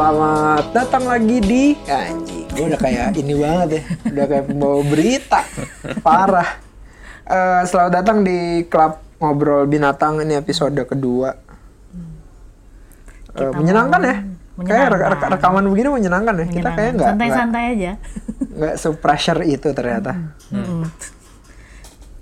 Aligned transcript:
Selamat 0.00 0.64
datang 0.72 1.04
lagi 1.04 1.36
di 1.44 1.76
anjing. 1.84 2.48
Gue 2.56 2.72
udah 2.72 2.80
kayak 2.80 3.20
ini 3.20 3.36
banget 3.36 3.68
ya. 3.68 3.82
Udah 4.08 4.24
kayak 4.32 4.44
pembawa 4.48 4.80
berita. 4.80 5.40
Parah. 6.00 6.50
Eh, 7.28 7.62
selamat 7.68 7.92
datang 8.00 8.24
di 8.24 8.64
klub 8.64 8.96
ngobrol 9.20 9.68
binatang 9.68 10.24
ini 10.24 10.40
episode 10.40 10.80
kedua. 10.88 11.36
Eh, 13.44 13.52
menyenangkan 13.52 14.00
ya. 14.00 14.16
Kayak 14.64 14.86
rek- 14.88 15.04
rek- 15.04 15.28
rekaman 15.36 15.68
begini 15.68 15.88
menyenangkan 15.92 16.32
ya. 16.32 16.46
Kita 16.48 16.70
kayak 16.72 16.90
nggak 16.96 16.96
nggak 16.96 17.10
santai-santai 17.12 17.64
aja. 17.76 17.92
nggak 18.56 18.74
se-pressure 18.80 19.40
itu 19.44 19.68
ternyata. 19.76 20.16
Mm-mm. 20.48 20.88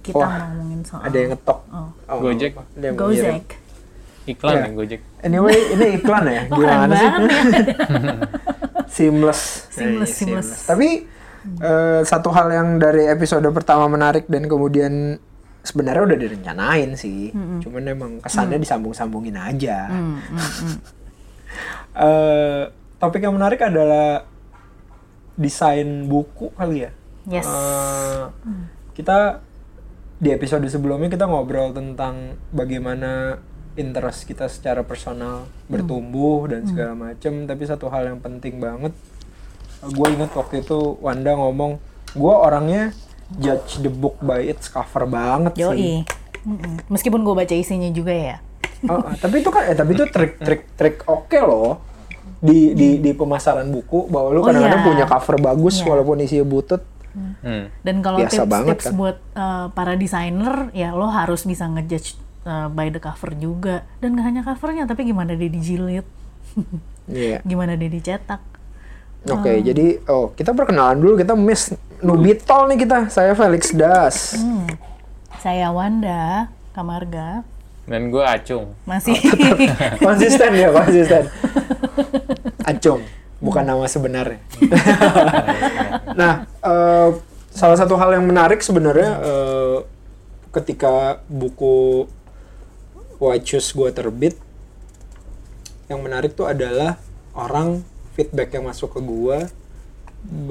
Kita 0.02 0.18
Wah, 0.18 0.50
ngomongin 0.50 0.82
soal 0.82 1.06
Ada 1.06 1.14
yang 1.14 1.30
ngetok. 1.30 1.58
Oh. 1.70 1.88
Oh, 2.10 2.16
Gojek. 2.26 2.58
Gojek. 2.98 3.67
Iklan 4.28 4.52
Iya. 4.52 4.62
ya 4.62 4.70
Gojek. 4.70 5.00
Anyway, 5.20 5.58
ini 5.72 5.86
iklan 5.96 6.24
ya. 6.26 6.42
Gimana 6.46 6.92
sih? 6.92 7.08
ya. 7.08 7.16
seamless. 8.88 9.40
Seamless, 9.70 10.10
Eh, 10.10 10.16
seamless. 10.16 10.48
Tapi 10.64 10.88
eh, 11.58 12.00
satu 12.02 12.28
hal 12.28 12.48
yang 12.50 12.68
dari 12.76 13.06
episode 13.06 13.44
pertama 13.50 13.88
menarik 13.88 14.28
dan 14.28 14.44
kemudian 14.44 15.16
sebenarnya 15.60 16.02
udah 16.04 16.18
direncanain 16.18 16.90
sih. 16.94 17.32
Cuman 17.60 17.82
emang 17.84 18.12
kesannya 18.20 18.56
disambung-sambungin 18.58 19.34
aja. 19.34 19.88
Hmm, 19.88 20.20
hmm, 20.20 20.38
hmm. 20.38 20.76
Eh, 21.98 22.62
topik 22.96 23.18
yang 23.18 23.34
menarik 23.34 23.58
adalah 23.58 24.22
desain 25.34 26.06
buku 26.06 26.52
kali 26.52 26.86
ya. 26.86 26.90
Yes. 27.26 27.48
Eh, 27.48 28.22
kita 28.94 29.42
di 30.18 30.28
episode 30.30 30.62
sebelumnya 30.66 31.08
kita 31.08 31.26
ngobrol 31.26 31.70
tentang 31.70 32.38
bagaimana 32.50 33.38
interest 33.78 34.26
kita 34.26 34.50
secara 34.50 34.82
personal 34.82 35.46
bertumbuh 35.70 36.50
dan 36.50 36.66
segala 36.66 36.92
macem. 36.92 37.46
Tapi 37.46 37.62
satu 37.62 37.86
hal 37.88 38.10
yang 38.10 38.18
penting 38.18 38.58
banget, 38.58 38.90
gue 39.80 40.06
inget 40.10 40.34
waktu 40.34 40.66
itu 40.66 40.98
Wanda 40.98 41.38
ngomong, 41.38 41.78
gue 42.12 42.34
orangnya 42.34 42.90
judge 43.38 43.78
the 43.78 43.92
book 43.92 44.18
by 44.18 44.42
its 44.42 44.66
cover 44.66 45.06
banget 45.06 45.54
sih. 45.54 45.62
Yoi. 45.62 45.92
Mm-mm. 46.42 46.74
Meskipun 46.90 47.22
gue 47.22 47.34
baca 47.34 47.54
isinya 47.54 47.86
juga 47.88 48.10
ya. 48.14 48.36
Oh, 48.86 48.98
oh, 48.98 49.14
tapi 49.18 49.42
itu 49.42 49.50
kan, 49.50 49.66
eh 49.66 49.74
tapi 49.74 49.94
itu 49.94 50.06
trik-trik-trik 50.06 51.02
oke 51.06 51.38
loh 51.42 51.82
di 52.38 52.70
di 52.78 53.02
di 53.02 53.10
pemasaran 53.10 53.66
buku 53.66 54.06
bahwa 54.06 54.30
lu 54.30 54.40
Oh, 54.40 54.46
kadang-kadang 54.46 54.82
iya. 54.82 54.86
punya 54.86 55.04
cover 55.10 55.36
bagus 55.42 55.82
Iya. 55.82 55.86
walaupun 55.90 56.22
isinya 56.22 56.46
butut. 56.46 56.82
Hmm. 57.42 57.66
Dan 57.82 57.98
kalau 57.98 58.22
Biasa 58.22 58.46
banget 58.46 58.78
tips-tips 58.78 58.86
kan. 58.86 58.94
buat 58.94 59.16
uh, 59.34 59.66
para 59.74 59.98
desainer, 59.98 60.70
ya 60.70 60.94
lo 60.94 61.10
harus 61.10 61.42
bisa 61.42 61.66
ngejudge 61.66 62.14
uh, 62.48 62.72
by 62.72 62.88
the 62.88 62.98
cover 62.98 63.36
juga. 63.36 63.84
Dan 64.00 64.16
gak 64.16 64.24
hanya 64.24 64.42
covernya, 64.42 64.88
tapi 64.88 65.04
gimana 65.04 65.36
dia 65.36 65.52
dijilid, 65.52 66.06
Iya. 67.06 67.44
gimana 67.50 67.76
dia 67.76 67.92
dicetak. 67.92 68.40
Oke, 69.28 69.60
jadi 69.60 69.98
oh 70.08 70.30
kita 70.32 70.54
perkenalan 70.54 70.96
dulu 70.96 71.18
kita 71.18 71.34
Miss 71.34 71.74
Nubitol 72.00 72.70
nih 72.72 72.86
kita. 72.86 72.98
Saya 73.10 73.34
Felix 73.34 73.74
Das. 73.74 74.38
Hmm. 74.38 74.64
Saya 75.38 75.68
Wanda 75.70 76.48
Kamarga, 76.72 77.42
Dan 77.84 78.10
gue 78.10 78.22
acung. 78.22 78.74
masih 78.86 79.18
konsisten 80.06 80.54
ya, 80.54 80.70
konsisten. 80.70 81.26
Acung, 82.62 83.02
bukan 83.38 83.64
nama 83.66 83.86
sebenarnya. 83.90 84.38
nah, 86.20 86.46
eh, 86.46 87.10
salah 87.50 87.74
satu 87.74 87.98
hal 87.98 88.14
yang 88.14 88.24
menarik 88.26 88.62
sebenarnya 88.62 89.10
eh, 89.18 89.76
ketika 90.54 91.18
buku 91.26 92.06
White 93.18 93.46
Shoes 93.46 93.74
gue 93.74 93.90
terbit, 93.90 94.34
yang 95.90 96.02
menarik 96.02 96.38
tuh 96.38 96.46
adalah 96.46 96.98
orang 97.34 97.82
feedback 98.14 98.54
yang 98.54 98.66
masuk 98.66 98.94
ke 98.94 99.00
gue 99.02 99.38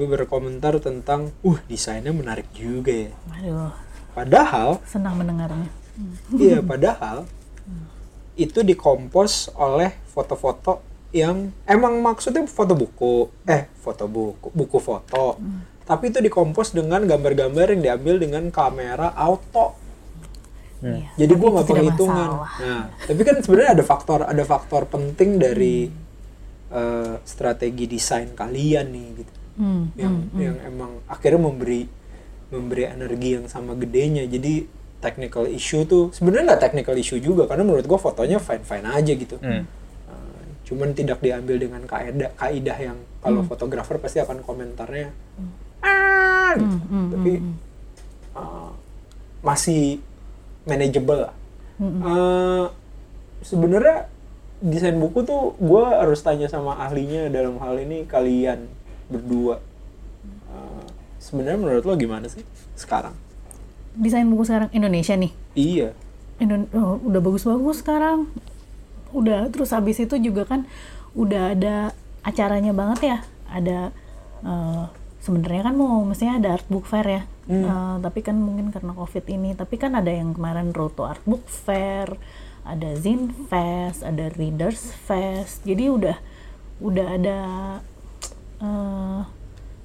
berkomentar 0.08 0.80
tentang, 0.80 1.32
uh 1.44 1.58
desainnya 1.68 2.12
menarik 2.12 2.48
juga 2.56 3.08
ya. 3.08 3.12
Aduh, 3.36 3.72
Padahal 4.18 4.82
senang 4.82 5.14
mendengarnya. 5.20 5.70
Iya, 6.38 6.62
padahal 6.62 7.26
itu 8.38 8.62
dikompos 8.62 9.50
oleh 9.58 9.98
foto-foto 10.14 10.78
yang 11.10 11.50
emang 11.66 11.98
maksudnya 11.98 12.46
foto 12.46 12.78
buku, 12.78 13.26
eh 13.42 13.66
foto 13.82 14.06
buku, 14.06 14.54
buku 14.54 14.78
foto. 14.78 15.42
Tapi 15.82 16.14
itu 16.14 16.22
dikompos 16.22 16.70
dengan 16.70 17.02
gambar-gambar 17.02 17.74
yang 17.74 17.82
diambil 17.82 18.14
dengan 18.22 18.44
kamera 18.54 19.10
auto. 19.10 19.74
Iya, 20.78 21.10
Jadi 21.18 21.32
itu 21.34 21.46
nggak 21.50 21.66
penghitungan. 21.66 22.28
Nah, 22.62 22.84
tapi 23.02 23.20
kan 23.26 23.36
sebenarnya 23.42 23.70
ada 23.74 23.84
faktor 23.84 24.20
ada 24.22 24.44
faktor 24.46 24.86
penting 24.86 25.42
dari 25.42 25.90
eh, 26.70 27.14
strategi 27.26 27.84
desain 27.90 28.30
kalian 28.30 28.86
nih 28.94 29.06
gitu. 29.18 29.32
Hmm, 29.58 29.90
Yang 29.98 30.14
yang 30.38 30.56
emang 30.62 31.02
akhirnya 31.10 31.42
memberi 31.42 31.82
memberi 32.54 32.84
energi 32.86 33.28
yang 33.34 33.46
sama 33.50 33.74
gedenya. 33.74 34.22
Jadi 34.30 34.70
technical 35.02 35.50
issue 35.50 35.82
tuh 35.82 36.14
sebenarnya 36.14 36.54
nggak 36.54 36.62
technical 36.62 36.94
issue 36.94 37.18
juga 37.18 37.46
karena 37.50 37.66
menurut 37.66 37.86
gua 37.86 37.98
fotonya 37.98 38.38
fine 38.38 38.62
fine 38.62 38.86
aja 38.86 39.12
gitu. 39.18 39.36
Hmm. 39.42 39.66
Uh, 40.06 40.42
cuman 40.62 40.94
tidak 40.94 41.18
diambil 41.18 41.58
dengan 41.58 41.82
kaidah 41.90 42.30
kaidah 42.38 42.78
yang 42.78 42.98
kalau 43.18 43.42
fotografer 43.42 43.98
pasti 43.98 44.22
akan 44.22 44.46
komentarnya 44.46 45.10
ah 45.82 46.54
gitu. 46.54 46.76
Hmm, 46.78 46.86
hmm, 46.86 47.08
tapi 47.14 47.32
uh, 48.38 48.70
masih 49.42 50.02
manageable 50.68 51.20
lah. 51.26 51.34
Hmm, 51.78 52.02
Uh, 52.02 52.66
sebenarnya 53.40 54.10
desain 54.58 54.98
buku 54.98 55.22
tuh 55.22 55.54
gua 55.62 56.02
harus 56.02 56.18
tanya 56.20 56.50
sama 56.50 56.74
ahlinya 56.74 57.30
dalam 57.30 57.56
hal 57.62 57.78
ini 57.78 58.02
kalian 58.04 58.66
berdua. 59.06 59.62
Uh, 60.50 60.84
sebenarnya 61.22 61.58
menurut 61.58 61.84
lo 61.86 61.94
gimana 61.94 62.26
sih 62.26 62.42
sekarang? 62.74 63.14
Desain 63.94 64.26
buku 64.26 64.46
sekarang 64.46 64.70
Indonesia 64.74 65.14
nih. 65.14 65.32
Iya. 65.54 65.88
Indo- 66.38 66.70
oh, 66.74 67.02
udah 67.02 67.20
bagus-bagus 67.22 67.82
sekarang. 67.82 68.30
Udah 69.10 69.50
terus 69.50 69.74
habis 69.74 69.98
itu 69.98 70.14
juga 70.20 70.46
kan 70.46 70.68
udah 71.14 71.56
ada 71.56 71.90
acaranya 72.22 72.70
banget 72.70 73.00
ya. 73.02 73.18
Ada 73.50 73.78
eh, 74.44 74.84
sebenarnya 75.22 75.72
kan 75.72 75.74
mau 75.74 76.04
mestinya 76.06 76.38
ada 76.38 76.60
art 76.60 76.66
book 76.70 76.86
fair 76.86 77.06
ya. 77.06 77.22
Eh, 77.48 77.94
tapi 78.04 78.20
kan 78.20 78.36
mungkin 78.36 78.68
karena 78.68 78.92
Covid 78.92 79.24
ini, 79.24 79.56
tapi 79.56 79.80
kan 79.80 79.96
ada 79.96 80.12
yang 80.12 80.36
kemarin 80.36 80.68
Road 80.76 80.92
to 80.92 81.08
Art 81.08 81.24
Book 81.24 81.48
Fair, 81.48 82.12
ada 82.60 82.92
Zine 82.92 83.32
Fest, 83.48 84.04
ada 84.04 84.28
Readers 84.36 84.92
Fest. 85.08 85.64
Jadi 85.64 85.88
udah 85.88 86.16
udah 86.78 87.06
ada 87.16 87.38
eh, 88.60 89.20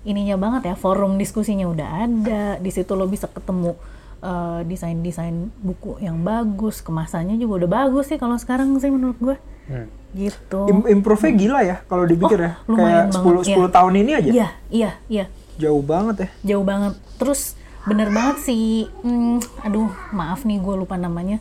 ininya 0.04 0.36
banget 0.36 0.62
ya, 0.68 0.76
forum 0.76 1.16
diskusinya 1.16 1.64
udah 1.72 1.90
ada. 2.04 2.44
Di 2.60 2.68
situ 2.68 3.00
lo 3.00 3.08
bisa 3.08 3.32
ketemu 3.32 3.80
eh, 4.20 4.60
desain-desain 4.68 5.48
buku 5.64 6.04
yang 6.04 6.20
bagus, 6.20 6.84
kemasannya 6.84 7.40
juga 7.40 7.64
udah 7.64 7.70
bagus 7.88 8.12
sih 8.12 8.20
kalau 8.20 8.36
sekarang 8.36 8.76
sih 8.78 8.92
menurut 8.92 9.16
gue. 9.24 9.38
Hmm. 9.72 9.88
Gitu. 10.14 10.60
Im- 10.68 11.00
improve-nya 11.00 11.32
gila 11.32 11.60
ya 11.64 11.76
kalau 11.88 12.04
dipikir 12.04 12.38
Oh, 12.38 12.44
ya. 12.44 12.52
Kayak 12.68 13.04
10 13.16 13.24
banget, 13.24 13.46
10 13.48 13.56
iya. 13.56 13.68
tahun 13.72 13.94
ini 13.96 14.12
aja. 14.12 14.32
Iya, 14.36 14.48
iya, 14.68 14.92
iya. 15.08 15.26
Jauh 15.56 15.80
banget 15.80 16.16
ya. 16.20 16.30
Jauh 16.54 16.66
banget. 16.68 16.94
Terus 17.24 17.56
bener 17.88 18.12
banget 18.12 18.44
sih, 18.44 18.92
hmm, 19.00 19.64
aduh 19.64 19.88
maaf 20.12 20.44
nih 20.44 20.60
gue 20.60 20.76
lupa 20.76 21.00
namanya. 21.00 21.40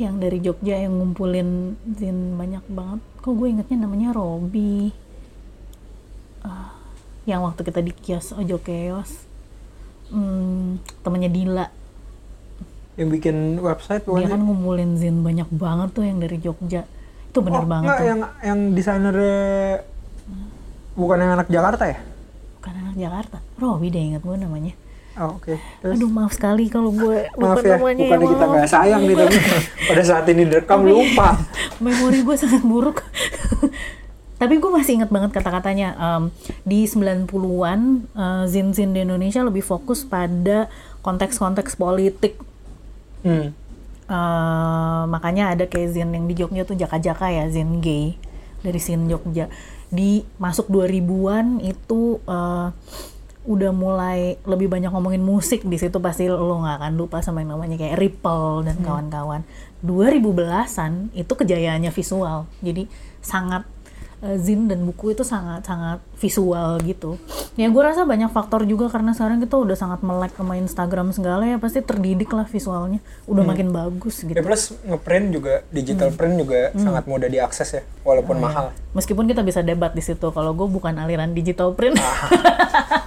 Yang 0.00 0.14
dari 0.16 0.38
Jogja 0.40 0.80
yang 0.80 0.96
ngumpulin 0.96 1.76
zin 1.92 2.40
banyak 2.40 2.64
banget. 2.72 3.04
Kok 3.20 3.36
gue 3.36 3.52
ingetnya 3.52 3.84
namanya 3.84 4.16
Robi. 4.16 4.88
Ah, 6.40 6.72
yang 7.28 7.44
waktu 7.44 7.60
kita 7.60 7.84
di 7.84 7.92
kios 7.92 8.32
Ojo 8.32 8.56
Keos. 8.64 9.28
Hmm, 10.08 10.80
temennya 11.04 11.28
Dila. 11.28 11.68
Yang 12.96 13.08
bikin 13.20 13.60
website 13.60 14.08
Dia 14.08 14.24
kan 14.24 14.40
ngumpulin 14.40 14.96
zin 14.96 15.20
banyak 15.20 15.52
banget 15.52 15.92
tuh 15.92 16.08
yang 16.08 16.16
dari 16.16 16.40
Jogja. 16.40 16.88
Itu 17.28 17.44
bener 17.44 17.60
oh, 17.60 17.68
banget 17.68 17.92
enggak, 17.92 18.00
tuh. 18.00 18.08
yang 18.08 18.20
yang 18.40 18.60
desainernya 18.72 19.84
bukan 20.96 21.20
yang 21.20 21.32
anak 21.36 21.48
Jakarta 21.52 21.84
ya? 21.92 22.00
Bukan 22.60 22.72
anak 22.76 22.96
Jakarta. 23.00 23.38
Robi 23.56 23.88
deh 23.88 24.02
inget 24.12 24.22
gue 24.22 24.36
namanya. 24.36 24.76
Oh, 25.18 25.40
oke. 25.40 25.58
Terus 25.58 25.96
Aduh 25.98 26.10
maaf 26.12 26.32
sekali 26.36 26.70
kalau 26.70 26.94
gue 26.94 27.26
lupa 27.34 27.56
maaf 27.56 27.64
ya, 27.66 27.76
namanya 27.80 28.04
bukannya 28.06 28.28
kita 28.30 28.44
maaf. 28.44 28.52
nggak 28.54 28.68
sayang 28.70 29.02
nih 29.08 29.16
tapi 29.18 29.36
pada 29.90 30.02
saat 30.06 30.24
ini 30.30 30.42
direkam 30.46 30.80
lupa. 30.86 31.28
Memori 31.82 32.20
gue 32.22 32.36
sangat 32.36 32.62
buruk. 32.62 33.00
Tapi 34.40 34.56
gue 34.56 34.72
masih 34.72 34.96
inget 34.96 35.12
banget 35.12 35.36
kata-katanya. 35.36 35.92
Em, 36.00 36.22
di 36.64 36.88
90-an, 36.88 37.80
eh, 38.08 38.44
zin-zin 38.48 38.96
di 38.96 39.04
Indonesia 39.04 39.44
lebih 39.44 39.60
fokus 39.60 40.00
pada 40.08 40.72
konteks-konteks 41.04 41.76
politik. 41.76 42.40
Hmm. 43.20 43.52
Eh, 44.10 45.02
makanya 45.12 45.52
ada 45.52 45.68
kayak 45.70 45.94
zin 45.94 46.10
yang 46.10 46.24
di 46.24 46.34
Jogja 46.34 46.64
tuh 46.64 46.74
Jaka-Jaka 46.74 47.30
ya, 47.30 47.44
zin 47.46 47.78
gay 47.78 48.18
dari 48.64 48.80
zin 48.80 49.06
Jogja. 49.06 49.46
Di 49.90 50.22
masuk 50.38 50.70
2000-an 50.70 51.58
itu 51.62 52.22
eh, 52.24 52.68
udah 53.40 53.72
mulai 53.72 54.36
lebih 54.44 54.68
banyak 54.68 54.92
ngomongin 54.92 55.24
musik 55.24 55.64
di 55.64 55.80
situ 55.80 55.96
pasti 55.98 56.28
lo 56.28 56.60
nggak 56.60 56.76
akan 56.76 56.92
lupa 56.94 57.24
sama 57.24 57.40
yang 57.40 57.56
namanya 57.56 57.80
kayak 57.80 57.98
Ripple 57.98 58.68
dan 58.68 58.76
kawan-kawan. 58.84 59.42
2010-an 59.82 61.10
itu 61.16 61.32
kejayaannya 61.32 61.90
visual. 61.90 62.46
Jadi 62.60 62.86
sangat 63.24 63.64
eh, 64.22 64.36
zin 64.38 64.68
dan 64.68 64.84
buku 64.84 65.16
itu 65.16 65.24
sangat 65.24 65.64
sangat 65.64 65.98
visual 66.20 66.76
gitu. 66.84 67.16
Ya 67.56 67.72
gue 67.72 67.82
rasa 67.82 68.04
banyak 68.04 68.28
faktor 68.30 68.68
juga 68.68 68.92
karena 68.92 69.16
sekarang 69.16 69.40
kita 69.40 69.56
udah 69.56 69.74
sangat 69.74 70.04
melek 70.04 70.36
sama 70.36 70.54
Instagram 70.60 71.16
segala 71.16 71.48
ya 71.48 71.56
pasti 71.56 71.80
terdidik 71.80 72.30
lah 72.36 72.44
visualnya. 72.44 73.00
Udah 73.24 73.42
makin 73.42 73.72
bagus 73.72 74.20
gitu. 74.20 74.36
Ya 74.36 74.44
plus 74.44 74.76
ngeprint 74.84 75.26
juga 75.32 75.64
digital 75.72 76.12
print 76.12 76.36
juga 76.36 76.70
sangat 76.76 77.08
mudah 77.08 77.26
diakses 77.32 77.68
ya, 77.80 77.82
walaupun 78.04 78.36
mahal. 78.36 78.76
Meskipun 78.92 79.24
kita 79.24 79.40
bisa 79.40 79.64
debat 79.64 79.96
di 79.96 80.04
situ 80.04 80.28
kalau 80.30 80.52
gue 80.52 80.68
bukan 80.68 80.92
aliran 81.00 81.32
digital 81.32 81.72
print. 81.72 81.96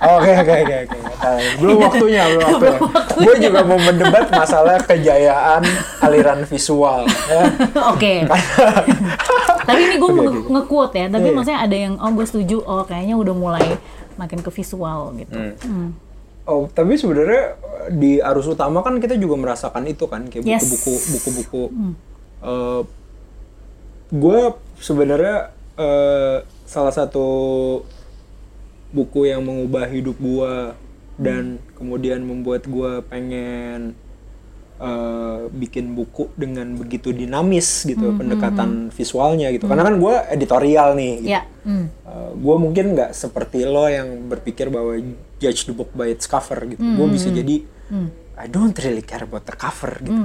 Oke 0.03 0.31
oke 0.35 0.53
oke 0.67 0.75
oke. 0.83 0.97
Tahu. 1.23 1.39
Belum 1.63 1.77
waktunya, 1.79 2.23
belum 2.27 2.43
waktunya. 2.43 2.79
Gue 3.13 3.35
juga 3.39 3.59
mau 3.63 3.79
mendebat 3.79 4.25
masalah 4.33 4.81
kejayaan 4.83 5.63
aliran 6.03 6.43
visual. 6.43 7.07
Ya. 7.29 7.41
Oke. 7.93 8.27
tapi 9.67 9.79
ini 9.79 9.95
gue 9.95 10.11
nge-quote 10.51 10.95
ya, 10.99 11.07
tapi 11.07 11.31
maksudnya 11.31 11.63
ada 11.63 11.71
yang 11.71 11.95
oh 11.95 12.11
gue 12.11 12.27
setuju, 12.27 12.59
oh 12.67 12.83
kayaknya 13.03 13.19
udah 13.19 13.35
mulai 13.35 13.67
makin 14.15 14.39
ke 14.39 14.47
visual 14.47 15.11
gitu. 15.19 15.35
Hmm. 15.67 15.91
Oh, 16.47 16.71
tapi 16.71 16.95
sebenarnya 16.95 17.59
eh, 17.59 17.87
di 17.91 18.11
arus 18.23 18.47
utama 18.47 18.79
kan 18.79 18.95
kita 19.03 19.19
juga 19.19 19.35
merasakan 19.35 19.83
itu 19.91 20.07
kan 20.07 20.31
kayak 20.31 20.47
Yes. 20.47 20.63
buku-buku 20.71 20.93
buku-buku. 21.11 21.63
Eh, 22.47 22.81
gue 24.15 24.39
sebenarnya 24.79 25.51
eh, 25.75 26.47
salah 26.63 26.95
satu 26.95 27.27
buku 28.95 29.27
yang 29.27 29.43
mengubah 29.43 29.83
hidup 29.91 30.15
gue 30.15 30.53
dan 31.19 31.59
kemudian 31.75 32.23
membuat 32.23 32.63
gue 32.63 33.03
pengen 33.11 33.99
eh, 34.79 35.41
bikin 35.49 35.93
buku 35.93 36.31
dengan 36.33 36.73
begitu 36.73 37.11
dinamis 37.11 37.83
gitu 37.83 38.13
pendekatan 38.13 38.89
visualnya 38.89 39.51
gitu. 39.51 39.65
Karena 39.65 39.83
kan 39.83 39.95
gue 39.97 40.13
editorial 40.31 40.95
nih. 40.95 41.13
Gitu. 41.21 41.33
Ya. 41.33 41.41
hmm. 41.65 41.85
gue 42.33 42.55
mungkin 42.57 42.97
nggak 42.97 43.13
seperti 43.13 43.63
lo 43.63 43.85
yang 43.85 44.27
berpikir 44.27 44.67
bahwa 44.67 44.97
judge 45.37 45.65
the 45.65 45.73
book 45.73 45.93
by 45.93 46.09
its 46.09 46.25
cover 46.25 46.57
gitu. 46.65 46.81
Gue 46.81 47.07
bisa 47.09 47.29
jadi 47.29 47.61
I 48.33 48.49
don't 48.49 48.73
really 48.81 49.05
care 49.05 49.21
about 49.23 49.45
the 49.45 49.53
cover 49.53 49.93
gitu. 50.01 50.17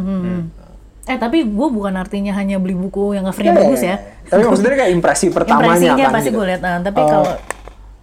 Eh 1.05 1.17
tapi 1.17 1.41
gue 1.41 1.69
bukan 1.73 1.97
artinya 1.97 2.37
hanya 2.37 2.61
beli 2.61 2.77
buku 2.77 3.17
yang 3.17 3.25
covernya 3.25 3.49
Ya, 3.49 3.57
ya, 3.57 3.61
bagus 3.65 3.81
ya. 3.81 3.89
ya. 3.89 3.97
Tapi 4.29 4.43
maksudnya 4.45 4.73
kayak 4.77 4.93
impresi 4.93 5.27
pertamanya 5.33 5.65
Impresinya 5.73 6.05
kan. 6.05 6.13
pasti 6.13 6.29
gitu. 6.29 6.37
gue 6.37 6.47
lihat. 6.53 6.61
Nah, 6.61 6.81
tapi 6.85 7.01
Eh, 7.01 7.09
kalau 7.09 7.33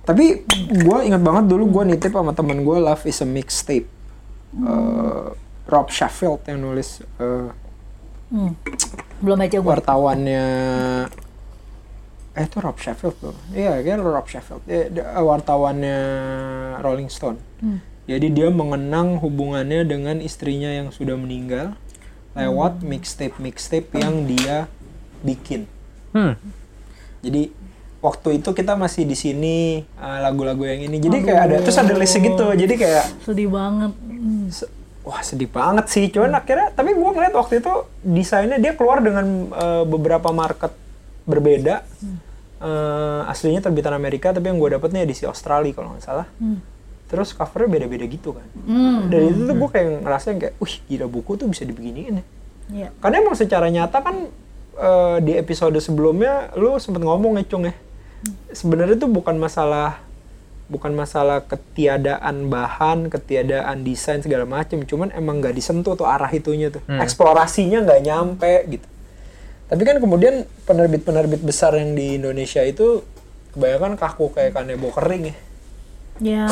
tapi 0.05 0.25
gue 0.69 0.97
ingat 1.01 1.21
banget 1.21 1.45
dulu 1.45 1.63
gue 1.69 1.83
nitip 1.93 2.13
sama 2.13 2.33
temen 2.33 2.61
gue 2.61 2.77
Love 2.77 3.05
is 3.05 3.21
a 3.21 3.27
Mixtape. 3.27 3.85
Eh, 4.55 5.27
Rob 5.65 5.89
Sheffield 5.89 6.45
yang 6.45 6.61
nulis 6.61 7.01
eh, 7.17 7.49
hmm, 8.29 8.51
belum 9.19 9.37
baca 9.39 9.49
gue. 9.51 9.61
wartawannya. 9.61 10.45
Eh 12.35 12.43
itu 12.43 12.57
Rob 12.59 12.75
Sheffield 12.75 13.15
tuh 13.17 13.35
iya 13.51 13.79
kan 13.79 13.99
Rob 13.99 14.27
Sheffield. 14.27 14.61
Dia- 14.63 14.91
dia, 14.91 15.03
eh, 15.07 15.23
wartawannya 15.23 15.99
Rolling 16.79 17.07
Stone. 17.07 17.39
Jadi 18.05 18.27
dia 18.29 18.53
mengenang 18.53 19.17
hubungannya 19.17 19.81
dengan 19.81 20.21
istrinya 20.21 20.69
yang 20.69 20.93
sudah 20.93 21.17
meninggal 21.17 21.73
lewat 22.35 22.83
mixtape 22.83 23.39
mixtape 23.39 23.89
yang 23.95 24.25
dia 24.25 24.67
bikin. 25.21 25.65
Hmm. 26.11 26.35
jadi 27.19 27.49
waktu 27.99 28.37
itu 28.37 28.53
kita 28.53 28.77
masih 28.77 29.03
di 29.03 29.17
sini 29.17 29.55
eh, 29.81 30.19
lagu-lagu 30.21 30.61
yang 30.61 30.85
ini. 30.85 31.01
Jadi 31.01 31.17
kayak 31.23 31.41
ada 31.41 31.55
terus 31.57 31.75
ada 31.75 31.91
list 31.91 32.15
gitu. 32.15 32.45
Jadi 32.53 32.73
kayak 32.75 33.05
Sedih 33.19 33.49
banget. 33.49 33.91
Hmm. 33.97 34.47
Wah 35.05 35.21
sedih 35.21 35.47
banget 35.47 35.85
sih. 35.87 36.09
Cuman 36.09 36.33
akhirnya 36.33 36.73
tapi 36.73 36.97
gue 36.97 37.11
ngeliat 37.13 37.33
waktu 37.37 37.61
itu 37.61 37.71
desainnya 38.01 38.57
dia 38.57 38.73
keluar 38.73 38.99
dengan 38.99 39.25
eh, 39.53 39.83
beberapa 39.85 40.33
market 40.33 40.73
berbeda. 41.29 41.85
Eh, 42.55 43.21
aslinya 43.29 43.61
terbitan 43.61 43.93
Amerika 43.93 44.33
tapi 44.33 44.49
yang 44.49 44.57
gue 44.57 44.73
dapetnya 44.73 45.05
edisi 45.05 45.23
Australia 45.29 45.71
kalau 45.71 45.93
nggak 45.93 46.03
salah. 46.03 46.27
Terus 47.05 47.37
covernya 47.37 47.69
beda-beda 47.69 48.05
gitu 48.09 48.33
kan. 48.33 48.47
Hmm. 48.65 49.13
dari 49.13 49.29
itu 49.29 49.45
tuh 49.45 49.55
gue 49.55 49.69
kayak 49.69 49.87
ngerasain 50.01 50.37
kayak 50.41 50.55
wih 50.57 50.75
gila 50.89 51.05
buku 51.05 51.31
tuh 51.37 51.47
bisa 51.47 51.61
dibeginiin 51.63 52.19
ya. 52.19 52.25
Iya. 52.65 52.89
karena 52.97 53.21
emang 53.21 53.37
secara 53.37 53.69
nyata 53.69 54.01
kan 54.01 54.25
eh, 54.81 55.17
di 55.21 55.37
episode 55.37 55.77
sebelumnya 55.77 56.49
lu 56.57 56.81
sempet 56.81 57.05
ngomong 57.05 57.37
ya 57.37 57.45
Cung 57.45 57.69
ya. 57.69 57.77
Sebenarnya 58.49 58.97
tuh 58.97 59.11
bukan 59.11 59.37
masalah 59.37 60.01
bukan 60.65 60.91
masalah 60.91 61.45
ketiadaan 61.45 62.49
bahan, 62.49 63.13
ketiadaan 63.13 63.85
desain 63.85 64.19
segala 64.19 64.43
macem, 64.43 64.81
cuman 64.81 65.13
emang 65.13 65.37
nggak 65.37 65.53
disentuh 65.53 65.93
tuh 65.93 66.09
arah 66.09 66.29
itunya 66.29 66.73
tuh, 66.73 66.81
eksplorasinya 66.89 67.85
nggak 67.85 68.01
nyampe 68.01 68.53
gitu. 68.69 68.87
Tapi 69.65 69.81
kan 69.81 69.97
kemudian 69.97 70.45
penerbit-penerbit 70.65 71.41
besar 71.41 71.73
yang 71.73 71.93
di 71.93 72.17
Indonesia 72.17 72.61
itu 72.61 73.01
kebanyakan 73.53 73.97
kaku 73.97 74.29
kayak 74.33 74.53
kanebo 74.53 74.89
kering 74.93 75.29
ya. 75.29 75.35
Ya. 76.21 76.43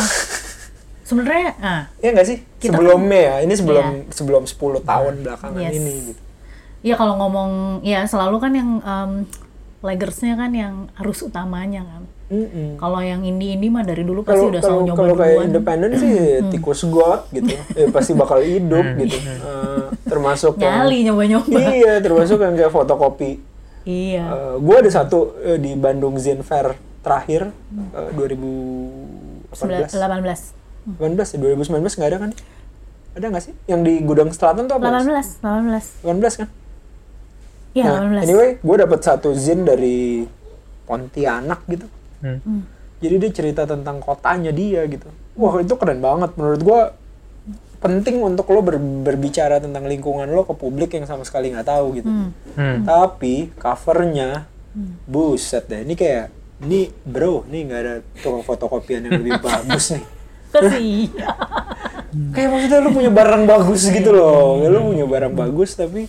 Sebenarnya, 1.07 1.51
ah, 1.59 1.81
Iya 1.99 2.09
nggak 2.15 2.27
sih? 2.27 2.37
Kita- 2.57 2.79
Sebelumnya 2.79 3.19
ya, 3.19 3.35
ini 3.43 3.53
sebelum 3.53 4.07
sebelum 4.09 4.43
10 4.47 4.81
tahun 4.81 5.13
belakangan 5.21 5.61
Yes. 5.61 5.75
ini 5.77 5.93
gitu. 6.09 6.21
ya 6.83 6.99
kalau 6.99 7.15
ngomong, 7.15 7.79
ya 7.79 8.03
selalu 8.03 8.43
kan 8.43 8.51
yang 8.51 8.69
um, 8.83 9.11
kan 9.83 10.51
yang 10.51 10.87
arus 10.99 11.23
utamanya 11.23 11.83
kan. 11.83 12.03
Mm-mm. 12.33 12.69
Kalau 12.75 12.97
yang 12.97 13.21
indie-indie 13.21 13.69
mah 13.69 13.85
dari 13.85 14.01
dulu 14.01 14.25
pasti 14.25 14.41
Kalau 14.41 14.49
udah 14.49 14.61
selalu 14.61 14.81
nyoba 14.83 14.97
kalau 14.97 15.13
kayak 15.13 15.37
independen 15.45 15.91
sih 15.93 16.13
tikus 16.49 16.81
got 16.89 17.29
gitu, 17.29 17.53
eh, 17.53 17.87
pasti 17.87 18.11
bakal 18.13 18.41
hidup 18.41 18.85
gitu. 18.97 19.17
Eh, 19.21 19.85
termasuk 20.03 20.57
yang 20.57 20.81
Nyali 20.81 20.97
nyoba-nyoba. 21.05 21.57
iya, 21.71 21.93
termasuk 21.99 22.41
yang 22.41 22.57
kayak 22.57 22.73
fotokopi. 22.73 23.31
Iya. 23.85 24.25
Eh, 24.25 24.55
gue 24.57 24.75
ada 24.75 24.89
satu 24.89 25.37
eh, 25.39 25.61
di 25.61 25.77
Bandung 25.77 26.17
Zen 26.17 26.41
Fair 26.41 26.73
terakhir 26.99 27.53
eh, 27.93 28.09
2018. 28.17 29.93
18. 29.93 30.97
18 30.99 31.33
ya, 31.33 31.37
2019 31.39 31.99
nggak 31.99 32.09
ada 32.09 32.17
kan? 32.19 32.31
Ada 33.13 33.25
nggak 33.29 33.43
sih? 33.45 33.53
Yang 33.65 33.81
di 33.85 33.93
Gudang 34.01 34.29
Selatan 34.33 34.65
tuh 34.65 34.75
apa? 34.75 34.89
18, 34.89 35.37
18. 35.39 36.01
18 36.01 36.41
kan? 36.41 36.47
Iya, 37.73 37.85
Nah, 37.85 38.05
18. 38.05 38.25
anyway, 38.25 38.49
gue 38.57 38.75
dapet 38.77 38.99
satu 39.01 39.33
zin 39.33 39.63
dari 39.63 40.25
Pontianak 40.83 41.63
gitu. 41.65 41.87
Hmm. 42.23 42.63
Jadi 43.03 43.15
dia 43.19 43.31
cerita 43.35 43.67
tentang 43.67 43.99
kotanya 43.99 44.55
dia 44.55 44.87
gitu. 44.87 45.11
Wah 45.35 45.59
itu 45.59 45.75
keren 45.75 45.99
banget 45.99 46.31
menurut 46.39 46.61
gue. 46.63 46.81
Penting 47.83 48.23
untuk 48.23 48.47
lo 48.47 48.63
ber- 48.63 48.79
berbicara 48.79 49.59
tentang 49.59 49.83
lingkungan 49.83 50.23
lo 50.31 50.47
ke 50.47 50.55
publik 50.55 50.95
yang 50.95 51.03
sama 51.03 51.27
sekali 51.27 51.51
nggak 51.51 51.67
tahu 51.67 51.99
gitu. 51.99 52.07
Hmm. 52.07 52.31
Hmm. 52.55 52.87
Tapi 52.87 53.51
covernya, 53.59 54.47
buset 55.03 55.67
deh. 55.67 55.83
Ini 55.83 55.93
kayak, 55.99 56.25
ini 56.63 56.87
bro, 57.03 57.43
nih 57.51 57.61
nggak 57.67 57.79
ada 57.83 57.95
tukang 58.23 58.47
fotokopian 58.47 59.03
yang 59.03 59.19
lebih 59.19 59.35
bagus 59.43 59.99
nih. 59.99 60.03
Kasih. 60.53 61.11
Kayak 62.31 62.49
maksudnya 62.55 62.79
lo 62.79 62.89
punya 62.95 63.11
barang 63.11 63.43
bagus 63.43 63.81
gitu 63.91 64.15
loh. 64.15 64.63
Lo 64.63 64.79
punya 64.87 65.03
barang 65.03 65.33
bagus 65.35 65.75
tapi 65.75 66.07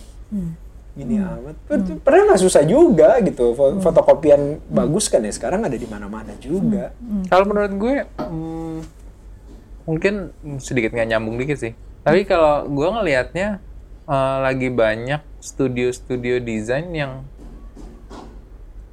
gini 0.95 1.19
amat. 1.19 1.55
Padahal 1.99 2.23
nggak 2.25 2.41
susah 2.41 2.63
juga 2.63 3.19
gitu. 3.19 3.51
Fo- 3.51 3.77
Fotokopian 3.77 4.63
bagus 4.65 5.05
kan 5.05 5.19
ya 5.19 5.29
sekarang 5.29 5.61
ada 5.61 5.75
di 5.75 5.85
mana-mana 5.85 6.31
juga. 6.37 6.95
Kalau 7.27 7.45
menurut 7.45 7.73
gue 7.73 7.95
hmm, 8.17 8.77
mungkin 9.85 10.13
sedikit 10.57 10.89
nggak 10.89 11.09
nyambung 11.09 11.35
dikit 11.35 11.59
sih. 11.59 11.73
Tapi 12.01 12.23
kalau 12.23 12.63
gue 12.65 12.87
ngelihatnya 12.89 13.59
eh, 14.05 14.37
lagi 14.39 14.69
banyak 14.69 15.19
studio-studio 15.37 16.39
desain 16.39 16.87
yang 16.89 17.21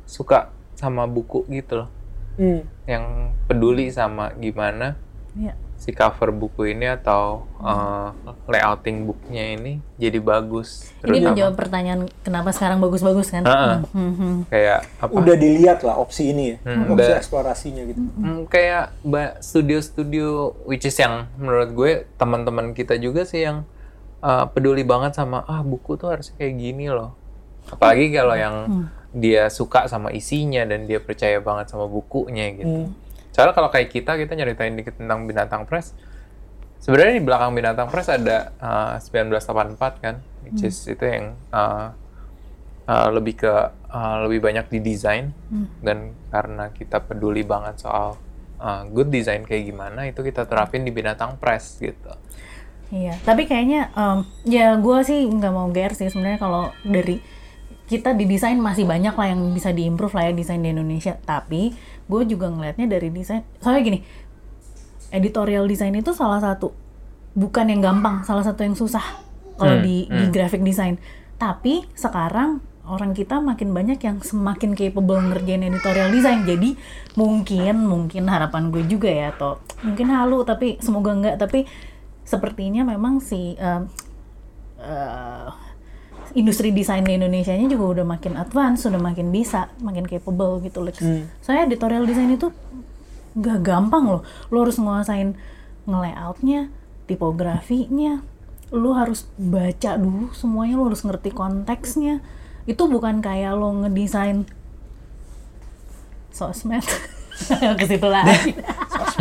suka 0.04 0.50
sama 0.75 1.06
buku 1.06 1.47
gitu 1.49 1.78
loh, 1.78 1.88
Hmm. 2.32 2.64
yang 2.85 3.04
peduli 3.44 3.88
sama 3.88 4.32
gimana 4.35 4.97
Iya. 5.32 5.52
Si 5.83 5.91
cover 5.91 6.31
buku 6.31 6.71
ini 6.79 6.87
atau 6.87 7.43
eh, 7.59 8.09
layouting 8.47 9.03
booknya 9.03 9.59
ini 9.59 9.83
jadi 9.99 10.23
bagus. 10.23 10.95
Ini 11.03 11.19
Terutama 11.19 11.27
menjawab 11.35 11.55
pertanyaan 11.59 12.01
kenapa 12.23 12.55
sekarang 12.55 12.79
bagus-bagus 12.79 13.35
kan? 13.35 13.43
Heeh. 13.43 13.77
Hmm, 13.91 14.15
hmm. 14.15 14.37
kayak 14.47 14.87
apa? 15.03 15.11
Udah 15.11 15.35
dilihat 15.35 15.83
lah 15.83 15.99
opsi 15.99 16.31
ini 16.31 16.55
ya. 16.55 16.57
Hmm, 16.62 16.95
opsi 16.95 17.11
udah. 17.11 17.19
eksplorasinya 17.19 17.83
gitu. 17.91 17.99
Hmm, 17.99 18.41
kayak 18.47 18.95
ba- 19.03 19.35
studio-studio 19.43 20.55
which 20.71 20.87
is 20.87 20.95
yang 20.95 21.27
menurut 21.35 21.75
gue 21.75 22.07
teman-teman 22.15 22.79
kita 22.79 22.95
juga 23.03 23.27
sih 23.27 23.43
yang 23.43 23.67
uh, 24.23 24.47
peduli 24.47 24.87
banget 24.87 25.19
sama 25.19 25.43
ah 25.51 25.67
buku 25.67 25.99
tuh 25.99 26.15
harusnya 26.15 26.39
kayak 26.39 26.55
gini 26.62 26.87
loh. 26.95 27.19
Apalagi 27.67 28.15
kalau 28.15 28.39
yang 28.39 28.57
dia 29.11 29.51
suka 29.51 29.91
sama 29.91 30.15
isinya 30.15 30.62
dan 30.65 30.87
dia 30.87 31.03
percaya 31.03 31.43
banget 31.43 31.75
sama 31.75 31.91
bukunya 31.91 32.55
gitu. 32.55 32.87
Soalnya 33.33 33.57
kalau 33.57 33.73
kayak 33.73 33.89
kita 33.89 34.15
kita 34.21 34.33
nyeritain 34.37 34.77
dikit 34.77 35.01
tentang 35.01 35.25
Binatang 35.25 35.65
Press. 35.65 35.97
Sebenarnya 36.79 37.19
di 37.19 37.25
belakang 37.25 37.57
Binatang 37.57 37.89
Press 37.89 38.12
ada 38.12 38.53
uh, 38.61 39.01
1984 39.01 40.05
kan, 40.05 40.21
which 40.45 40.67
is 40.67 40.77
itu 40.85 41.05
yang 41.05 41.39
uh, 41.49 41.95
uh, 42.87 43.09
lebih 43.11 43.41
ke 43.41 43.53
uh, 43.93 44.17
lebih 44.27 44.45
banyak 44.45 44.67
di 44.69 44.79
desain 44.83 45.31
dan 45.81 46.12
karena 46.29 46.75
kita 46.75 47.01
peduli 47.01 47.47
banget 47.47 47.81
soal 47.81 48.19
uh, 48.59 48.83
good 48.91 49.11
design 49.11 49.47
kayak 49.47 49.71
gimana 49.71 50.11
itu 50.11 50.23
kita 50.23 50.47
terapin 50.47 50.87
di 50.87 50.95
binatang 50.95 51.39
press 51.39 51.79
gitu. 51.83 52.15
Iya, 52.93 53.17
tapi 53.25 53.49
kayaknya 53.49 53.89
em, 53.97 54.29
ya 54.45 54.77
gue 54.77 54.99
sih 55.01 55.25
nggak 55.25 55.53
mau 55.53 55.73
GR 55.73 55.97
sih 55.97 56.12
sebenarnya 56.12 56.37
kalau 56.37 56.77
dari 56.85 57.25
kita 57.89 58.12
di 58.12 58.29
desain 58.29 58.61
masih 58.61 58.85
banyak 58.85 59.17
lah 59.17 59.33
yang 59.33 59.41
bisa 59.57 59.73
diimprove 59.73 60.12
lah 60.12 60.29
ya 60.29 60.33
desain 60.37 60.61
di 60.61 60.77
Indonesia. 60.77 61.17
Tapi 61.25 61.73
gue 62.06 62.23
juga 62.26 62.50
ngelihatnya 62.50 62.87
dari 62.88 63.09
desain, 63.11 63.42
soalnya 63.62 63.82
gini, 63.82 63.99
editorial 65.12 65.68
design 65.68 65.94
itu 65.99 66.11
salah 66.16 66.40
satu 66.40 66.73
bukan 67.32 67.68
yang 67.68 67.80
gampang, 67.80 68.25
salah 68.25 68.44
satu 68.44 68.64
yang 68.64 68.76
susah 68.76 69.04
kalau 69.56 69.78
Hmm, 69.78 69.85
di 69.85 70.09
di 70.09 70.25
graphic 70.32 70.64
design. 70.64 70.97
Tapi 71.37 71.85
sekarang 71.92 72.62
orang 72.82 73.14
kita 73.14 73.38
makin 73.38 73.71
banyak 73.71 73.99
yang 74.02 74.18
semakin 74.21 74.75
capable 74.75 75.21
ngerjain 75.21 75.62
editorial 75.62 76.11
design. 76.11 76.42
Jadi 76.42 76.75
mungkin 77.14 77.87
mungkin 77.87 78.26
harapan 78.26 78.75
gue 78.75 78.82
juga 78.88 79.09
ya 79.09 79.30
atau 79.32 79.62
mungkin 79.87 80.11
halu 80.11 80.42
tapi 80.42 80.82
semoga 80.82 81.14
enggak 81.14 81.37
tapi 81.38 81.66
sepertinya 82.23 82.87
memang 82.87 83.18
si 83.18 83.54
em, 83.59 83.87
eh, 84.82 85.49
industri 86.33 86.73
desain 86.73 87.05
di 87.05 87.17
Indonesia 87.17 87.53
nya 87.53 87.69
juga 87.69 88.01
udah 88.01 88.07
makin 88.07 88.41
advance, 88.41 88.89
sudah 88.89 89.01
makin 89.01 89.29
bisa, 89.31 89.69
makin 89.85 90.09
capable 90.09 90.61
gitu 90.65 90.81
Lex. 90.81 91.01
Saya 91.45 91.69
editorial 91.69 92.09
design 92.09 92.35
itu 92.35 92.51
gak 93.37 93.65
gampang 93.65 94.09
loh. 94.09 94.23
Lo 94.49 94.65
harus 94.65 94.77
nguasain 94.77 95.37
nge-layoutnya, 95.89 96.73
tipografinya, 97.09 98.23
lo 98.73 98.97
harus 98.97 99.29
baca 99.37 100.01
dulu 100.01 100.33
semuanya, 100.33 100.81
lo 100.81 100.89
harus 100.89 101.05
ngerti 101.05 101.31
konteksnya. 101.33 102.25
Itu 102.65 102.89
bukan 102.89 103.21
kayak 103.21 103.53
lo 103.59 103.73
ngedesain 103.85 104.49
sosmed 106.33 106.85
ke 107.77 107.85
situ 107.85 108.09
lagi. 108.09 108.57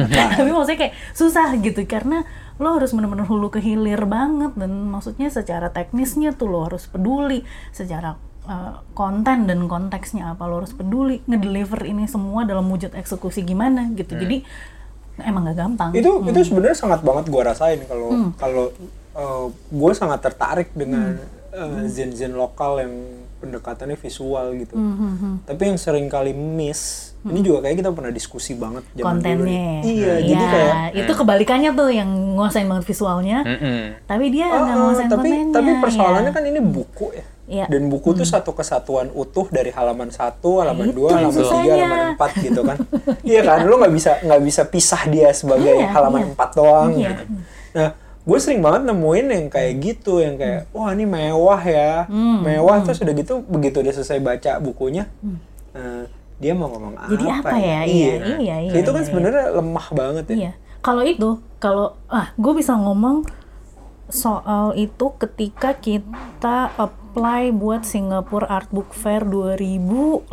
Tapi 0.07 0.49
maksudnya 0.51 0.79
kayak 0.87 0.95
susah 1.11 1.51
gitu 1.59 1.83
karena 1.83 2.23
lo 2.61 2.77
harus 2.77 2.93
bener-bener 2.93 3.25
hulu 3.25 3.49
ke 3.49 3.57
hilir 3.57 4.05
banget. 4.05 4.53
Dan 4.53 4.93
maksudnya 4.93 5.33
secara 5.33 5.73
teknisnya 5.73 6.37
tuh 6.37 6.47
lo 6.53 6.69
harus 6.69 6.85
peduli 6.85 7.41
secara 7.73 8.15
uh, 8.45 8.85
konten 8.93 9.49
dan 9.49 9.65
konteksnya 9.65 10.37
apa. 10.37 10.45
Lo 10.45 10.61
harus 10.61 10.77
peduli 10.77 11.25
ngedeliver 11.25 11.81
ini 11.89 12.05
semua 12.05 12.45
dalam 12.45 12.69
wujud 12.69 12.93
eksekusi 12.93 13.41
gimana 13.41 13.89
gitu. 13.97 14.13
Jadi 14.13 14.45
emang 15.25 15.49
gak 15.49 15.57
gampang. 15.57 15.89
Itu 15.97 16.21
itu 16.23 16.39
sebenarnya 16.53 16.77
sangat 16.77 17.01
banget 17.01 17.27
gua 17.27 17.49
rasain 17.49 17.81
kalau 17.89 18.31
kalau 18.37 18.65
uh, 19.17 19.49
gue 19.51 19.91
sangat 19.91 20.19
tertarik 20.23 20.69
dengan 20.71 21.19
uh, 21.51 21.83
zen-zen 21.87 22.37
lokal 22.37 22.79
yang 22.79 22.93
pendekatannya 23.41 23.97
visual 23.97 24.53
gitu. 24.53 24.77
Tapi 25.49 25.61
yang 25.73 25.77
sering 25.81 26.07
kali 26.07 26.31
miss 26.31 27.10
ini 27.23 27.39
juga 27.39 27.59
kayak 27.61 27.75
kita 27.77 27.89
pernah 27.91 28.09
diskusi 28.09 28.51
banget 28.53 28.81
zaman 28.91 28.97
dulu 28.97 29.05
kontennya 29.05 29.45
nih. 29.45 29.77
iya 29.83 30.13
jadi 30.19 30.43
kayak 30.47 30.75
itu 30.97 31.11
kebalikannya 31.13 31.71
tuh 31.71 31.89
yang 31.89 32.09
nguasain 32.33 32.65
banget 32.65 32.83
visualnya 32.83 33.39
Mm-mm. 33.41 33.81
tapi 34.03 34.25
dia 34.27 34.45
Oh, 34.47 34.57
nggak 34.59 34.73
oh, 34.73 34.81
nguasain 34.83 35.05
tapi 35.05 35.29
kontennya 35.29 35.53
tapi 35.53 35.71
persoalannya 35.77 36.27
ya. 36.27 36.35
kan 36.35 36.43
ini 36.43 36.59
buku 36.59 37.07
ya. 37.11 37.25
Iya. 37.51 37.65
Dan 37.67 37.91
buku 37.91 38.15
tuh 38.15 38.23
satu 38.23 38.51
kesatuan 38.51 39.11
utuh 39.11 39.43
dari 39.45 39.69
halaman 39.69 40.07
satu, 40.07 40.63
halaman 40.63 40.87
Itu 40.87 41.03
dua, 41.03 41.09
halaman 41.13 41.35
tiga, 41.35 41.73
halaman 41.75 41.99
empat 42.15 42.31
gitu 42.39 42.61
kan. 42.63 42.77
iya 43.27 43.41
kan, 43.43 43.59
lu 43.61 43.75
nggak 43.75 43.91
bisa 43.91 44.11
nggak 44.23 44.41
bisa 44.41 44.61
pisah 44.63 45.03
dia 45.05 45.29
sebagai 45.31 45.67
Iya, 45.75 45.91
halaman 45.91 46.21
iya. 46.21 46.27
empat 46.31 46.49
doang. 46.55 46.89
Iya. 46.95 47.11
Gitu. 47.11 47.23
Nah, 47.75 47.89
gue 48.23 48.37
sering 48.39 48.61
banget 48.61 48.81
nemuin 48.87 49.25
yang 49.27 49.45
kayak 49.47 49.73
gitu, 49.77 50.23
yang 50.23 50.39
kayak 50.39 50.71
wah 50.71 50.95
ini 50.95 51.03
mewah 51.03 51.59
ya, 51.59 52.07
Hmm, 52.07 52.39
mewah 52.39 52.77
terus 52.81 52.97
udah 52.97 53.13
gitu 53.13 53.43
begitu 53.43 53.77
dia 53.79 53.91
selesai 53.91 54.17
baca 54.17 54.51
bukunya. 54.57 55.11
eh, 55.73 56.07
dia 56.41 56.57
mau 56.57 56.67
ngomong 56.73 56.97
apa? 56.97 57.05
Hmm. 57.05 57.11
Jadi 57.13 57.25
apa 57.29 57.55
ya? 57.61 57.79
Iya, 57.85 58.13
iya, 58.41 58.55
iya, 58.65 58.73
Itu 58.81 58.89
kan 58.89 59.05
iya, 59.05 59.07
sebenarnya 59.07 59.45
lemah 59.61 59.87
banget 59.93 60.25
ya. 60.33 60.35
Iya. 60.35 60.51
Kalau 60.81 61.03
itu, 61.05 61.29
kalau 61.61 61.93
ah, 62.09 62.33
gue 62.33 62.53
bisa 62.57 62.73
ngomong 62.73 63.29
soal 64.11 64.75
itu 64.75 65.13
ketika 65.21 65.77
kita 65.77 66.73
apply 66.75 67.53
buat 67.55 67.85
Singapore 67.87 68.49
Art 68.49 68.73
Book 68.73 68.91
Fair 68.91 69.23
2018. 69.23 70.27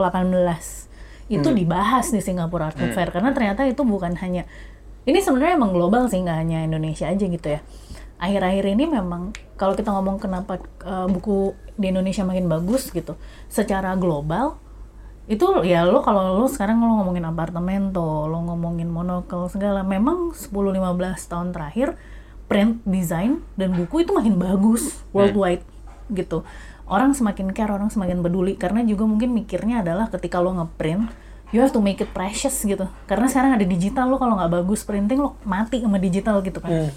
Itu 1.28 1.52
dibahas 1.52 2.08
di 2.08 2.24
Singapore 2.24 2.72
Art 2.72 2.76
Book 2.80 2.96
Fair 2.96 3.12
karena 3.12 3.36
ternyata 3.36 3.68
itu 3.68 3.84
bukan 3.84 4.16
hanya 4.24 4.48
ini 5.08 5.24
sebenarnya 5.24 5.56
emang 5.56 5.72
global 5.72 6.04
sih 6.08 6.20
nggak 6.20 6.38
hanya 6.40 6.58
Indonesia 6.64 7.08
aja 7.08 7.24
gitu 7.24 7.48
ya. 7.48 7.60
Akhir-akhir 8.18 8.64
ini 8.74 8.84
memang 8.88 9.30
kalau 9.54 9.78
kita 9.78 9.94
ngomong 9.94 10.18
kenapa 10.18 10.58
uh, 10.84 11.06
buku 11.06 11.54
di 11.78 11.94
Indonesia 11.94 12.26
makin 12.26 12.50
bagus 12.50 12.90
gitu, 12.90 13.14
secara 13.46 13.94
global 13.94 14.58
itu 15.28 15.44
ya 15.68 15.84
lo 15.84 16.00
kalau 16.00 16.40
lo 16.40 16.48
sekarang 16.48 16.80
lo 16.80 17.04
ngomongin 17.04 17.28
apartemen 17.28 17.92
tuh, 17.92 18.24
lo 18.26 18.40
ngomongin 18.48 18.88
monokel 18.88 19.52
segala, 19.52 19.84
memang 19.84 20.32
10-15 20.32 21.28
tahun 21.28 21.48
terakhir 21.52 22.00
print 22.48 22.80
design 22.88 23.44
dan 23.60 23.76
buku 23.76 24.08
itu 24.08 24.16
makin 24.16 24.40
bagus 24.40 25.04
worldwide 25.12 25.60
gitu. 26.08 26.48
Orang 26.88 27.12
semakin 27.12 27.52
care, 27.52 27.68
orang 27.68 27.92
semakin 27.92 28.24
peduli 28.24 28.56
karena 28.56 28.80
juga 28.80 29.04
mungkin 29.04 29.36
mikirnya 29.36 29.84
adalah 29.84 30.08
ketika 30.08 30.40
lo 30.40 30.56
ngeprint 30.56 31.12
you 31.52 31.60
have 31.60 31.72
to 31.72 31.84
make 31.84 32.00
it 32.00 32.08
precious 32.16 32.64
gitu. 32.64 32.88
Karena 33.04 33.28
sekarang 33.28 33.52
ada 33.60 33.68
digital 33.68 34.08
lo 34.08 34.16
kalau 34.16 34.40
nggak 34.40 34.64
bagus 34.64 34.80
printing 34.88 35.20
lo 35.20 35.36
mati 35.44 35.84
sama 35.84 36.00
digital 36.00 36.40
gitu 36.40 36.64
kan. 36.64 36.88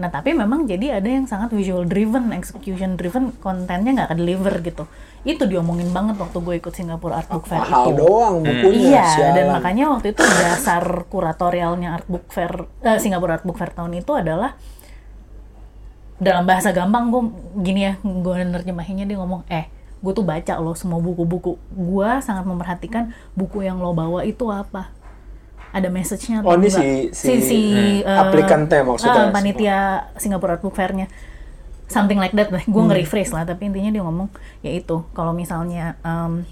Nah 0.00 0.08
tapi 0.08 0.32
memang 0.32 0.64
jadi 0.64 0.96
ada 0.96 1.04
yang 1.04 1.28
sangat 1.28 1.52
visual 1.52 1.84
driven, 1.84 2.32
execution 2.32 2.96
driven, 2.96 3.36
kontennya 3.36 3.92
nggak 3.92 4.08
ke 4.10 4.16
deliver 4.16 4.54
gitu. 4.64 4.84
Itu 5.28 5.44
diomongin 5.44 5.92
banget 5.92 6.16
waktu 6.16 6.40
gue 6.40 6.54
ikut 6.56 6.72
Singapore 6.72 7.20
Art 7.20 7.28
Book 7.28 7.44
Fair 7.44 7.60
Mahal 7.60 7.92
itu. 7.92 8.00
doang 8.00 8.40
bukunya. 8.40 9.04
Iya, 9.04 9.04
dan 9.36 9.44
sialan. 9.44 9.54
makanya 9.60 9.84
waktu 9.92 10.06
itu 10.16 10.22
dasar 10.24 10.84
kuratorialnya 11.12 12.00
Art 12.00 12.08
Book 12.08 12.32
Fair, 12.32 12.64
eh, 12.80 12.96
Singapore 12.96 13.36
Art 13.36 13.44
Book 13.44 13.60
Fair 13.60 13.76
tahun 13.76 14.00
itu 14.00 14.16
adalah 14.16 14.56
dalam 16.16 16.48
bahasa 16.48 16.72
gampang 16.72 17.12
gue 17.12 17.22
gini 17.60 17.80
ya, 17.84 17.94
gue 18.00 18.34
nerjemahinnya 18.44 19.04
dia 19.04 19.20
ngomong, 19.20 19.44
eh, 19.52 19.68
gue 20.00 20.12
tuh 20.16 20.24
baca 20.24 20.56
loh 20.56 20.72
semua 20.72 20.96
buku-buku. 20.96 21.60
Gue 21.76 22.08
sangat 22.24 22.48
memperhatikan 22.48 23.12
buku 23.36 23.68
yang 23.68 23.76
lo 23.76 23.92
bawa 23.92 24.24
itu 24.24 24.48
apa. 24.48 24.88
Ada 25.70 25.88
message-nya 25.88 26.42
Oh, 26.42 26.50
atau 26.50 26.58
ini 26.58 26.66
enggak. 26.66 26.82
si- 26.82 27.08
si, 27.10 27.28
si, 27.30 27.38
si, 27.40 27.60
hmm, 28.02 28.10
aplikantnya 28.18 28.82
maksudnya. 28.82 29.22
ah, 29.22 29.30
panitia 29.30 29.78
Singapore 30.16 30.50
Art 30.52 30.62
Book 30.62 30.74
Fair-nya 30.74 31.06
something 31.86 32.16
like 32.16 32.30
that 32.32 32.48
lah. 32.48 32.62
Gue 32.64 32.82
nge-rephrase 32.84 33.30
lah, 33.30 33.42
tapi 33.42 33.66
intinya 33.66 33.90
dia 33.90 34.00
ngomong 34.00 34.30
ya 34.60 34.70
itu. 34.72 35.02
Kalau 35.10 35.30
misalnya 35.30 35.98
em, 36.00 36.46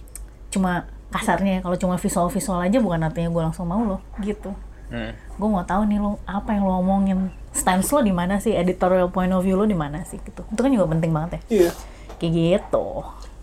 cuma 0.49 0.87
kasarnya, 1.09 1.61
kalau 1.61 1.75
cuma 1.75 1.95
visual-visual 1.95 2.59
aja 2.61 2.79
bukan 2.79 3.01
artinya 3.01 3.29
gue 3.29 3.43
langsung 3.43 3.65
mau 3.65 3.81
loh, 3.81 4.01
gitu. 4.19 4.51
Hmm. 4.89 5.13
Gue 5.35 5.49
mau 5.49 5.63
tahu 5.63 5.85
nih 5.85 5.99
lo 5.99 6.19
apa 6.25 6.53
yang 6.53 6.65
lo 6.65 6.79
omongin, 6.79 7.19
stance 7.51 7.89
lo 7.89 8.01
di 8.01 8.11
mana 8.11 8.39
sih, 8.39 8.53
editorial 8.53 9.09
point 9.09 9.31
of 9.31 9.41
view 9.41 9.55
lo 9.55 9.63
di 9.63 9.75
mana 9.75 10.03
sih, 10.03 10.19
gitu. 10.19 10.43
Itu 10.45 10.59
kan 10.59 10.71
juga 10.71 10.87
penting 10.87 11.11
banget 11.11 11.31
ya. 11.31 11.41
Iya. 11.65 11.71
Kayak 12.17 12.33
gitu. 12.35 12.87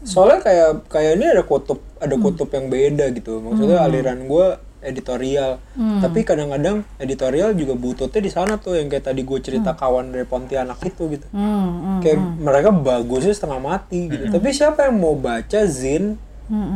Soalnya 0.04 0.40
kayak 0.40 0.70
kayak 0.86 1.12
ini 1.16 1.26
ada 1.28 1.42
kutub 1.42 1.80
Hmm. 1.80 2.04
ada 2.04 2.16
kutub 2.18 2.50
yang 2.50 2.68
beda 2.68 3.06
gitu. 3.10 3.40
Maksudnya 3.40 3.82
aliran 3.82 4.20
gue 4.26 4.48
editorial. 4.86 5.58
Hmm. 5.74 6.00
Tapi 6.00 6.22
kadang-kadang 6.22 6.86
editorial 6.96 7.52
juga 7.52 7.74
bututnya 7.74 8.18
di 8.18 8.30
sana 8.30 8.56
tuh 8.56 8.74
yang 8.74 8.86
kayak 8.86 9.06
tadi 9.06 9.22
gue 9.22 9.40
cerita 9.40 9.72
Hmm. 9.72 9.80
kawan 9.80 10.06
dari 10.10 10.24
Pontianak 10.24 10.80
itu 10.82 11.10
gitu. 11.12 11.26
Hmm, 11.30 11.42
hmm, 11.42 12.00
Kayak 12.00 12.18
mereka 12.38 12.70
bagusnya 12.72 13.32
setengah 13.32 13.60
mati 13.60 14.08
gitu. 14.08 14.30
Tapi 14.30 14.48
siapa 14.50 14.86
yang 14.86 14.96
mau 14.96 15.14
baca 15.14 15.62
zin 15.66 16.22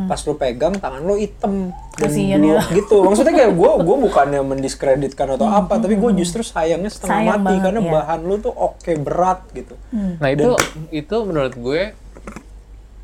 pas 0.04 0.18
lo 0.18 0.34
pegang 0.34 0.74
tangan 0.74 0.98
lo 1.00 1.14
hitam 1.14 1.70
dan 1.94 2.10
Kasian 2.10 2.42
blue 2.42 2.52
ya. 2.52 2.62
gitu. 2.74 3.06
Maksudnya 3.06 3.30
kayak 3.32 3.52
gue 3.52 3.70
gue 3.80 3.96
bukannya 4.02 4.42
mendiskreditkan 4.42 5.30
atau 5.30 5.46
apa, 5.46 5.78
tapi 5.78 5.94
gue 5.94 6.10
justru 6.16 6.42
sayangnya 6.42 6.90
setengah 6.90 7.14
Hmm, 7.14 7.22
Sayang 7.22 7.38
mati 7.38 7.46
banget, 7.52 7.64
karena 7.64 7.80
iya. 7.80 7.90
bahan 7.92 8.20
lo 8.20 8.34
tuh 8.36 8.50
oke 8.50 8.92
berat 8.98 9.46
gitu. 9.52 9.78
Nah 9.92 10.26
itu 10.28 10.58
itu 10.90 11.16
menurut 11.22 11.54
gue 11.54 11.82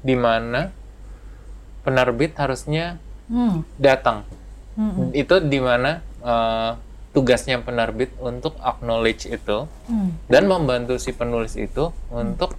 di 0.03 0.17
mana 0.17 0.75
penerbit 1.81 2.35
harusnya 2.35 2.99
Hmm. 3.27 3.63
datang. 3.77 4.23
Itu 5.13 5.41
di 5.41 5.59
mana 5.59 6.01
eh, 6.21 6.71
tugasnya 7.11 7.59
penerbit 7.59 8.13
untuk 8.19 8.61
acknowledge 8.61 9.25
itu 9.25 9.65
Hmm. 9.89 10.13
dan 10.29 10.45
membantu 10.45 11.01
si 11.01 11.11
penulis 11.11 11.57
itu 11.57 11.89
untuk 12.11 12.53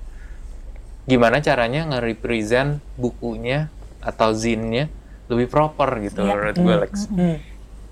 gimana 1.06 1.40
caranya 1.40 1.86
nge-represent 1.88 2.82
bukunya 2.96 3.70
atau 4.02 4.34
zinnya 4.34 4.90
lebih 5.28 5.48
proper 5.48 6.02
gitu 6.02 6.24
Iya. 6.24 6.28
menurut 6.28 6.56
gue 6.58 6.76
Lex. 6.84 6.94
Hmm. 7.08 7.38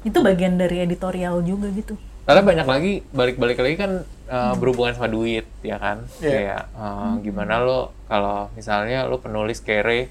Itu 0.01 0.20
bagian 0.20 0.55
dari 0.55 0.82
editorial 0.82 1.44
juga 1.44 1.70
gitu. 1.70 1.96
Karena 2.25 2.41
banyak 2.41 2.65
lagi 2.65 2.94
balik-balik 3.12 3.62
lagi 3.62 3.75
kan 3.77 3.91
uh, 4.25 4.53
berhubungan 4.58 4.98
sama 4.98 5.05
duit 5.05 5.46
ya 5.62 5.77
kan. 5.77 6.10
Iya. 6.17 6.32
Kayak 6.32 6.63
uh, 6.74 7.13
gimana 7.22 7.62
lo 7.62 7.94
kalau 8.08 8.50
misalnya 8.55 9.05
lo 9.05 9.22
penulis 9.22 9.62
kere 9.62 10.10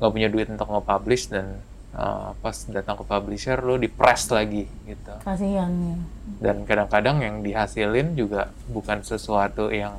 nggak 0.00 0.10
punya 0.10 0.26
duit 0.26 0.50
untuk 0.50 0.66
nge-publish 0.66 1.30
dan 1.30 1.62
uh, 1.94 2.34
pas 2.38 2.56
datang 2.68 2.98
ke 2.98 3.04
publisher 3.06 3.58
lo 3.62 3.78
di 3.78 3.86
press 3.86 4.28
lagi 4.28 4.66
gitu. 4.84 5.14
Kasihan 5.22 5.70
ya. 5.70 5.96
Dan 6.42 6.66
kadang-kadang 6.66 7.22
yang 7.22 7.36
dihasilin 7.40 8.12
juga 8.14 8.50
bukan 8.68 9.00
sesuatu 9.00 9.70
yang 9.70 9.94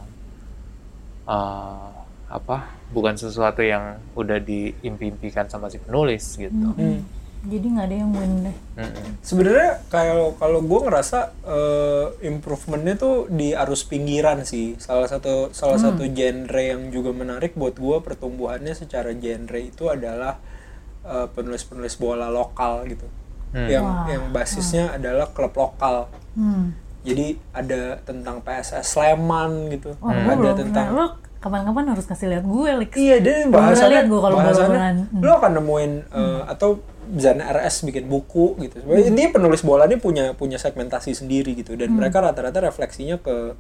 uh, 1.26 1.92
apa? 2.28 2.58
Bukan 2.92 3.18
sesuatu 3.18 3.62
yang 3.66 3.98
udah 4.14 4.38
diimpi-impikan 4.38 5.50
sama 5.50 5.70
si 5.70 5.82
penulis 5.82 6.38
gitu. 6.38 6.70
Hmm. 6.76 7.02
jadi 7.46 7.62
nggak 7.78 7.86
ada 7.86 7.98
yang 8.02 8.10
win 8.10 8.34
deh. 8.50 8.58
Sebenarnya 9.22 9.78
kalau 9.94 10.34
kalau 10.34 10.66
gue 10.66 10.80
ngerasa 10.82 11.30
eh, 11.46 12.08
improvementnya 12.26 12.98
tuh 12.98 13.30
di 13.30 13.54
arus 13.54 13.86
pinggiran 13.86 14.42
sih. 14.42 14.74
Salah 14.82 15.06
satu 15.06 15.54
salah 15.54 15.78
Hmm. 15.78 15.94
satu 15.94 16.10
genre 16.10 16.58
yang 16.58 16.90
juga 16.90 17.14
menarik 17.14 17.54
buat 17.54 17.78
gue 17.78 18.02
pertumbuhannya 18.02 18.74
secara 18.74 19.14
genre 19.14 19.62
itu 19.62 19.86
adalah 19.86 20.42
eh, 21.06 21.28
penulis-penulis 21.32 21.96
bola 21.96 22.28
lokal 22.28 22.84
gitu. 22.86 23.06
Hmm. 23.54 23.70
Yang 23.70 23.86
Wah. 23.86 24.06
yang 24.10 24.24
basisnya 24.34 24.84
adalah 24.92 25.30
klub 25.32 25.54
lokal. 25.54 26.10
hmm. 26.36 26.84
Jadi 27.06 27.38
ada 27.54 28.02
tentang 28.02 28.42
PSS 28.42 28.98
Sleman 28.98 29.70
gitu. 29.70 29.94
Gue 29.96 30.10
ada 30.10 30.34
belum 30.34 30.58
tentang. 30.58 30.86
Lo 30.90 31.06
kapan-kapan 31.38 31.94
harus 31.94 32.10
kasih 32.10 32.34
lihat 32.34 32.42
gue, 32.42 32.70
Lex. 32.82 32.92
Iya, 32.98 33.22
pernah 33.22 33.70
bahasannya, 33.70 33.94
lihat 33.94 34.06
gua 34.10 34.20
kalau 34.26 34.38
bahasannya 34.42 34.66
bola-bolaan. 34.66 34.96
Hmm. 35.14 35.22
lo 35.22 35.32
akan 35.38 35.52
nemuin 35.54 35.92
eh, 36.10 36.42
atau 36.50 36.70
Zan 37.22 37.38
RS 37.38 37.86
bikin 37.86 38.10
buku 38.10 38.58
gitu. 38.58 38.82
Sebenarnya 38.82 39.14
Hmm. 39.14 39.18
Dia 39.22 39.28
penulis 39.30 39.62
bola 39.62 39.86
ini 39.86 40.02
punya 40.02 40.34
punya 40.34 40.58
segmentasi 40.58 41.14
sendiri 41.14 41.54
gitu 41.54 41.78
dan 41.78 41.94
Hmm. 41.94 42.02
mereka 42.02 42.26
rata-rata 42.26 42.58
refleksinya 42.60 43.22
ke 43.22 43.54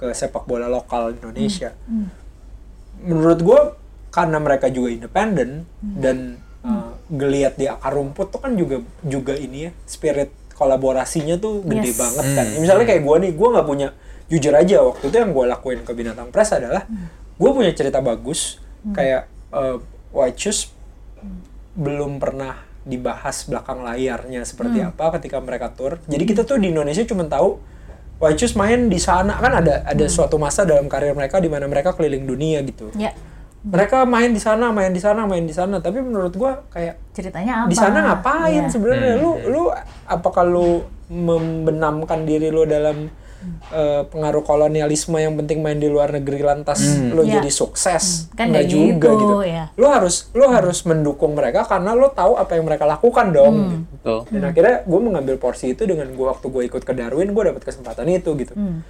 ke 0.00 0.16
sepak 0.16 0.48
bola 0.48 0.64
lokal 0.64 1.12
Indonesia. 1.12 1.76
Hmm. 1.84 2.08
Menurut 3.04 3.40
gue 3.44 3.60
karena 4.08 4.40
mereka 4.40 4.72
juga 4.72 4.88
independen 4.88 5.68
Hmm. 5.84 6.00
dan 6.00 6.16
geliat 7.06 7.54
di 7.54 7.70
akar 7.70 7.94
rumput 7.94 8.28
tuh 8.28 8.42
kan 8.42 8.52
juga 8.52 8.82
juga 9.00 9.38
ini 9.38 9.66
ya 9.66 9.72
spirit 9.86 10.34
kolaborasinya 10.52 11.36
tuh 11.36 11.62
gede 11.62 11.92
Yes. 11.92 11.98
banget 12.00 12.24
kan. 12.32 12.46
Misalnya 12.58 12.86
kayak 12.88 13.02
gue 13.04 13.16
nih, 13.22 13.32
gue 13.36 13.48
nggak 13.54 13.66
punya 13.66 13.88
jujur 14.26 14.50
aja 14.50 14.76
waktu 14.82 15.04
itu 15.06 15.16
yang 15.16 15.30
gue 15.30 15.44
lakuin 15.46 15.80
ke 15.84 15.92
Binatang 15.92 16.34
Press 16.34 16.50
adalah 16.50 16.82
gue 17.36 17.50
punya 17.52 17.70
cerita 17.70 18.00
bagus 18.00 18.58
kayak 18.90 19.28
eh, 19.52 19.76
White 20.10 20.38
Shoes 20.40 20.72
belum 21.76 22.16
pernah 22.18 22.56
dibahas 22.82 23.44
belakang 23.44 23.82
layarnya 23.82 24.42
seperti 24.42 24.78
apa 24.80 25.10
ketika 25.18 25.38
mereka 25.38 25.70
tour. 25.70 25.98
Jadi 26.06 26.24
kita 26.24 26.42
tuh 26.42 26.56
di 26.56 26.70
Indonesia 26.70 27.02
cuma 27.04 27.26
tahu 27.26 27.58
White 28.16 28.38
Shoes 28.40 28.54
main 28.56 28.88
di 28.88 28.96
sana. 28.96 29.36
Kan 29.36 29.52
ada 29.52 29.84
ada 29.84 30.04
suatu 30.08 30.38
masa 30.38 30.64
dalam 30.64 30.88
karir 30.88 31.12
mereka 31.12 31.36
di 31.36 31.50
mana 31.50 31.68
mereka 31.68 31.92
keliling 31.92 32.24
dunia 32.24 32.62
gitu. 32.62 32.88
Ya, 32.96 33.12
Mereka 33.66 34.06
main 34.06 34.30
di 34.30 34.38
sana, 34.38 34.70
main 34.70 34.88
di 34.88 34.98
sana, 34.98 35.24
main 35.24 35.42
di 35.42 35.50
sana. 35.50 35.78
Tapi 35.78 35.98
menurut 35.98 36.30
gua 36.32 36.62
kayak 36.68 37.02
ceritanya 37.10 37.64
apa? 37.64 37.68
di 37.68 37.76
sana 37.76 37.98
ngapain 38.04 38.62
Iya. 38.62 38.70
sebenarnya 38.70 39.14
lu 39.16 39.30
lu 39.44 39.62
apakah 40.06 40.44
lu 40.44 40.84
membenamkan 41.08 42.22
diri 42.22 42.48
lu 42.48 42.62
dalam 42.62 43.08
eh, 43.70 44.02
pengaruh 44.04 44.42
kolonialisme 44.42 45.14
yang 45.16 45.34
penting 45.36 45.60
main 45.60 45.76
di 45.76 45.86
luar 45.86 46.10
negeri 46.10 46.42
lantas 46.42 46.82
lu 47.08 47.22
Iya. 47.22 47.38
jadi 47.38 47.50
sukses 47.52 48.26
Kan 48.32 48.50
nggak 48.50 48.66
juga 48.66 49.06
gitu, 49.08 49.22
gitu 49.36 49.36
ya. 49.44 49.70
lu 49.72 49.86
harus 49.86 50.30
lu 50.32 50.46
harus 50.46 50.82
mendukung 50.82 51.32
mereka 51.32 51.62
karena 51.62 51.92
lu 51.92 52.10
tahu 52.10 52.34
apa 52.34 52.52
yang 52.52 52.64
mereka 52.64 52.84
lakukan 52.84 53.30
dong 53.30 53.54
gitu. 53.54 53.76
Betul. 53.92 54.18
dan 54.30 54.42
akhirnya 54.46 54.76
gue 54.82 55.00
mengambil 55.00 55.36
porsi 55.36 55.70
itu 55.70 55.82
dengan 55.84 56.10
gua 56.12 56.34
waktu 56.34 56.46
gue 56.48 56.62
ikut 56.64 56.82
ke 56.82 56.92
Darwin 56.92 57.30
gue 57.30 57.44
dapat 57.44 57.62
kesempatan 57.62 58.06
itu 58.08 58.30
gitu 58.36 58.52
Hmm. 58.52 58.82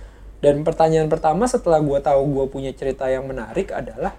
Dan 0.45 0.63
pertanyaan 0.63 1.09
pertama 1.09 1.49
setelah 1.49 1.81
gue 1.81 1.99
tahu 1.99 2.23
gue 2.29 2.47
punya 2.53 2.73
cerita 2.77 3.09
yang 3.09 3.25
menarik 3.25 3.73
adalah 3.73 4.13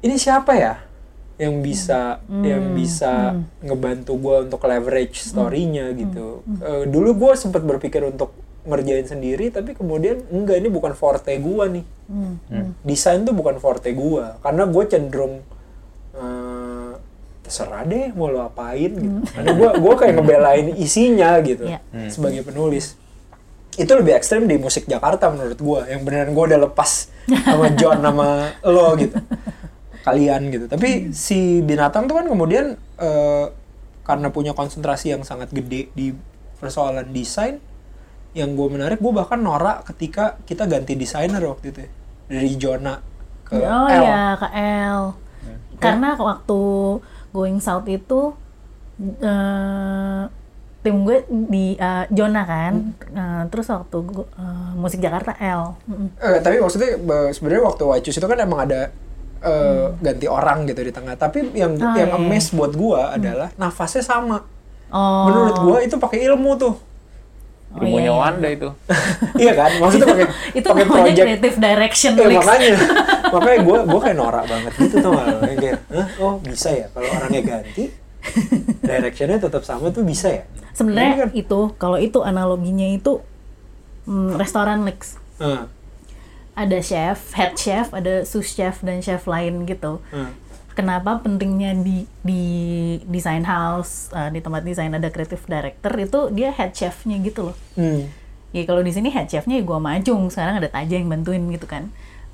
ini 0.00 0.16
siapa 0.16 0.52
ya 0.56 0.74
yang 1.40 1.64
bisa 1.64 2.20
yang 2.44 2.76
bisa 2.76 3.40
ngebantu 3.64 4.12
gue 4.20 4.36
untuk 4.44 4.60
leverage 4.68 5.24
story-nya 5.24 5.88
gitu. 5.96 6.44
Eh, 6.60 6.84
dulu 6.84 7.16
gue 7.16 7.32
sempat 7.32 7.64
berpikir 7.64 8.04
untuk 8.04 8.36
ngerjain 8.68 9.08
sendiri, 9.08 9.48
tapi 9.48 9.72
kemudian 9.72 10.20
enggak 10.28 10.60
ini 10.60 10.68
bukan 10.68 10.92
forte 10.92 11.32
gue 11.32 11.64
nih. 11.80 11.84
Hmm. 12.12 12.76
Desain 12.84 13.24
tuh 13.24 13.32
bukan 13.32 13.56
forte 13.56 13.88
gue, 13.96 14.24
karena 14.44 14.68
gue 14.68 14.84
cenderung 14.84 15.40
eh, 16.12 16.92
terserah 17.40 17.88
deh 17.88 18.12
mau 18.12 18.28
lo 18.28 18.44
apain 18.44 18.92
gitu. 18.92 19.18
Karena 19.32 19.52
gue 19.56 19.68
gue 19.80 19.94
kayak 19.96 20.12
ngebelain 20.20 20.66
isinya 20.76 21.40
gitu 21.40 21.72
Iya. 21.72 21.80
sebagai 22.12 22.44
penulis 22.44 22.99
itu 23.78 23.92
lebih 23.94 24.18
ekstrim 24.18 24.50
di 24.50 24.58
musik 24.58 24.88
Jakarta 24.90 25.30
menurut 25.30 25.58
gua 25.60 25.86
yang 25.86 26.02
beneran 26.02 26.34
gua 26.34 26.50
udah 26.50 26.60
lepas 26.70 27.12
sama 27.28 27.66
John 27.78 28.02
sama 28.02 28.50
lo 28.66 28.98
gitu 28.98 29.16
kalian 30.00 30.48
gitu 30.50 30.66
tapi 30.66 31.12
si 31.12 31.60
binatang 31.60 32.08
tuh 32.08 32.18
kan 32.18 32.26
kemudian 32.26 32.74
eh, 32.98 33.46
karena 34.02 34.32
punya 34.32 34.56
konsentrasi 34.56 35.14
yang 35.14 35.22
sangat 35.22 35.52
gede 35.52 35.92
di 35.94 36.10
persoalan 36.58 37.12
desain 37.12 37.62
yang 38.34 38.54
gue 38.54 38.68
menarik 38.70 39.02
gue 39.02 39.12
bahkan 39.12 39.42
norak 39.42 39.86
ketika 39.90 40.38
kita 40.46 40.66
ganti 40.70 40.94
desainer 40.94 41.42
waktu 41.42 41.74
itu 41.74 41.78
ya. 41.82 41.90
dari 42.30 42.52
Jona 42.58 42.94
ke 43.42 43.58
oh 43.58 43.86
L. 43.90 44.02
ya, 44.06 44.24
ke 44.38 44.48
L. 44.86 45.02
Karena 45.80 46.14
waktu 46.14 46.60
going 47.34 47.58
south 47.58 47.88
itu 47.90 48.30
eh, 49.18 50.22
tim 50.80 51.02
gue 51.02 51.20
di 51.28 51.74
eh, 51.74 52.04
Jona 52.08 52.42
kan. 52.42 52.72
Eh, 53.06 53.42
terus 53.46 53.68
waktu 53.68 53.96
gu- 54.02 54.30
eh, 54.32 54.70
musik 54.74 54.98
Jakarta 54.98 55.36
L. 55.36 55.76
Eh, 56.16 56.38
tapi 56.38 56.56
maksudnya 56.56 56.96
sebenarnya 57.30 57.62
waktu 57.66 57.84
Shoes 58.02 58.16
itu 58.16 58.24
kan 58.24 58.38
emang 58.38 58.64
ada 58.64 58.88
eh, 59.40 59.86
ganti 59.98 60.26
orang 60.26 60.64
gitu 60.64 60.80
di 60.80 60.90
tengah. 60.90 61.14
Tapi 61.14 61.52
yang 61.52 61.72
Oh, 61.74 61.92
yang 61.92 62.08
iya, 62.08 62.12
iya. 62.12 62.16
amaze 62.18 62.50
buat 62.50 62.72
gua 62.72 63.12
adalah 63.12 63.48
nafasnya 63.54 64.00
sama. 64.00 64.44
Oh. 64.88 65.24
Menurut 65.26 65.56
gua 65.58 65.76
itu 65.80 65.96
pakai 65.96 66.24
ilmu 66.24 66.56
tuh. 66.56 66.74
Oh, 67.70 67.78
Ilmunya 67.78 68.02
iya, 68.02 68.10
iya. 68.10 68.18
Wanda 68.18 68.48
itu. 68.50 68.68
iya 69.42 69.52
kan? 69.54 69.70
Maksudnya 69.78 70.06
pakai 70.08 70.26
itu 70.58 70.66
pakai 70.66 70.82
namanya 70.82 70.98
project. 70.98 71.22
creative 71.22 71.56
direction 71.56 72.10
Eh, 72.16 72.28
makanya 72.32 72.70
makanya 73.36 73.58
gua 73.62 73.78
gua 73.84 74.00
kayak 74.02 74.16
norak 74.18 74.44
banget 74.44 74.72
gitu 74.74 74.94
tuh 74.98 75.10
malah 75.14 75.38
kayak 75.54 75.78
oh 76.18 76.34
bisa 76.42 76.68
ya 76.72 76.86
kalau 76.90 77.06
orangnya 77.12 77.42
ganti 77.46 77.84
directionnya 78.82 79.38
tetap 79.38 79.62
sama 79.62 79.88
tuh 79.88 80.02
bisa 80.02 80.28
ya 80.30 80.44
Sebenarnya 80.70 81.26
kan- 81.26 81.34
itu 81.34 81.60
kalau 81.76 81.96
itu 81.96 82.20
analoginya 82.20 82.86
itu 82.86 83.20
mm, 84.04 84.36
restoran 84.36 84.82
Lex. 84.82 85.18
Heeh. 85.36 85.66
Ada 86.52 86.78
chef, 86.78 87.32
head 87.32 87.52
chef, 87.54 87.90
ada 87.90 88.22
sous 88.22 88.46
chef 88.46 88.80
dan 88.80 89.00
chef 89.00 89.24
lain 89.24 89.64
gitu. 89.64 89.98
heeh. 90.08 90.32
kenapa 90.70 91.18
pentingnya 91.18 91.74
di 91.76 92.06
di 92.22 92.42
design 93.04 93.42
house 93.42 94.08
uh, 94.10 94.28
di 94.28 94.38
tempat 94.38 94.62
desain 94.62 94.88
ada 94.88 95.08
creative 95.08 95.42
director 95.42 95.92
itu 95.94 96.20
dia 96.30 96.48
head 96.50 96.70
chefnya 96.70 97.18
gitu 97.18 97.50
loh 97.50 97.56
Hmm. 97.74 98.06
ya 98.48 98.64
kalau 98.64 98.80
di 98.80 98.88
sini 98.88 99.10
head 99.10 99.26
chefnya 99.26 99.56
ya 99.56 99.62
gua 99.62 99.76
sama 99.76 99.94
Ajung 99.94 100.22
sekarang 100.26 100.56
ada 100.56 100.68
Taja 100.68 100.94
yang 100.94 101.06
bantuin 101.06 101.42
gitu 101.48 101.66
kan 101.66 101.90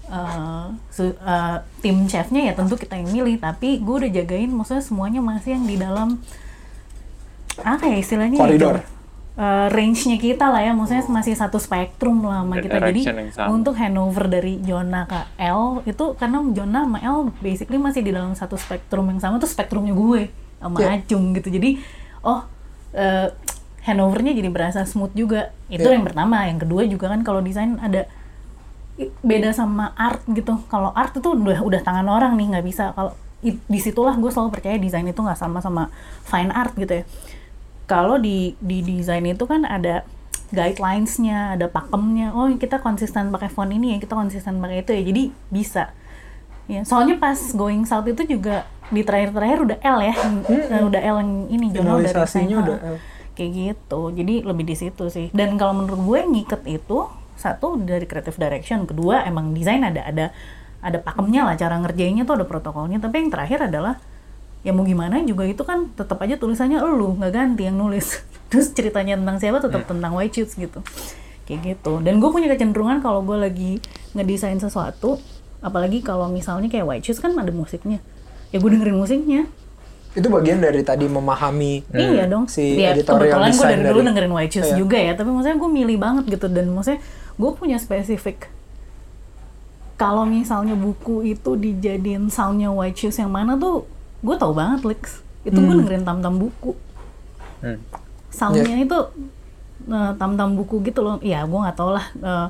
Uh, 0.07 0.71
su- 0.87 1.19
uh, 1.19 1.59
tim 1.83 2.07
chefnya 2.07 2.47
ya 2.47 2.55
tentu 2.55 2.79
kita 2.79 2.95
yang 2.95 3.11
milih 3.11 3.43
tapi 3.43 3.83
gue 3.83 3.95
udah 4.01 4.11
jagain 4.13 4.47
maksudnya 4.47 4.79
semuanya 4.79 5.19
masih 5.19 5.59
yang 5.59 5.67
di 5.67 5.75
dalam 5.75 6.23
apa 7.59 7.85
ya 7.89 7.97
istilahnya 7.99 8.37
ya, 8.37 8.43
Koridor. 8.45 8.77
uh, 9.35 9.67
range-nya 9.67 10.15
kita 10.15 10.47
lah 10.47 10.63
ya 10.63 10.73
maksudnya 10.73 11.03
masih 11.09 11.35
satu 11.35 11.59
spektrum 11.59 12.23
lah 12.23 12.45
sama 12.45 12.61
kita. 12.61 12.79
jadi 12.79 13.03
untuk 13.49 13.75
handover 13.75 14.29
dari 14.29 14.61
Jona 14.61 15.09
ke 15.09 15.21
L 15.41 15.83
itu 15.83 16.15
karena 16.15 16.39
Jona 16.53 16.87
sama 16.87 16.99
L 17.01 17.19
basically 17.41 17.79
masih 17.81 18.05
di 18.05 18.15
dalam 18.15 18.31
satu 18.31 18.55
spektrum 18.55 19.09
yang 19.09 19.19
sama 19.19 19.41
tuh 19.41 19.49
spektrumnya 19.49 19.91
gue 19.91 20.31
sama 20.57 20.77
Iya. 20.79 21.03
Acung 21.03 21.35
gitu. 21.35 21.51
Jadi 21.51 21.83
oh 22.23 22.47
eh, 22.93 23.29
handovernya 23.83 24.33
jadi 24.33 24.49
berasa 24.49 24.83
smooth 24.83 25.13
juga. 25.13 25.51
Itu 25.67 25.85
Iya. 25.85 25.99
yang 25.99 26.05
pertama. 26.07 26.47
Yang 26.47 26.59
kedua 26.63 26.83
juga 26.87 27.07
kan 27.11 27.21
kalau 27.21 27.41
desain 27.41 27.77
ada 27.79 28.09
beda 29.21 29.53
sama 29.53 29.93
art 29.93 30.25
gitu 30.33 30.57
kalau 30.73 30.89
art 30.97 31.13
itu 31.13 31.29
udah 31.29 31.61
udah 31.61 31.81
tangan 31.85 32.09
orang 32.09 32.33
nih 32.41 32.57
nggak 32.57 32.67
bisa 32.67 32.97
kalau 32.97 33.13
di 33.45 33.79
situlah 33.79 34.17
gue 34.17 34.33
selalu 34.33 34.57
percaya 34.57 34.81
desain 34.81 35.05
itu 35.05 35.21
nggak 35.21 35.37
sama 35.37 35.61
sama 35.61 35.93
fine 36.25 36.49
art 36.49 36.73
gitu 36.75 37.03
ya 37.03 37.05
kalau 37.87 38.19
di 38.19 38.59
di 38.59 38.83
desain 38.83 39.23
itu 39.23 39.47
kan 39.47 39.63
ada 39.63 40.03
guidelines-nya, 40.51 41.59
ada 41.59 41.67
pakemnya. 41.67 42.31
Oh, 42.35 42.47
kita 42.55 42.79
konsisten 42.79 43.35
pakai 43.35 43.51
font 43.51 43.71
ini 43.71 43.97
ya, 43.97 43.99
kita 43.99 44.15
konsisten 44.15 44.63
pakai 44.63 44.83
itu 44.83 44.91
ya. 44.95 45.03
Jadi 45.03 45.23
bisa. 45.51 45.85
Ya, 46.67 46.83
soalnya 46.83 47.19
pas 47.23 47.39
going 47.55 47.87
south 47.87 48.11
itu 48.11 48.27
juga 48.27 48.67
di 48.91 49.03
terakhir-terakhir 49.07 49.59
udah 49.63 49.79
L 49.83 49.99
ya. 50.03 50.15
Eh, 50.51 50.83
Udah 50.83 51.01
L 51.03 51.17
yang 51.23 51.33
ini 51.51 51.67
Jono 51.71 51.99
desain. 52.03 52.15
Finalisasinya 52.15 52.57
udah. 52.63 52.77
L. 52.79 52.97
Kayak 53.39 53.51
gitu. 53.55 54.01
Jadi 54.15 54.35
lebih 54.43 54.65
di 54.67 54.77
situ 54.79 55.05
sih. 55.11 55.27
Dan 55.31 55.55
kalau 55.59 55.83
menurut 55.83 56.01
gue 56.03 56.21
ngiket 56.27 56.63
itu 56.67 56.99
satu 57.37 57.77
dari 57.79 58.05
creative 58.05 58.35
direction, 58.35 58.85
kedua 58.85 59.23
emang 59.23 59.53
desain 59.53 59.81
ada 59.81 60.03
ada 60.03 60.27
ada 60.79 60.99
pakemnya 60.99 61.43
lah 61.43 61.55
cara 61.55 61.77
ngerjainnya 61.77 62.23
tuh 62.23 62.37
ada 62.37 62.45
protokolnya. 62.45 62.97
Tapi 62.97 63.15
yang 63.19 63.31
terakhir 63.31 63.65
adalah 63.65 64.01
ya 64.61 64.71
mau 64.71 64.83
gimana 64.83 65.23
juga 65.23 65.45
itu 65.45 65.63
kan 65.63 65.89
tetap 65.93 66.19
aja 66.19 66.35
tulisannya 66.35 66.77
elu 66.77 67.17
nggak 67.17 67.33
ganti 67.33 67.63
yang 67.65 67.77
nulis. 67.77 68.21
Terus 68.51 68.71
ceritanya 68.71 69.15
tentang 69.15 69.37
siapa 69.37 69.59
tetap 69.59 69.85
tentang 69.85 70.13
white 70.13 70.33
shoes 70.33 70.53
gitu. 70.53 70.81
Kayak 71.45 71.79
gitu. 71.79 72.01
Dan 72.01 72.19
gue 72.19 72.27
punya 72.27 72.49
kecenderungan 72.49 72.99
kalau 72.99 73.23
gue 73.23 73.37
lagi 73.37 73.79
ngedesain 74.13 74.59
sesuatu 74.59 75.19
apalagi 75.59 75.99
kalau 75.99 76.29
misalnya 76.29 76.67
kayak 76.67 76.85
white 76.85 77.05
shoes 77.05 77.19
kan 77.19 77.31
ada 77.33 77.51
musiknya. 77.51 78.03
Ya 78.51 78.59
gue 78.59 78.67
dengerin 78.69 78.95
musiknya. 78.95 79.47
Itu 80.13 80.27
bagian 80.27 80.59
dari 80.59 80.81
tadi 80.81 81.05
memahami 81.05 81.85
iya 81.93 82.25
dong. 82.25 82.49
si 82.49 82.81
ya 82.81 82.97
editorial 82.97 83.37
kebetulan 83.37 83.53
gue 83.53 83.65
dari 83.67 83.83
dulu 83.85 83.93
dari- 83.93 84.07
dengerin 84.09 84.33
white 84.33 84.49
shoes 84.51 84.71
Iya. 84.71 84.77
juga 84.79 84.97
ya 84.97 85.13
tapi 85.13 85.29
maksudnya 85.29 85.59
gue 85.59 85.71
milih 85.71 85.97
banget 86.01 86.25
gitu. 86.27 86.47
Dan 86.49 86.73
maksudnya 86.73 87.01
gue 87.37 87.51
punya 87.53 87.77
spesifik. 87.77 88.49
Kalau 89.97 90.29
misalnya 90.29 90.77
buku 90.77 91.25
itu 91.25 91.57
dijadiin 91.57 92.29
soundnya 92.29 92.69
white 92.69 92.97
shoes 93.01 93.17
yang 93.17 93.33
mana 93.33 93.57
tuh 93.57 93.89
gue 94.21 94.37
tau 94.37 94.53
banget 94.53 94.85
Lex 94.85 95.25
itu 95.47 95.57
gue 95.57 95.75
dengerin 95.81 96.05
tam-tam 96.05 96.37
buku. 96.37 96.73
Hmm. 97.57 97.81
soundnya 98.29 98.77
itu 98.85 98.99
eh, 99.89 100.13
tam-tam 100.21 100.53
buku 100.61 100.85
gitu 100.85 101.01
loh. 101.01 101.17
Ya 101.25 101.45
gue 101.49 101.57
nggak 101.57 101.77
tau 101.77 101.97
lah 101.97 102.07
eh, 102.13 102.49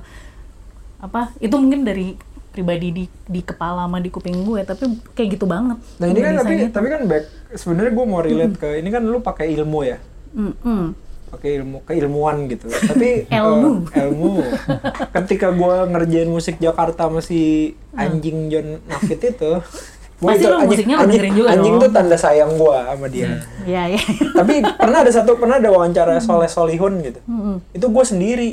apa 0.98 1.30
itu 1.38 1.54
mungkin 1.54 1.86
dari 1.86 2.18
pribadi 2.50 2.88
di 2.88 3.04
di 3.28 3.40
kepala 3.44 3.84
sama 3.84 4.00
di 4.00 4.08
kuping 4.08 4.42
gue 4.48 4.64
tapi 4.64 4.88
kayak 5.12 5.36
gitu 5.36 5.44
banget. 5.44 5.76
Nah 6.00 6.06
ini 6.08 6.20
kan 6.24 6.32
tapi 6.40 6.52
desainnya. 6.56 6.72
tapi 6.72 6.86
kan 6.88 7.00
back 7.04 7.24
sebenarnya 7.52 7.92
gue 7.92 8.06
mau 8.08 8.20
relate 8.24 8.56
ke 8.56 8.68
ini 8.80 8.88
kan 8.88 9.02
lu 9.04 9.20
pakai 9.20 9.52
ilmu 9.54 9.80
ya, 9.84 10.00
Mm-mm. 10.32 10.96
Pakai 11.26 11.60
ilmu 11.60 11.82
keilmuan 11.82 12.46
gitu. 12.46 12.66
Tapi 12.90 13.26
Ilmu. 13.26 13.90
eh, 13.90 14.06
ilmu. 14.06 14.42
Ketika 15.16 15.50
gue 15.50 15.74
ngerjain 15.90 16.30
musik 16.30 16.56
Jakarta 16.56 17.10
masih 17.10 17.74
anjing 17.92 18.48
John 18.48 18.78
Nafit 18.86 19.18
itu, 19.20 19.52
gua 20.20 20.32
Pasti 20.32 20.42
itu 20.42 20.48
lu 20.48 20.58
musiknya 20.64 20.96
anjing, 20.96 21.10
dengerin 21.12 21.32
juga 21.36 21.48
anjing 21.52 21.74
dong. 21.76 21.82
tuh 21.82 21.90
tanda 21.92 22.16
sayang 22.16 22.52
gue 22.56 22.76
sama 22.88 23.06
dia. 23.12 23.28
ya 23.68 23.82
ya 23.84 24.00
tapi 24.32 24.64
pernah 24.64 25.04
ada 25.04 25.12
satu 25.12 25.36
pernah 25.36 25.60
ada 25.60 25.68
wawancara 25.68 26.16
Soleh 26.24 26.48
Solihun 26.48 27.04
gitu. 27.04 27.20
Mm-mm. 27.28 27.60
Itu 27.76 27.86
gue 27.92 28.04
sendiri. 28.06 28.50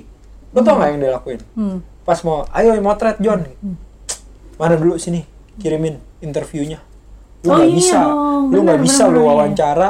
Lo 0.51 0.59
tau 0.61 0.77
gak 0.77 0.91
yang 0.91 0.99
dia 1.01 1.11
lakuin? 1.15 1.39
Hmm. 1.55 1.79
Pas 2.03 2.19
mau, 2.21 2.43
ayo 2.51 2.75
motret 2.77 3.15
John. 3.23 3.47
Mana 4.59 4.75
dulu 4.75 4.99
sini, 4.99 5.23
kirimin 5.57 5.97
interviewnya. 6.19 6.83
Lu 7.43 7.49
Oh 7.49 7.55
nggak 7.57 7.69
iya 7.71 7.75
bisa, 7.75 7.99
dong, 7.99 8.43
lu 8.51 8.59
nggak 8.63 8.79
benar, 8.79 8.87
bisa 8.87 9.03
benar, 9.03 9.13
lu 9.15 9.19
iya. 9.19 9.27
wawancara 9.27 9.89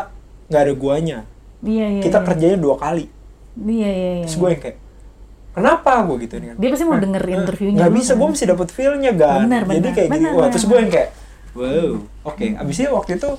nggak 0.49 0.61
ada 0.61 0.73
guanya. 0.73 1.19
Iya 1.63 1.87
iya 1.89 2.01
Kita 2.01 2.19
iya. 2.19 2.25
kerjanya 2.25 2.57
dua 2.57 2.75
kali. 2.75 3.05
iya 3.59 3.89
iya 3.89 4.11
iya 4.15 4.23
Terus 4.23 4.35
gue 4.35 4.49
yang 4.49 4.61
kayak, 4.61 4.77
kenapa 5.51 5.91
gue 6.03 6.17
gitu 6.21 6.35
nih 6.35 6.47
kan? 6.47 6.55
dia 6.57 6.69
pasti 6.69 6.83
mau 6.83 6.97
denger 6.97 7.23
interviewnya 7.25 7.77
Nggak 7.77 7.89
lu 7.89 7.95
bisa, 7.95 8.11
gue 8.13 8.27
mesti 8.27 8.45
dapet 8.45 8.67
feel-nya 8.69 9.11
kan. 9.13 9.39
Benar, 9.43 9.61
Jadi 9.61 9.69
benar, 9.73 9.91
kayak 9.91 10.07
gini, 10.07 10.17
benar, 10.19 10.31
wah 10.35 10.47
terus 10.49 10.65
gue 10.65 10.77
yang 10.77 10.91
kayak, 10.91 11.09
wow, 11.53 11.89
oke. 12.25 12.45
Abisnya 12.55 12.89
waktu 12.89 13.11
itu 13.15 13.29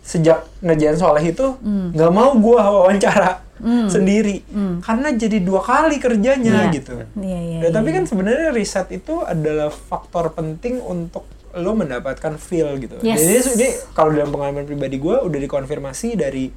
sejak 0.00 0.38
ngerjain 0.60 0.96
soleh 0.96 1.24
itu 1.26 1.46
Hmm. 1.58 1.88
nggak 1.90 2.10
mau 2.10 2.32
gue 2.34 2.58
wawancara 2.60 3.40
sendiri 3.86 4.44
karena 4.78 5.08
jadi 5.10 5.38
dua 5.40 5.62
kali 5.62 5.96
kerjanya 5.96 6.68
Iya. 6.68 6.74
gitu. 6.74 6.92
iya 7.16 7.38
iya 7.40 7.58
Ya, 7.62 7.68
tapi 7.70 7.88
iya. 7.88 7.96
kan 7.96 8.04
sebenarnya 8.04 8.50
riset 8.50 8.90
itu 8.90 9.22
adalah 9.22 9.70
faktor 9.70 10.28
penting 10.30 10.78
untuk 10.78 11.24
lo 11.54 11.72
mendapatkan 11.72 12.34
feel 12.36 12.76
gitu. 12.76 12.98
Yes. 13.00 13.16
Jadi 13.16 13.30
ini- 13.30 13.54
ini 13.56 13.68
kalau 13.90 14.10
dalam 14.10 14.28
pengalaman 14.28 14.64
pribadi 14.64 14.98
gue 14.98 15.16
udah 15.16 15.38
dikonfirmasi 15.40 16.08
dari 16.14 16.50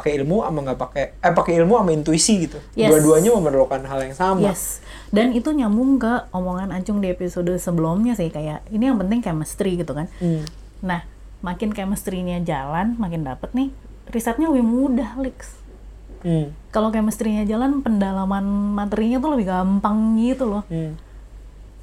pakai 0.00 0.20
ilmu 0.22 0.44
sama 0.44 0.58
nggak 0.62 0.78
pakai 0.78 1.04
eh 1.18 1.32
pakai 1.32 1.52
ilmu 1.64 1.74
sama 1.80 1.90
intuisi 1.96 2.34
gitu. 2.44 2.58
Yes. 2.76 2.92
Dua-duanya 2.92 3.30
memerlukan 3.36 3.82
hal 3.88 3.98
yang 4.04 4.14
sama. 4.14 4.52
Yes. 4.52 4.84
Dan 5.08 5.32
itu 5.32 5.50
nyambung 5.54 5.96
ke 6.02 6.28
omongan 6.34 6.74
Ancung 6.74 7.00
di 7.00 7.08
episode 7.08 7.50
sebelumnya 7.56 8.12
sih 8.12 8.28
kayak 8.28 8.66
ini 8.68 8.90
yang 8.90 8.98
penting 9.00 9.24
chemistry 9.24 9.80
gitu 9.80 9.96
kan. 9.96 10.10
Hmm. 10.20 10.44
Nah, 10.84 11.06
makin 11.40 11.72
chemistry-nya 11.72 12.42
jalan, 12.44 12.98
makin 13.00 13.24
dapet 13.24 13.50
nih 13.56 13.70
risetnya 14.10 14.50
lebih 14.50 14.66
mudah, 14.66 15.18
Lix. 15.18 15.58
Hmm. 16.22 16.54
Kalau 16.74 16.90
chemistry-nya 16.90 17.46
jalan, 17.46 17.82
pendalaman 17.82 18.74
materinya 18.74 19.22
tuh 19.22 19.30
lebih 19.34 19.46
gampang 19.50 20.18
gitu 20.18 20.46
loh. 20.46 20.62
Hmm. 20.70 20.98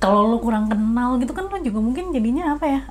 Kalau 0.03 0.27
lo 0.27 0.37
kurang 0.43 0.67
kenal 0.67 1.15
gitu 1.23 1.31
kan 1.31 1.47
lo 1.47 1.57
juga 1.63 1.79
mungkin 1.79 2.11
jadinya 2.11 2.59
apa 2.59 2.65
ya? 2.67 2.81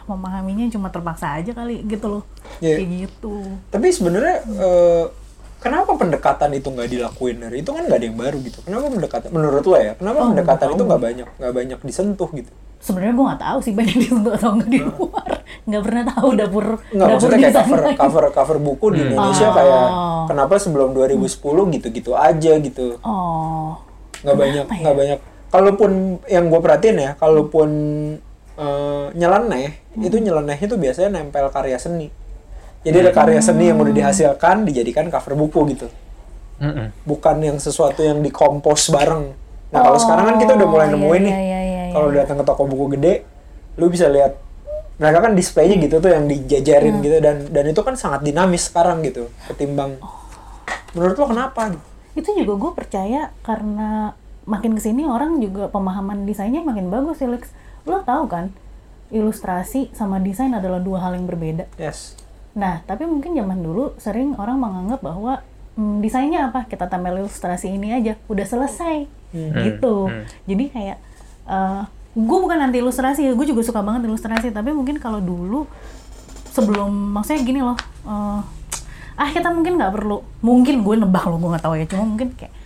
Ah, 0.00 0.08
memahaminya 0.08 0.64
cuma 0.68 0.88
terpaksa 0.88 1.36
aja 1.36 1.52
kali 1.52 1.84
gitu 1.84 2.06
loh. 2.10 2.22
Iya. 2.58 2.76
Kayak 2.76 2.88
gitu. 3.04 3.34
Tapi 3.68 3.86
sebenarnya 3.88 4.36
eh, 4.48 5.04
kenapa 5.58 5.92
pendekatan 5.94 6.50
itu 6.52 6.68
nggak 6.68 6.88
dilakuin 6.88 7.36
dari 7.38 7.60
itu 7.60 7.68
kan 7.68 7.84
nggak 7.84 7.98
ada 7.98 8.06
yang 8.06 8.16
baru 8.16 8.38
gitu. 8.40 8.58
Kenapa 8.62 8.88
pendekatan 8.88 9.28
menurut 9.28 9.62
lo 9.62 9.76
ya? 9.76 9.92
Kenapa 9.94 10.18
Oh, 10.18 10.28
pendekatan 10.28 10.66
itu 10.70 10.82
nggak 10.82 11.02
banyak 11.02 11.28
nggak 11.36 11.54
banyak 11.54 11.78
disentuh 11.82 12.30
gitu? 12.32 12.50
Sebenarnya 12.80 13.12
gue 13.12 13.26
nggak 13.26 13.42
tahu 13.42 13.58
sih 13.60 13.72
banyak 13.72 13.96
disentuh 14.02 14.32
atau 14.34 14.50
nggak 14.56 14.70
di 14.70 14.80
luar. 14.80 15.30
Nggak 15.62 15.82
pernah 15.84 16.02
tahu 16.08 16.28
dapur 16.32 16.66
Nggak 16.86 16.96
dapur 16.96 17.12
maksudnya 17.12 17.38
kayak 17.38 17.56
cover 17.60 17.80
lain. 17.82 17.96
cover 17.98 18.24
cover 18.32 18.56
buku 18.58 18.86
di 18.90 19.00
Indonesia 19.04 19.46
Oh. 19.46 19.54
kayak 19.54 19.86
kenapa 20.26 20.54
sebelum 20.56 20.88
2010 20.90 21.36
gitu-gitu 21.70 22.12
aja 22.14 22.52
gitu. 22.56 22.86
Oh, 23.02 23.76
nggak 24.20 24.36
banyak 24.36 24.64
ya? 24.64 24.78
nggak 24.80 24.96
banyak 24.96 25.18
kalaupun 25.50 25.90
yang 26.24 26.46
gue 26.46 26.56
perhatiin 26.56 26.96
ya 26.96 27.10
kalaupun 27.16 27.68
eh, 28.60 29.06
nyeleneh 29.16 29.68
Hmm. 29.90 30.06
itu 30.06 30.16
nyelenehnya 30.20 30.66
tuh 30.68 30.78
biasanya 30.78 31.18
nempel 31.18 31.48
karya 31.48 31.74
seni 31.74 32.06
jadi 32.80 33.02
ada 33.02 33.12
karya 33.12 33.40
seni 33.40 33.66
yang 33.66 33.76
udah 33.76 33.90
dihasilkan 33.90 34.62
dijadikan 34.62 35.08
cover 35.08 35.34
buku 35.34 35.74
gitu 35.74 35.88
Mm-mm. 36.60 36.92
bukan 37.02 37.36
yang 37.40 37.56
sesuatu 37.56 37.98
yang 38.00 38.20
dikompos 38.20 38.92
bareng 38.92 39.32
nah 39.70 39.80
kalau 39.82 39.98
sekarang 39.98 40.24
kan 40.30 40.36
kita 40.38 40.52
udah 40.54 40.68
mulai 40.68 40.86
Oh, 40.86 40.94
nemuin 40.94 41.22
iya, 41.22 41.26
nih 41.26 41.34
iya, 41.34 41.42
iya, 41.42 41.60
iya. 41.88 41.92
kalau 41.92 42.08
datang 42.10 42.36
ke 42.36 42.44
toko 42.44 42.62
buku 42.64 42.86
gede 42.94 43.14
lu 43.74 43.88
bisa 43.88 44.06
lihat 44.06 44.36
mereka 44.96 45.18
kan 45.24 45.32
displaynya 45.32 45.80
gitu 45.80 45.96
tuh 45.98 46.12
yang 46.12 46.28
dijajarin 46.28 46.94
Hmm. 46.94 47.02
gitu 47.02 47.16
dan 47.18 47.36
dan 47.48 47.64
itu 47.66 47.80
kan 47.80 47.94
sangat 47.96 48.20
dinamis 48.20 48.68
sekarang 48.68 49.00
gitu 49.00 49.26
ketimbang 49.48 49.96
menurut 50.92 51.16
lo 51.16 51.26
kenapa 51.26 51.70
gitu? 51.70 51.82
itu 52.12 52.28
juga 52.42 52.52
gue 52.58 52.72
percaya 52.76 53.20
karena 53.40 54.12
makin 54.44 54.74
ke 54.74 54.82
sini 54.82 55.06
orang 55.06 55.38
juga 55.38 55.66
pemahaman 55.66 56.26
desainnya 56.26 56.60
makin 56.60 56.90
bagus 56.90 57.18
sih 57.18 57.26
Lex. 57.26 57.50
Lo 57.86 58.02
tahu 58.04 58.24
kan 58.28 58.52
ilustrasi 59.10 59.90
sama 59.92 60.22
desain 60.22 60.54
adalah 60.54 60.78
dua 60.78 61.02
hal 61.02 61.18
yang 61.18 61.26
berbeda. 61.26 61.66
yes 61.80 62.14
Nah, 62.50 62.82
tapi 62.82 63.06
mungkin 63.06 63.34
zaman 63.38 63.62
dulu 63.62 63.94
sering 63.98 64.34
orang 64.34 64.58
menganggap 64.58 65.00
bahwa 65.06 65.38
hmm, 65.78 66.02
desainnya 66.02 66.50
apa? 66.50 66.66
Kita 66.66 66.90
tambah 66.90 67.14
ilustrasi 67.14 67.70
ini 67.70 67.94
aja, 67.94 68.18
udah 68.26 68.46
selesai. 68.46 69.06
Gitu. 69.30 69.96
Jadi 70.50 70.64
kayak 70.74 70.98
gue 72.10 72.38
bukan 72.42 72.58
anti 72.58 72.82
ilustrasi, 72.82 73.22
gue 73.30 73.46
juga 73.46 73.62
suka 73.62 73.86
banget 73.86 74.10
ilustrasi, 74.10 74.50
tapi 74.50 74.74
mungkin 74.74 74.98
kalau 74.98 75.22
dulu 75.22 75.70
sebelum 76.50 76.90
maksudnya 77.14 77.46
gini 77.46 77.62
loh. 77.62 77.78
eh, 78.06 78.40
ah 79.20 79.28
kita 79.28 79.52
mungkin 79.52 79.76
nggak 79.76 79.92
perlu 79.92 80.24
mungkin 80.40 80.80
gue 80.80 80.94
nebak 80.96 81.28
loh 81.28 81.36
gue 81.36 81.52
nggak 81.52 81.64
tahu 81.68 81.74
ya 81.76 81.84
cuma 81.84 82.08
mungkin 82.08 82.32
kayak 82.32 82.56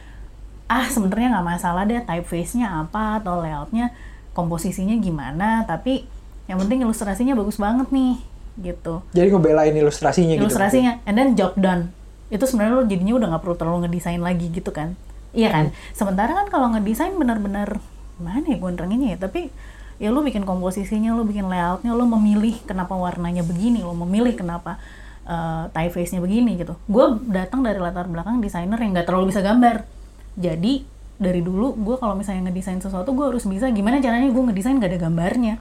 ah 0.70 0.86
sebenarnya 0.86 1.34
nggak 1.34 1.46
masalah 1.50 1.82
deh 1.82 1.98
typeface-nya 1.98 2.86
apa 2.86 3.18
atau 3.18 3.42
layoutnya 3.42 3.90
komposisinya 4.34 4.98
gimana 4.98 5.62
tapi 5.64 6.04
yang 6.44 6.60
penting 6.60 6.84
ilustrasinya 6.84 7.32
bagus 7.32 7.56
banget 7.56 7.88
nih 7.88 8.20
gitu. 8.60 9.02
Jadi 9.16 9.28
ngebelain 9.32 9.74
ilustrasinya 9.74 10.36
gitu 10.36 10.46
ilustrasinya 10.46 11.00
and 11.08 11.16
then 11.16 11.32
job 11.38 11.56
done. 11.56 11.90
Itu 12.28 12.44
sebenarnya 12.44 12.74
lo 12.76 12.84
jadinya 12.84 13.14
udah 13.16 13.28
nggak 13.34 13.42
perlu 13.42 13.56
terlalu 13.56 13.78
ngedesain 13.88 14.20
lagi 14.20 14.52
gitu 14.52 14.70
kan? 14.70 14.98
Iya 15.34 15.50
kan? 15.50 15.64
Sementara 15.96 16.36
kan 16.36 16.46
kalau 16.52 16.70
ngedesain 16.74 17.14
benar-benar 17.16 17.80
mana 18.20 18.46
ya 18.46 18.58
gue 18.60 18.70
neranginnya 18.70 19.08
ya? 19.16 19.18
Tapi 19.26 19.50
ya 19.98 20.10
lo 20.10 20.22
bikin 20.22 20.42
komposisinya 20.42 21.14
lo 21.14 21.22
bikin 21.22 21.46
layoutnya 21.46 21.94
lo 21.94 22.04
memilih 22.06 22.58
kenapa 22.66 22.98
warnanya 22.98 23.46
begini 23.46 23.82
lo 23.82 23.94
memilih 23.94 24.34
kenapa 24.34 24.78
uh, 25.26 25.70
typeface-nya 25.74 26.22
begini 26.22 26.60
gitu. 26.60 26.78
Gue 26.86 27.18
datang 27.30 27.64
dari 27.66 27.80
latar 27.82 28.06
belakang 28.06 28.38
desainer 28.38 28.78
yang 28.78 28.94
nggak 28.94 29.06
terlalu 29.08 29.34
bisa 29.34 29.40
gambar. 29.42 29.86
Jadi 30.34 30.93
dari 31.16 31.40
dulu 31.40 31.78
gue 31.78 31.96
kalau 31.96 32.18
misalnya 32.18 32.50
ngedesain 32.50 32.82
sesuatu 32.82 33.14
gue 33.14 33.26
harus 33.30 33.46
bisa 33.46 33.70
gimana 33.70 34.02
caranya 34.02 34.28
gue 34.30 34.42
ngedesain 34.50 34.78
gak 34.78 34.90
ada 34.90 35.00
gambarnya. 35.08 35.54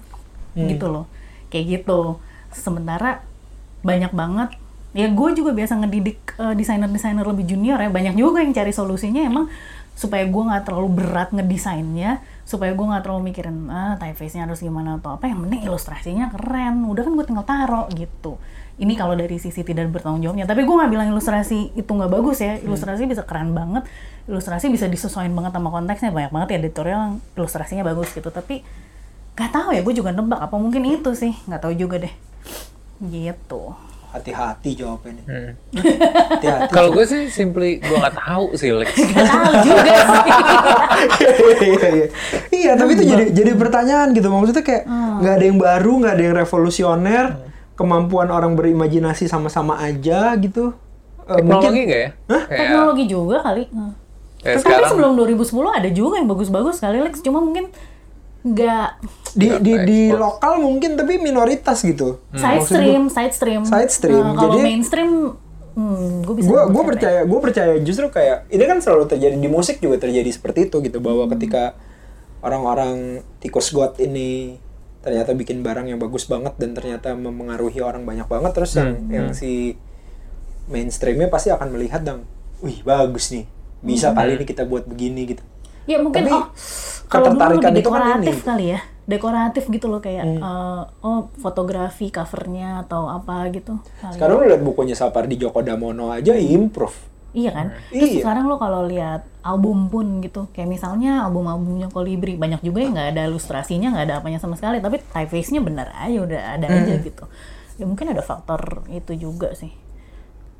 Gitu 0.58 0.86
loh. 0.89 1.06
Kayak 1.54 1.82
gitu. 1.82 2.18
Sementara 2.54 3.26
banyak 3.84 4.13
banget 4.16 4.50
ya 4.94 5.10
gue 5.10 5.30
juga 5.34 5.52
biasa 5.58 5.82
ngedidik 5.82 6.38
eh, 6.38 6.54
desainer-desainer 6.54 7.26
lebih 7.26 7.50
junior 7.50 7.82
ya 7.82 7.89
banyak 7.89 8.13
juga 8.13 8.46
yang 8.46 8.54
cari 8.54 8.70
solusinya 8.70 9.26
emang 9.26 9.50
supaya 9.98 10.22
gue 10.30 10.44
nggak 10.46 10.70
terlalu 10.70 11.02
berat 11.02 11.34
ngedesainnya 11.34 12.22
supaya 12.46 12.78
gue 12.78 12.86
nggak 12.86 13.02
terlalu 13.02 13.34
mikirin 13.34 13.74
ah 13.74 13.98
typeface-nya 13.98 14.46
harus 14.46 14.62
gimana 14.62 15.02
atau 15.02 15.18
apa. 15.18 15.30
Yang 15.30 15.48
penting 15.48 15.62
ilustrasinya 15.66 16.26
keren. 16.34 16.86
Udah 16.86 17.02
kan 17.06 17.13
gue 17.18 17.26
tinggal 17.26 17.46
taro 17.46 17.89
gitu 17.94 18.38
ini 18.73 18.93
kalau 18.93 19.13
dari 19.13 19.38
sisi 19.38 19.62
tidak 19.62 19.89
bertanggung 19.89 20.21
jawabnya. 20.21 20.43
Tapi 20.43 20.62
gue 20.62 20.75
nggak 20.75 20.89
bilang 20.89 21.07
ilustrasi 21.09 21.73
itu 21.73 21.88
nggak 21.88 22.09
bagus 22.09 22.41
ya. 22.41 22.57
Ilustrasi 22.57 23.05
bisa 23.05 23.21
keren 23.21 23.53
banget. 23.53 23.86
Ilustrasi 24.25 24.67
bisa 24.67 24.88
disesuaikan 24.88 25.29
banget 25.31 25.53
sama 25.53 25.69
konteksnya. 25.69 26.09
Banyak 26.09 26.31
banget 26.31 26.47
ya 26.49 26.57
editorial 26.59 26.99
yang 26.99 27.15
ilustrasinya 27.33 27.83
bagus 27.83 28.09
gitu. 28.09 28.27
Tapi 28.27 28.65
nggak 29.33 29.51
tahu 29.51 29.69
ya 29.71 29.81
gue 29.81 29.93
juga 29.93 30.09
nebak. 30.09 30.41
Apa 30.41 30.55
mungkin 30.55 30.81
itu 30.83 31.13
sih? 31.13 31.38
Nggak 31.45 31.62
tahu 31.62 31.73
juga 31.75 32.01
deh. 32.01 32.13
Gitu. 32.99 33.62
Hati-hati 34.09 34.77
jawabnya 34.77 35.09
nih 35.12 35.25
Hmm. 35.25 35.49
hati-hati. 36.29 36.69
Kalau 36.69 36.93
gue 36.93 37.01
sih 37.01 37.29
simply 37.29 37.77
gue 37.77 37.93
nggak 37.93 38.13
tahu 38.15 38.53
sih 38.53 38.69
Lex. 38.69 38.89
nggak 39.09 39.25
tahu 39.27 39.53
juga 39.63 39.93
sih. 40.09 40.21
Iya 41.62 41.88
iya 41.89 42.07
iya. 42.51 42.71
Tapi 42.73 42.91
itu 42.93 43.03
jadi 43.05 43.25
jadi 43.29 43.51
pertanyaan 43.53 44.13
gitu. 44.13 44.29
Maksudnya 44.29 44.62
kayak 44.62 44.83
Hmm. 44.86 45.21
nggak 45.21 45.33
ada 45.33 45.45
yang 45.45 45.57
baru 45.57 45.93
nggak 45.99 46.13
ada 46.13 46.23
yang 46.23 46.36
revolusioner 46.38 47.25
kemampuan 47.73 48.27
orang 48.27 48.53
berimajinasi 48.53 49.25
sama-sama 49.25 49.77
aja 49.77 50.33
gitu 50.36 50.73
Eh, 51.23 51.39
Teknologi 51.39 51.81
nggak 51.81 52.01
ya? 52.01 52.09
Kayak 52.27 52.47
teknologi 52.59 53.03
juga 53.05 53.38
kali 53.41 53.63
Hmm. 53.65 53.95
kayak 54.38 54.53
tapi 54.53 54.63
sekarang 54.67 54.89
sebelum 54.91 55.12
2010 55.15 55.39
ada 55.71 55.89
juga 55.89 56.15
yang 56.19 56.27
bagus-bagus 56.27 56.75
kali 56.77 56.99
Lex 56.99 57.15
cuma 57.19 57.39
mungkin 57.39 57.71
nggak 58.43 58.88
di 59.33 59.47
di 59.57 59.73
di 59.81 59.99
lokal 60.12 60.59
mungkin 60.59 60.93
tapi 60.93 61.15
minoritas 61.17 61.79
gitu 61.79 62.19
side 62.29 62.59
stream 62.62 63.07
side 63.07 63.31
stream 63.31 63.62
Side 63.63 63.88
stream, 63.89 64.19
Nah, 64.21 64.36
kalau 64.36 64.59
jadi- 64.59 64.67
mainstream 64.67 65.12
hmm, 65.73 66.27
gue 66.27 66.33
bisa 66.36 66.47
gue 66.51 66.59
ya? 66.75 66.86
percaya 66.86 67.19
gue 67.23 67.39
percaya 67.39 67.73
justru 67.79 68.05
kayak 68.09 68.51
ini 68.51 68.63
kan 68.63 68.77
selalu 68.77 69.07
terjadi 69.07 69.33
di 69.33 69.47
musik 69.47 69.79
juga 69.79 69.95
terjadi 69.97 70.27
seperti 70.27 70.67
itu 70.67 70.77
gitu 70.81 70.99
bahwa 70.99 71.23
Hmm. 71.23 71.31
ketika 71.31 71.71
orang-orang 72.41 73.23
tikus 73.39 73.71
got 73.71 73.95
ini 73.97 74.59
ternyata 75.04 75.36
bikin 75.36 75.62
barang 75.62 75.86
yang 75.86 76.00
bagus 76.00 76.26
banget 76.26 76.56
dan 76.56 76.72
ternyata 76.74 77.12
memengaruhi 77.13 77.80
orang 77.80 78.04
banyak 78.04 78.26
banget 78.26 78.52
terus 78.54 78.72
yang 78.74 78.92
Hmm, 78.96 79.12
yang 79.12 79.28
hmm. 79.30 79.36
si 79.36 79.76
mainstreamnya 80.66 81.28
pasti 81.28 81.52
akan 81.52 81.70
melihat 81.70 82.02
dong 82.02 82.24
wih 82.60 82.80
bagus 82.82 83.30
nih 83.30 83.46
bisa 83.82 84.16
kali 84.16 84.39
ini 84.39 84.46
kita 84.46 84.63
buat 84.63 84.88
begini 84.88 85.28
gitu 85.30 85.44
Ya 85.84 86.00
mungkin 86.00 86.24
Tapi, 86.24 86.32
oh 86.32 86.48
kalau 87.06 87.36
dulu 87.36 87.36
ketertarikan 87.36 87.60
lebih 87.68 87.76
itu 87.76 87.89
kan 87.92 88.00
dekoratif 88.00 88.34
ini. 88.34 88.39
kali 88.42 88.66
ya. 88.72 88.80
Dekoratif 89.04 89.63
gitu 89.68 89.86
loh 89.86 90.00
kayak 90.00 90.24
Hmm. 90.24 90.39
eh, 90.39 90.82
oh 91.04 91.28
fotografi 91.36 92.08
covernya 92.08 92.80
atau 92.80 93.12
apa 93.12 93.52
gitu. 93.52 93.84
kali. 94.00 94.16
sekarang 94.16 94.36
lu 94.39 94.46
lihat 94.48 94.63
bukunya 94.63 94.96
Sapardi 94.96 95.36
Djoko 95.36 95.60
Damono 95.60 96.08
aja 96.10 96.32
improve 96.34 96.96
Iya 97.34 97.50
kan? 97.50 97.67
Terus 97.89 98.10
Iya. 98.13 98.22
sekarang 98.22 98.46
lo 98.46 98.62
kalau 98.62 98.86
lihat 98.86 99.26
album 99.41 99.89
pun 99.89 100.22
gitu, 100.22 100.48
kayak 100.54 100.69
misalnya 100.69 101.26
album-albumnya 101.26 101.89
Kolibri, 101.89 102.38
banyak 102.38 102.62
juga 102.62 102.80
yang 102.86 102.93
nggak 102.93 103.10
ada 103.17 103.22
ilustrasinya, 103.26 103.89
nggak 103.98 104.06
ada 104.06 104.15
apanya 104.22 104.38
sama 104.38 104.54
sekali, 104.54 104.78
tapi 104.78 105.02
typeface-nya 105.02 105.60
bener 105.65 105.89
aja, 105.98 106.17
udah 106.22 106.41
ada 106.56 106.67
aja 106.69 106.93
gitu. 107.02 107.26
Ya 107.82 107.89
mungkin 107.89 108.13
ada 108.13 108.22
faktor 108.22 108.86
itu 108.93 109.17
juga 109.17 109.58
sih. 109.58 109.74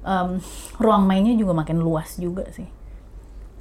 Em, 0.04 0.42
ruang 0.82 1.06
mainnya 1.06 1.38
juga 1.38 1.54
makin 1.54 1.80
luas 1.80 2.18
juga 2.18 2.44
sih. 2.52 2.66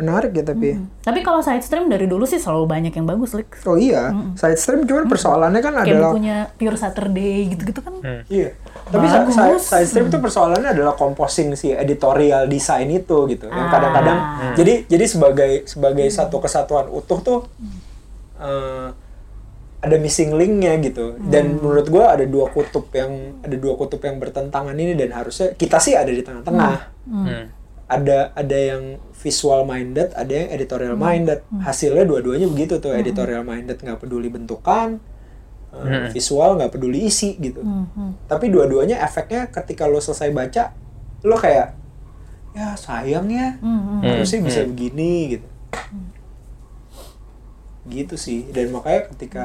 Menarik 0.02 0.34
ya 0.34 0.42
tapi 0.42 0.74
Tapi 0.98 1.20
kalau 1.22 1.38
side 1.38 1.62
stream 1.62 1.86
dari 1.86 2.10
dulu 2.10 2.26
sih 2.26 2.36
selalu 2.36 2.66
banyak 2.66 2.92
yang 2.92 3.06
bagus, 3.06 3.32
Lik. 3.32 3.62
oh 3.62 3.78
iya 3.78 4.10
side 4.34 4.58
stream 4.58 4.82
cuman 4.82 5.06
persoalannya 5.06 5.62
kan 5.62 5.72
Kayak 5.78 5.86
adalah 5.86 6.10
bukunya 6.10 6.36
Pure 6.58 6.74
Saturday 6.76 7.54
gitu-gitu 7.54 7.80
kan. 7.80 7.94
Iya. 8.26 8.58
Tapi 8.90 9.06
Bagus. 9.06 9.32
side, 9.32 9.62
side 9.62 9.88
stream 9.88 10.06
tuh 10.10 10.18
persoalannya 10.18 10.74
adalah 10.74 10.92
composing 10.92 11.54
si 11.54 11.70
editorial 11.70 12.44
design 12.44 12.90
itu 12.90 13.30
gitu. 13.30 13.46
Yang 13.46 13.68
Ah. 13.68 13.72
kadang-kadang 13.72 14.18
jadi 14.52 14.74
jadi 14.84 15.04
sebagai 15.06 15.52
sebagai 15.64 16.06
satu 16.10 16.42
kesatuan 16.42 16.90
utuh 16.90 17.18
tuh 17.22 17.38
eh, 18.36 18.88
ada 19.82 19.96
missing 19.98 20.34
linknya 20.34 20.78
gitu. 20.78 21.18
Dan 21.18 21.58
menurut 21.58 21.86
gua 21.86 22.14
ada 22.14 22.22
dua 22.22 22.50
kutub 22.50 22.86
yang 22.92 23.38
ada 23.42 23.56
dua 23.58 23.74
kutub 23.74 23.98
yang 23.98 24.18
bertentangan 24.18 24.74
ini 24.74 24.94
dan 24.94 25.10
harusnya 25.10 25.54
kita 25.54 25.78
sih 25.78 25.94
ada 25.94 26.10
di 26.10 26.22
tengah-tengah. 26.22 26.74
Hmm. 27.06 27.46
Ada 27.92 28.32
ada 28.32 28.56
yang 28.56 28.82
visual 29.12 29.62
minded, 29.62 30.16
ada 30.16 30.32
yang 30.32 30.48
editorial 30.50 30.96
minded. 30.96 31.44
Hasilnya 31.60 32.02
dua-duanya 32.02 32.48
begitu 32.48 32.80
tuh. 32.80 32.96
Editorial 32.96 33.44
minded 33.44 33.76
nggak 33.76 34.00
peduli 34.00 34.26
bentukan, 34.26 34.96
eh, 35.70 36.08
visual 36.10 36.56
nggak 36.56 36.68
peduli 36.70 37.04
isi 37.04 37.36
gitu 37.38 37.60
Hmm. 37.60 38.12
tapi 38.26 38.48
dua-duanya 38.48 39.00
efeknya 39.00 39.48
ketika 39.48 39.88
lo 39.88 39.98
selesai 39.98 40.28
baca 40.28 40.76
lo 41.22 41.36
kayak 41.36 41.72
ya 42.52 42.76
sayang 42.76 43.32
ya 43.32 43.56
Hmm. 43.56 44.04
harusnya 44.04 44.44
Hmm. 44.44 44.48
bisa 44.48 44.60
begini 44.68 45.12
gitu 45.32 45.46
gitu 47.82 48.14
sih 48.14 48.46
dan 48.48 48.68
makanya 48.70 49.10
ketika 49.10 49.44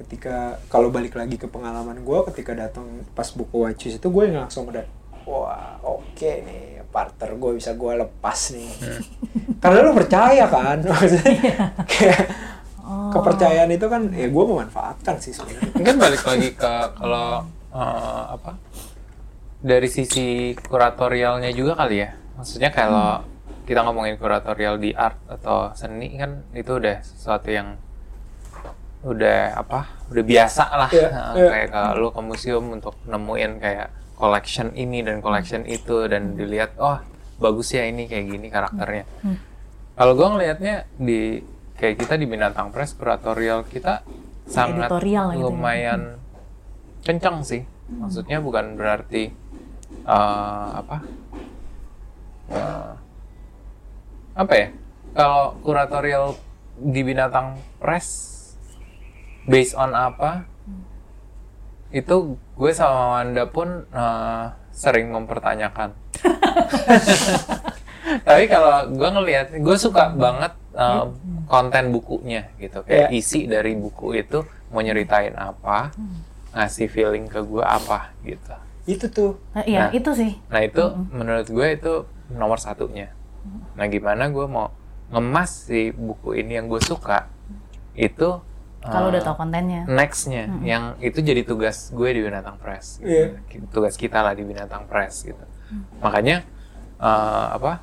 ketika 0.00 0.36
kalau 0.66 0.88
balik 0.88 1.14
lagi 1.14 1.36
ke 1.36 1.46
pengalaman 1.46 2.00
gue 2.00 2.18
ketika 2.32 2.56
datang 2.58 2.88
pas 3.12 3.28
buku 3.28 3.62
Wachis 3.62 4.00
itu 4.00 4.08
gue 4.08 4.24
yang 4.26 4.42
langsung 4.42 4.66
udah 4.66 4.82
wah 5.22 5.78
oke 5.78 6.16
nih 6.42 6.71
partner 6.92 7.32
gue 7.34 7.56
bisa 7.56 7.72
gue 7.72 7.92
lepas 7.96 8.38
nih. 8.52 8.70
Karena 9.62 9.78
lo 9.82 9.96
percaya 9.96 10.44
kan? 10.46 10.84
Maksudnya 10.92 11.34
kayak 11.88 12.22
kepercayaan 13.12 13.70
itu 13.72 13.86
kan 13.88 14.12
ya 14.12 14.28
gue 14.28 14.44
memanfaatkan 14.44 15.16
sih 15.16 15.32
sebenarnya. 15.32 15.72
Mungkin 15.72 15.96
balik 15.96 16.22
lagi 16.22 16.48
ke 16.52 16.72
kalau 16.92 17.48
eh, 17.72 18.24
apa 18.36 18.60
dari 19.62 19.88
sisi 19.88 20.52
kuratorialnya 20.58 21.48
juga 21.56 21.78
kali 21.80 21.96
ya. 22.04 22.10
Maksudnya 22.36 22.68
kalau 22.68 23.22
kita 23.62 23.86
ngomongin 23.86 24.18
kuratorial 24.18 24.76
di 24.76 24.90
art 24.92 25.16
atau 25.30 25.70
seni 25.72 26.18
kan 26.18 26.42
itu 26.52 26.76
udah 26.76 26.98
sesuatu 27.00 27.48
yang 27.48 27.78
udah 29.02 29.54
apa 29.58 29.86
udah 30.10 30.24
biasa 30.26 30.64
lah. 30.74 30.90
Iya, 30.90 31.08
Nah, 31.10 31.32
iya. 31.34 31.48
kayak 31.50 31.68
kalau 31.70 31.90
lu 31.98 32.08
ke 32.10 32.20
museum 32.22 32.64
untuk 32.70 32.94
nemuin 33.06 33.52
kayak 33.58 33.88
collection 34.16 34.70
ini 34.76 35.02
dan 35.02 35.18
collection 35.24 35.66
itu 35.66 36.06
dan 36.06 36.36
dilihat 36.38 36.78
oh 36.78 37.00
bagus 37.42 37.74
ya 37.74 37.86
ini 37.86 38.06
kayak 38.06 38.26
gini 38.30 38.46
karakternya. 38.48 39.04
Kalau 39.98 40.12
gue 40.14 40.28
ngelihatnya 40.28 40.86
di 40.96 41.42
kayak 41.76 41.98
kita 41.98 42.14
di 42.14 42.26
binatang 42.30 42.70
press 42.70 42.94
kuratorial 42.94 43.66
kita 43.66 44.06
sangat 44.46 44.86
Editorial 44.88 45.26
gitu 45.34 45.38
ya. 45.38 45.44
lumayan 45.50 46.00
kencang 47.02 47.42
sih. 47.42 47.62
Maksudnya 47.92 48.38
bukan 48.38 48.78
berarti 48.78 49.28
eh, 50.06 50.68
apa 50.72 50.96
eh, 52.54 52.92
apa 54.32 54.52
ya 54.56 54.68
kalau 55.12 55.60
kuratorial 55.60 56.40
di 56.80 57.04
binatang 57.04 57.60
press 57.76 58.32
based 59.44 59.76
on 59.76 59.92
apa 59.92 60.48
itu 61.92 62.14
gue 62.34 62.72
sama 62.72 63.00
Wanda 63.14 63.44
pun 63.46 63.84
eh, 63.86 64.44
sering 64.72 65.08
mempertanyakan 65.08 65.92
tapi 68.24 68.44
kalau 68.46 68.88
gue 68.88 69.08
ngelihat 69.10 69.46
gue 69.54 69.76
suka 69.78 70.10
banget 70.10 70.52
eh, 70.72 71.04
konten 71.46 71.90
bukunya 71.90 72.48
gitu 72.56 72.82
kayak 72.82 73.08
Iya. 73.08 73.14
isi 73.14 73.44
dari 73.44 73.72
buku 73.74 74.16
itu 74.16 74.42
mau 74.68 74.80
nyeritain 74.80 75.32
apa 75.34 75.92
ngasih 76.52 76.88
feeling 76.88 77.26
ke 77.26 77.40
gue 77.40 77.60
apa 77.60 78.12
gitu 78.22 78.54
itu 78.84 79.06
tuh 79.06 79.32
Nah, 79.52 79.62
iya 79.62 79.80
Nah. 79.80 79.90
itu 79.92 80.10
sih. 80.12 80.32
Nah 80.48 80.60
itu 80.60 80.82
menurut 81.08 81.46
gue 81.46 81.66
itu 81.70 81.92
nomor 82.32 82.58
satunya. 82.58 83.14
Nah 83.72 83.86
gimana 83.86 84.26
gue 84.26 84.42
mau 84.44 84.74
ngemas 85.08 85.70
si 85.70 85.92
buku 85.92 86.34
ini 86.36 86.56
yang 86.56 86.66
gue 86.66 86.80
suka 86.80 87.30
itu 87.94 88.42
Kalau 88.82 89.14
udah 89.14 89.22
tahu 89.22 89.36
kontennya. 89.38 89.86
nextnya 89.86 90.50
yang 90.60 90.98
itu 90.98 91.22
jadi 91.22 91.46
tugas 91.46 91.94
gue 91.94 92.08
di 92.10 92.20
Binatang 92.20 92.58
Press. 92.58 92.98
gitu. 92.98 93.38
Iya. 93.38 93.62
Tugas 93.70 93.94
kita 93.94 94.20
lah 94.20 94.34
di 94.34 94.42
Binatang 94.42 94.90
Press 94.90 95.22
gitu. 95.22 95.44
Makanya 96.02 96.42
eh, 96.98 97.46
apa? 97.54 97.78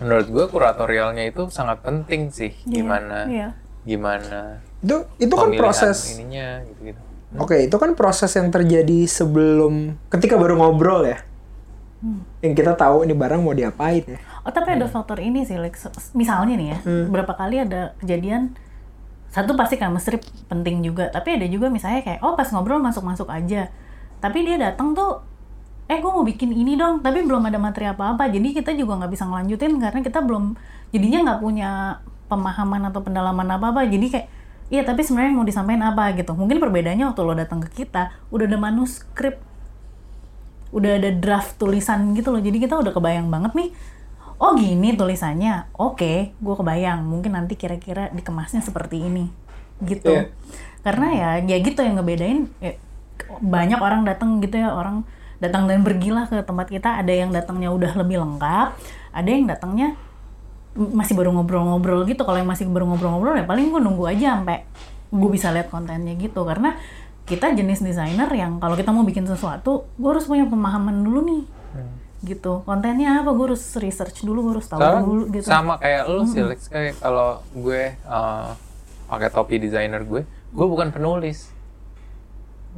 Menurut 0.00 0.26
gue 0.26 0.44
kuratorialnya 0.48 1.28
itu 1.28 1.52
sangat 1.52 1.84
penting 1.84 2.32
sih. 2.32 2.56
Iya, 2.64 2.72
Gimana 2.72 3.18
Iya. 3.28 3.48
gimana 3.80 4.60
itu 4.80 4.96
itu 5.16 5.32
kan 5.32 5.48
proses 5.56 6.16
ininya 6.16 6.64
gitu-gitu. 6.64 7.00
Oke, 7.36 7.62
itu 7.62 7.76
kan 7.76 7.92
proses 7.94 8.32
yang 8.34 8.48
terjadi 8.48 9.04
sebelum 9.06 9.94
ketika 10.08 10.34
baru 10.34 10.56
ngobrol 10.56 11.04
ya. 11.04 11.20
Yang 12.40 12.64
kita 12.64 12.72
tahu 12.74 13.04
ini 13.04 13.12
barang 13.12 13.38
mau 13.38 13.52
diapain 13.52 14.02
ya. 14.02 14.18
Oh 14.40 14.48
tapi 14.48 14.72
ada 14.72 14.88
faktor 14.88 15.20
ini 15.20 15.44
sih, 15.44 15.60
like, 15.60 15.76
misalnya 16.16 16.56
nih 16.56 16.68
ya, 16.72 16.78
berapa 17.06 17.36
kali 17.36 17.60
ada 17.60 17.92
kejadian 18.00 18.56
satu 19.30 19.54
pasti 19.54 19.78
chemistry 19.78 20.18
penting 20.50 20.82
juga, 20.82 21.08
tapi 21.08 21.38
ada 21.38 21.46
juga 21.46 21.70
misalnya 21.70 22.02
kayak 22.02 22.20
oh 22.26 22.34
pas 22.34 22.50
ngobrol 22.50 22.82
masuk-masuk 22.82 23.30
aja, 23.30 23.70
tapi 24.18 24.42
dia 24.42 24.58
datang 24.58 24.92
tuh, 24.92 25.22
eh 25.86 26.02
gue 26.02 26.10
mau 26.10 26.26
bikin 26.26 26.50
ini 26.50 26.74
dong, 26.74 26.98
tapi 27.00 27.22
belum 27.22 27.46
ada 27.46 27.58
materi 27.62 27.86
apa-apa, 27.86 28.26
jadi 28.26 28.50
kita 28.50 28.74
juga 28.74 28.98
nggak 28.98 29.12
bisa 29.14 29.24
ngelanjutin 29.30 29.78
karena 29.78 30.00
kita 30.02 30.18
belum, 30.20 30.58
jadinya 30.90 31.18
nggak 31.30 31.40
punya 31.40 31.70
pemahaman 32.26 32.90
atau 32.90 33.00
pendalaman 33.06 33.48
apa-apa, 33.54 33.86
jadi 33.86 34.06
kayak 34.10 34.26
iya 34.70 34.82
tapi 34.86 35.02
sebenarnya 35.02 35.34
mau 35.34 35.46
disampaikan 35.46 35.94
apa? 35.94 36.14
Gitu, 36.14 36.30
mungkin 36.34 36.58
perbedaannya 36.58 37.10
waktu 37.10 37.22
lo 37.22 37.34
datang 37.34 37.58
ke 37.62 37.86
kita 37.86 38.10
udah 38.34 38.46
ada 38.50 38.58
manuskrip 38.58 39.42
udah 40.70 41.02
ada 41.02 41.10
draft 41.10 41.58
tulisan 41.58 42.14
gitu 42.14 42.30
loh 42.30 42.38
jadi 42.38 42.54
kita 42.62 42.78
udah 42.78 42.94
kebayang 42.94 43.26
banget 43.26 43.52
nih 43.58 43.68
oh 44.40 44.56
gini 44.56 44.96
tulisannya. 44.96 45.70
Oke 45.76 46.32
gue 46.32 46.54
kebayang. 46.56 47.04
Mungkin 47.04 47.36
nanti 47.36 47.54
kira-kira 47.54 48.08
dikemasnya 48.10 48.64
seperti 48.64 49.06
ini. 49.06 49.28
Gitu. 49.80 50.08
Iya. 50.08 50.32
karena 50.80 51.12
ya 51.12 51.30
ya 51.44 51.56
gitu 51.60 51.84
yang 51.84 52.00
ngebedain 52.00 52.48
ya, 52.56 52.72
banyak 53.44 53.76
orang 53.84 54.08
datang 54.08 54.40
gitu 54.40 54.56
ya. 54.56 54.72
Orang 54.72 55.04
datang 55.38 55.68
dan 55.68 55.84
pergilah 55.84 56.26
ke 56.26 56.40
tempat 56.40 56.72
kita. 56.72 56.98
Ada 57.04 57.12
yang 57.12 57.30
datangnya 57.30 57.68
udah 57.68 57.92
lebih 58.00 58.24
lengkap. 58.24 58.68
Ada 59.12 59.28
yang 59.28 59.44
datangnya 59.44 59.94
masih 60.72 61.12
baru 61.12 61.36
ngobrol-ngobrol 61.36 62.08
gitu. 62.08 62.24
Kalau 62.24 62.40
yang 62.40 62.48
masih 62.48 62.64
baru 62.72 62.88
ngobrol-ngobrol 62.88 63.36
ya 63.36 63.44
paling 63.44 63.68
gue 63.68 63.80
nunggu 63.84 64.04
aja 64.08 64.40
sampai 64.40 64.64
gue 65.12 65.30
bisa 65.30 65.52
lihat 65.52 65.68
kontennya 65.68 66.16
gitu. 66.16 66.48
Karena 66.48 66.80
kita 67.28 67.52
jenis 67.52 67.84
desainer 67.84 68.26
yang 68.32 68.58
kalau 68.58 68.74
kita 68.74 68.90
mau 68.90 69.04
bikin 69.04 69.28
sesuatu 69.28 69.86
gue 70.00 70.10
harus 70.10 70.26
punya 70.26 70.48
pemahaman 70.50 71.06
dulu 71.06 71.22
nih 71.22 71.59
gitu. 72.20 72.60
Kontennya 72.68 73.24
apa? 73.24 73.32
Gue 73.32 73.52
harus 73.52 73.64
research 73.80 74.22
dulu 74.24 74.50
gue 74.50 74.52
harus 74.60 74.68
tahu 74.68 74.80
Soalnya 74.80 75.02
dulu 75.04 75.22
gitu. 75.32 75.46
sama 75.48 75.74
kayak 75.80 76.02
lu 76.08 76.22
sih 76.28 76.42
Lex 76.44 76.60
kayak 76.68 77.00
kalau 77.00 77.40
gue 77.56 77.96
uh, 78.04 78.52
pakai 79.08 79.28
topi 79.32 79.56
desainer 79.56 80.04
gue 80.04 80.22
gue 80.28 80.66
bukan 80.68 80.92
penulis. 80.92 81.48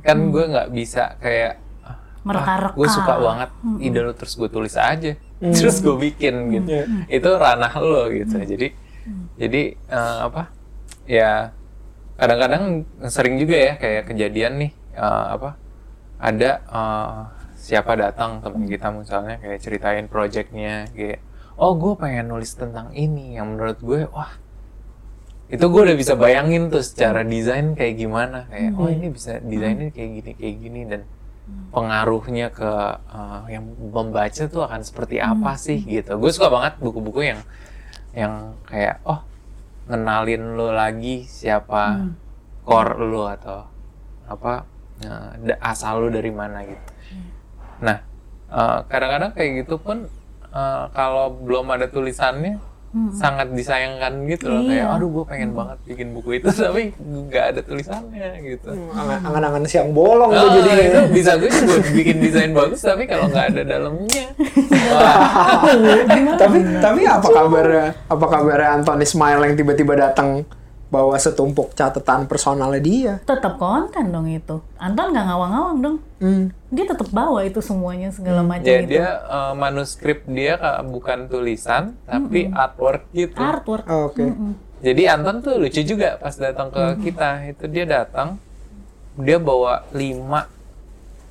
Kan 0.01 0.33
gue 0.33 0.45
nggak 0.49 0.73
bisa 0.73 1.19
kayak 1.21 1.61
ah, 1.85 1.99
Mereka-reka. 2.25 2.77
gue 2.79 2.89
suka 2.89 3.15
banget. 3.19 3.51
Ide 3.83 4.01
lu 4.01 4.13
terus 4.15 4.35
gue 4.39 4.49
tulis 4.49 4.75
aja. 4.79 5.13
Terus 5.59 5.83
gue 5.83 5.97
bikin 5.99 6.55
gitu. 6.55 6.71
Iya. 6.71 6.87
itu 7.11 7.31
ranah 7.35 7.75
lo 7.83 8.07
gitu. 8.15 8.39
Jadi 8.39 8.71
jadi 9.35 9.63
eh, 9.75 10.19
apa? 10.23 10.55
Ya 11.11 11.51
kadang-kadang 12.15 12.87
sering 13.11 13.43
juga 13.43 13.59
ya 13.59 13.73
kayak 13.75 14.07
kejadian 14.07 14.63
nih 14.63 14.71
eh, 14.95 15.27
apa? 15.35 15.59
Ada 16.23 16.51
eh, 16.63 17.21
siapa 17.63 17.95
datang 17.95 18.43
teman 18.43 18.67
kita 18.67 18.91
misalnya 18.91 19.39
kayak 19.39 19.63
ceritain 19.63 20.11
projectnya 20.11 20.91
kayak 20.91 21.23
oh 21.55 21.79
gue 21.79 21.95
pengen 21.95 22.35
nulis 22.35 22.59
tentang 22.59 22.91
ini 22.91 23.39
yang 23.39 23.55
menurut 23.55 23.79
gue 23.79 24.11
wah 24.11 24.35
itu 25.47 25.63
gue 25.71 25.83
udah 25.87 25.95
bisa 25.95 26.19
bayangin 26.19 26.75
tuh 26.75 26.83
secara 26.83 27.23
desain 27.23 27.79
kayak 27.79 27.95
gimana 28.03 28.51
kayak 28.51 28.75
oh 28.75 28.91
ini 28.91 29.15
bisa 29.15 29.39
desainnya 29.39 29.95
kayak 29.95 30.11
gini 30.19 30.31
kayak 30.35 30.57
gini 30.59 30.81
dan 30.91 31.03
pengaruhnya 31.71 32.51
ke 32.51 32.73
uh, 32.99 33.45
yang 33.47 33.63
membaca 33.79 34.43
tuh 34.49 34.63
akan 34.63 34.81
seperti 34.81 35.19
apa 35.19 35.59
sih 35.59 35.83
gitu. 35.83 36.17
Gue 36.17 36.31
suka 36.31 36.49
banget 36.49 36.79
buku-buku 36.81 37.21
yang 37.35 37.41
yang 38.17 38.57
kayak 38.65 39.03
oh 39.05 39.21
ngenalin 39.91 40.55
lo 40.55 40.71
lagi 40.73 41.27
siapa 41.27 42.11
core 42.63 42.95
lo 43.03 43.27
atau 43.27 43.67
apa 44.31 44.65
uh, 45.05 45.31
da- 45.43 45.61
asal 45.61 46.07
lo 46.07 46.09
dari 46.09 46.31
mana 46.31 46.63
gitu 46.63 46.92
nah 47.83 47.99
uh, 48.49 48.87
kadang-kadang 48.87 49.31
kayak 49.33 49.51
gitu 49.61 49.77
pun 49.77 50.07
uh, 50.49 50.87
kalau 50.91 51.35
belum 51.35 51.67
ada 51.69 51.87
tulisannya 51.87 52.63
sangat 53.11 53.49
disayangkan 53.51 54.29
gitu 54.29 54.47
loh. 54.47 54.61
Kayak 54.63 54.85
Iya. 54.85 54.93
aduh 54.93 55.09
gue 55.11 55.25
pengen 55.25 55.51
banget 55.51 55.81
bikin 55.83 56.13
buku 56.13 56.37
itu 56.37 56.53
tapi 56.61 56.93
nggak 56.95 57.45
ada 57.51 57.61
tulisannya 57.63 58.29
gitu. 58.43 58.69
Angan- 58.93 59.25
angan-angan 59.25 59.65
siang 59.65 59.91
bolong 59.91 60.29
tuh 60.29 60.45
Oh, 60.45 60.53
jadi 60.55 60.83
itu 60.85 61.01
bisa 61.11 61.35
gue 61.35 61.49
juga 61.49 61.81
bikin 61.89 62.21
desain 62.21 62.53
bagus 62.53 62.85
tapi 62.85 63.09
kalau 63.09 63.27
nggak 63.27 63.49
ada 63.51 63.63
dalamnya. 63.67 64.27
Tapi 66.35 66.59
tapi 66.79 67.01
apa 67.07 67.29
kabarnya? 67.29 67.87
Apa 68.07 68.27
kabarnya 68.29 68.69
Anthony 68.77 69.07
Smile 69.07 69.41
yang 69.43 69.55
tiba-tiba 69.55 69.95
datang 69.97 70.45
bawa 70.93 71.17
setumpuk 71.17 71.73
catatan 71.73 72.29
personalnya 72.29 72.77
dia 72.79 73.13
Tetap 73.25 73.57
konten 73.57 74.13
dong 74.13 74.29
itu. 74.29 74.61
Anton 74.77 75.09
nggak 75.09 75.25
ngawang-ngawang 75.25 75.77
dong. 75.81 75.97
hmm. 76.21 76.53
Dia 76.69 76.85
tetap 76.85 77.09
bawa 77.09 77.41
itu 77.43 77.59
semuanya 77.59 78.13
segala 78.13 78.45
macam 78.45 78.63
ya 78.63 78.79
itu. 78.79 78.93
dia 78.93 79.09
eh, 79.19 79.53
manuskrip 79.55 80.29
dia 80.29 80.55
ka- 80.55 80.85
bukan 80.85 81.27
tulisan 81.27 81.97
tapi 82.05 82.45
artwork 82.47 83.09
gitu 83.11 83.33
Artwork. 83.35 83.89
Oh, 83.89 84.07
oke 84.07 84.21
jadi 84.83 85.17
Anton 85.17 85.41
tuh 85.41 85.57
lucu 85.57 85.81
juga 85.81 86.19
pas 86.19 86.35
datang 86.35 86.69
ke 86.69 86.83
kita 87.03 87.29
itu 87.47 87.65
dia 87.67 87.85
datang 87.87 88.37
dia 89.15 89.39
bawa 89.39 89.87
lima 89.91 90.45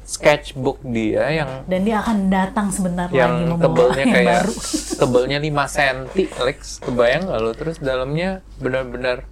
sketchbook 0.03 0.81
dia 0.83 1.29
yang 1.31 1.49
Dan 1.65 1.83
dia 1.83 1.99
akan 1.99 2.27
datang 2.27 2.67
sebentar 2.67 3.05
lagi 3.05 3.17
yang 3.17 3.33
membawa 3.51 3.61
tebelnya 3.93 4.01
yang 4.01 4.13
kayak 4.15 4.33
baru. 4.41 4.53
tebelnya 4.97 5.37
5 5.37 5.75
cm 5.75 5.97
Lex 6.41 6.59
kebayang 6.79 7.23
lo 7.29 7.51
terus 7.51 7.77
dalamnya 7.77 8.29
benar-benar 8.57 9.23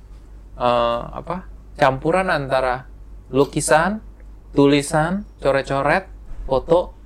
eh, 0.59 1.01
apa? 1.15 1.47
Campuran 1.79 2.27
antara 2.27 2.85
lukisan 3.31 4.03
tulisan 4.51 5.23
coret-coret 5.39 6.09
foto 6.49 6.97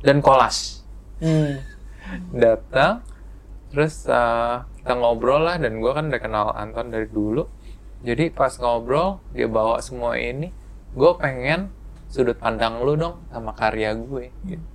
dan 0.00 0.24
collage 0.24 0.80
hmm. 1.20 1.60
datang 2.32 3.04
terus 3.70 4.08
eh, 4.08 4.56
kita 4.82 4.92
ngobrol 4.98 5.46
lah 5.46 5.56
dan 5.62 5.78
gue 5.78 5.92
kan 5.94 6.10
udah 6.10 6.20
kenal 6.20 6.46
Anton 6.58 6.90
dari 6.90 7.06
dulu. 7.06 7.46
Jadi 8.02 8.34
pas 8.34 8.50
ngobrol 8.58 9.22
dia 9.30 9.46
bawa 9.46 9.78
semua 9.78 10.18
ini 10.18 10.50
gue 10.92 11.12
pengen 11.22 11.70
sudut 12.10 12.34
pandang 12.34 12.82
lu 12.82 12.98
dong 12.98 13.22
sama 13.30 13.54
karya 13.54 13.94
gue. 13.94 14.28
Gitu. 14.44 14.66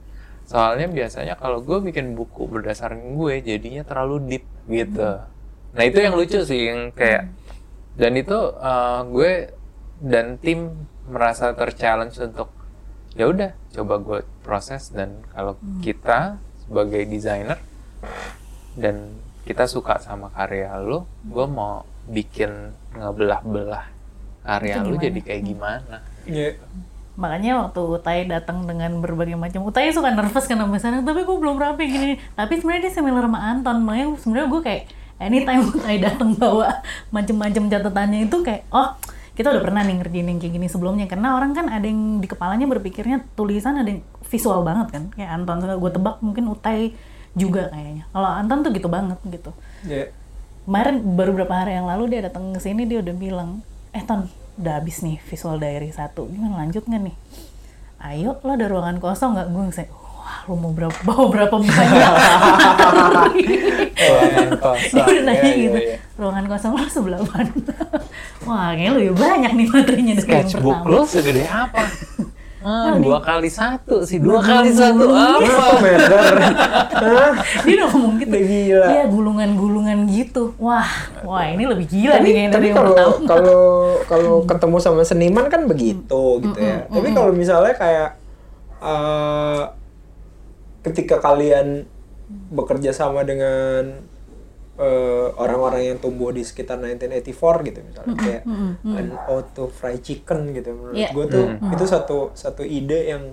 soalnya 0.48 0.88
biasanya 0.88 1.36
kalau 1.36 1.60
gue 1.60 1.92
bikin 1.92 2.16
buku 2.16 2.48
berdasarkan 2.48 3.20
gue 3.20 3.44
jadinya 3.44 3.84
terlalu 3.84 4.32
deep 4.32 4.46
gitu. 4.72 5.20
Nah 5.76 5.84
itu 5.84 6.00
yang 6.00 6.16
lucu 6.16 6.40
sih 6.48 6.72
yang 6.72 6.96
kayak 6.96 7.36
dan 7.98 8.12
itu 8.14 8.40
eh, 8.56 9.00
gue 9.10 9.32
dan 9.98 10.38
tim 10.38 10.88
merasa 11.10 11.52
terchallenge 11.58 12.22
untuk 12.22 12.54
ya 13.18 13.26
udah 13.26 13.52
coba 13.74 13.94
gue 13.98 14.20
proses 14.46 14.94
dan 14.94 15.26
kalau 15.34 15.58
kita 15.82 16.38
sebagai 16.62 17.02
desainer 17.10 17.58
dan 18.78 19.18
kita 19.48 19.66
suka 19.66 19.98
sama 19.98 20.30
karya 20.30 20.78
lu 20.78 21.02
gue 21.26 21.46
mau 21.50 21.82
bikin 22.06 22.78
ngebelah-belah 22.94 23.98
karya 24.48 24.80
lu 24.86 24.96
jadi 24.96 25.20
kayak 25.20 25.44
gimana? 25.44 25.98
Iya. 26.24 26.56
Makanya 27.18 27.66
waktu 27.66 27.82
Utai 27.82 28.22
datang 28.30 28.64
dengan 28.70 29.02
berbagai 29.02 29.36
macam, 29.36 29.66
Utai 29.68 29.90
suka 29.90 30.14
nervous 30.14 30.46
sampai 30.46 30.80
sana, 30.80 31.02
tapi 31.02 31.26
gue 31.26 31.38
belum 31.38 31.58
rapi 31.58 31.84
gini. 31.90 32.16
Tapi 32.38 32.62
sebenarnya 32.62 32.88
dia 32.88 32.94
similar 32.94 33.26
sama 33.26 33.40
Anton, 33.42 33.78
makanya 33.84 34.08
sebenarnya 34.22 34.48
gue 34.48 34.62
kayak 34.62 34.84
anytime 35.22 35.68
Utai 35.74 35.98
datang 36.02 36.34
bawa 36.34 36.82
macam-macam 37.14 37.64
catatannya 37.70 38.30
itu 38.30 38.38
kayak, 38.42 38.66
oh 38.74 38.98
kita 39.38 39.54
udah 39.54 39.62
pernah 39.62 39.86
nih 39.86 40.02
ngerjain 40.02 40.28
yang 40.34 40.40
kayak 40.42 40.54
gini 40.58 40.68
sebelumnya. 40.70 41.06
Karena 41.06 41.38
orang 41.38 41.54
kan 41.54 41.70
ada 41.70 41.86
yang 41.86 42.18
di 42.18 42.26
kepalanya 42.26 42.66
berpikirnya 42.66 43.22
tulisan 43.38 43.78
ada 43.78 43.90
yang 43.94 44.02
visual 44.26 44.66
banget 44.66 44.88
kan. 44.98 45.04
Kayak 45.14 45.30
Anton, 45.38 45.58
gue 45.62 45.92
tebak 45.94 46.16
mungkin 46.26 46.50
Utai 46.50 46.98
juga 47.38 47.70
kayaknya. 47.70 48.10
Kalau 48.10 48.30
Anton 48.34 48.66
tuh 48.66 48.72
gitu 48.74 48.90
banget 48.90 49.22
gitu. 49.30 49.54
Iya. 49.86 50.10
Kemarin 50.66 50.96
baru 51.16 51.32
beberapa 51.38 51.54
hari 51.64 51.78
yang 51.78 51.88
lalu 51.88 52.18
dia 52.18 52.28
datang 52.28 52.52
ke 52.52 52.60
sini 52.60 52.90
dia 52.90 53.00
udah 53.00 53.16
bilang, 53.16 53.64
eh 53.94 54.04
Ton, 54.04 54.28
udah 54.58 54.74
habis 54.82 55.00
nih 55.06 55.22
visual 55.30 55.62
diary 55.62 55.94
satu, 55.94 56.28
gimana 56.28 56.66
lanjut 56.66 56.84
nggak 56.84 57.02
nih? 57.08 57.16
Ayo, 58.04 58.42
lo 58.44 58.52
ada 58.52 58.68
ruangan 58.68 59.00
kosong 59.00 59.38
nggak? 59.38 59.48
Gue 59.54 59.64
ngasih, 59.70 59.88
wah 60.28 60.44
lo 60.44 60.54
mau 60.60 60.72
berapa, 60.76 60.98
bawa 61.08 61.26
berapa 61.32 61.56
banyak? 61.56 62.12
dia 64.92 65.04
udah 65.08 65.24
nanya 65.24 65.40
iya, 65.48 65.56
gitu, 65.56 65.78
iya. 65.80 65.96
ruangan 66.20 66.46
kosong 66.52 66.76
lo 66.76 66.84
sebelah 66.92 67.22
mana? 67.24 67.56
wah 68.44 68.76
kayaknya 68.76 68.92
lebih 69.00 69.14
banyak 69.16 69.52
nih 69.56 69.68
materinya 69.72 69.88
dari 69.88 70.04
yang 70.12 70.20
sketchbook 70.20 70.84
pertama. 70.84 70.92
lu 70.92 71.08
segede 71.08 71.44
apa 71.48 71.84
Ah, 72.68 73.00
dua 73.00 73.24
kali 73.24 73.48
satu 73.48 74.04
sih 74.04 74.20
dua 74.20 74.44
kali 74.44 74.76
satu 74.76 75.08
apa? 75.08 75.40
Dia 77.64 77.74
udah 77.80 77.88
ngomong 77.96 78.20
gitu. 78.20 78.34
Gila. 78.34 78.88
Iya 78.92 79.04
gulungan-gulungan 79.08 79.98
gitu. 80.12 80.52
Wah, 80.60 80.90
wah 81.24 81.48
ini 81.48 81.64
lebih 81.64 81.88
gila 81.88 82.20
tapi 82.20 82.36
nih 82.36 82.52
tapi 82.52 82.74
yang 82.74 82.76
kalau 82.76 82.92
pertama. 82.92 83.28
kalau 83.30 83.64
kalau 84.04 84.36
ketemu 84.44 84.78
sama 84.84 85.02
seniman 85.08 85.46
kan 85.48 85.64
begitu 85.64 86.44
gitu 86.44 86.60
ya 86.60 86.84
tapi 86.92 87.08
kalau 87.16 87.32
misalnya 87.32 87.72
kayak 87.78 88.10
eh, 88.84 89.64
ketika 90.88 91.20
kalian 91.20 91.84
bekerja 92.50 92.92
sama 92.92 93.22
dengan 93.22 94.04
eh, 94.76 95.28
orang-orang 95.34 95.82
yang 95.86 95.98
tumbuh 95.98 96.30
di 96.30 96.42
sekitar 96.42 96.78
1984 96.78 97.34
gitu 97.66 97.80
misalnya 97.82 98.14
kayak 98.16 98.42
an 98.86 99.08
auto 99.26 99.68
fried 99.68 100.00
chicken 100.00 100.52
gitu 100.52 100.70
menurut 100.72 100.94
Iya. 100.94 101.10
gue 101.10 101.26
tuh 101.26 101.46
itu 101.68 101.86
satu 101.86 102.18
satu 102.34 102.62
ide 102.62 103.10
yang 103.10 103.24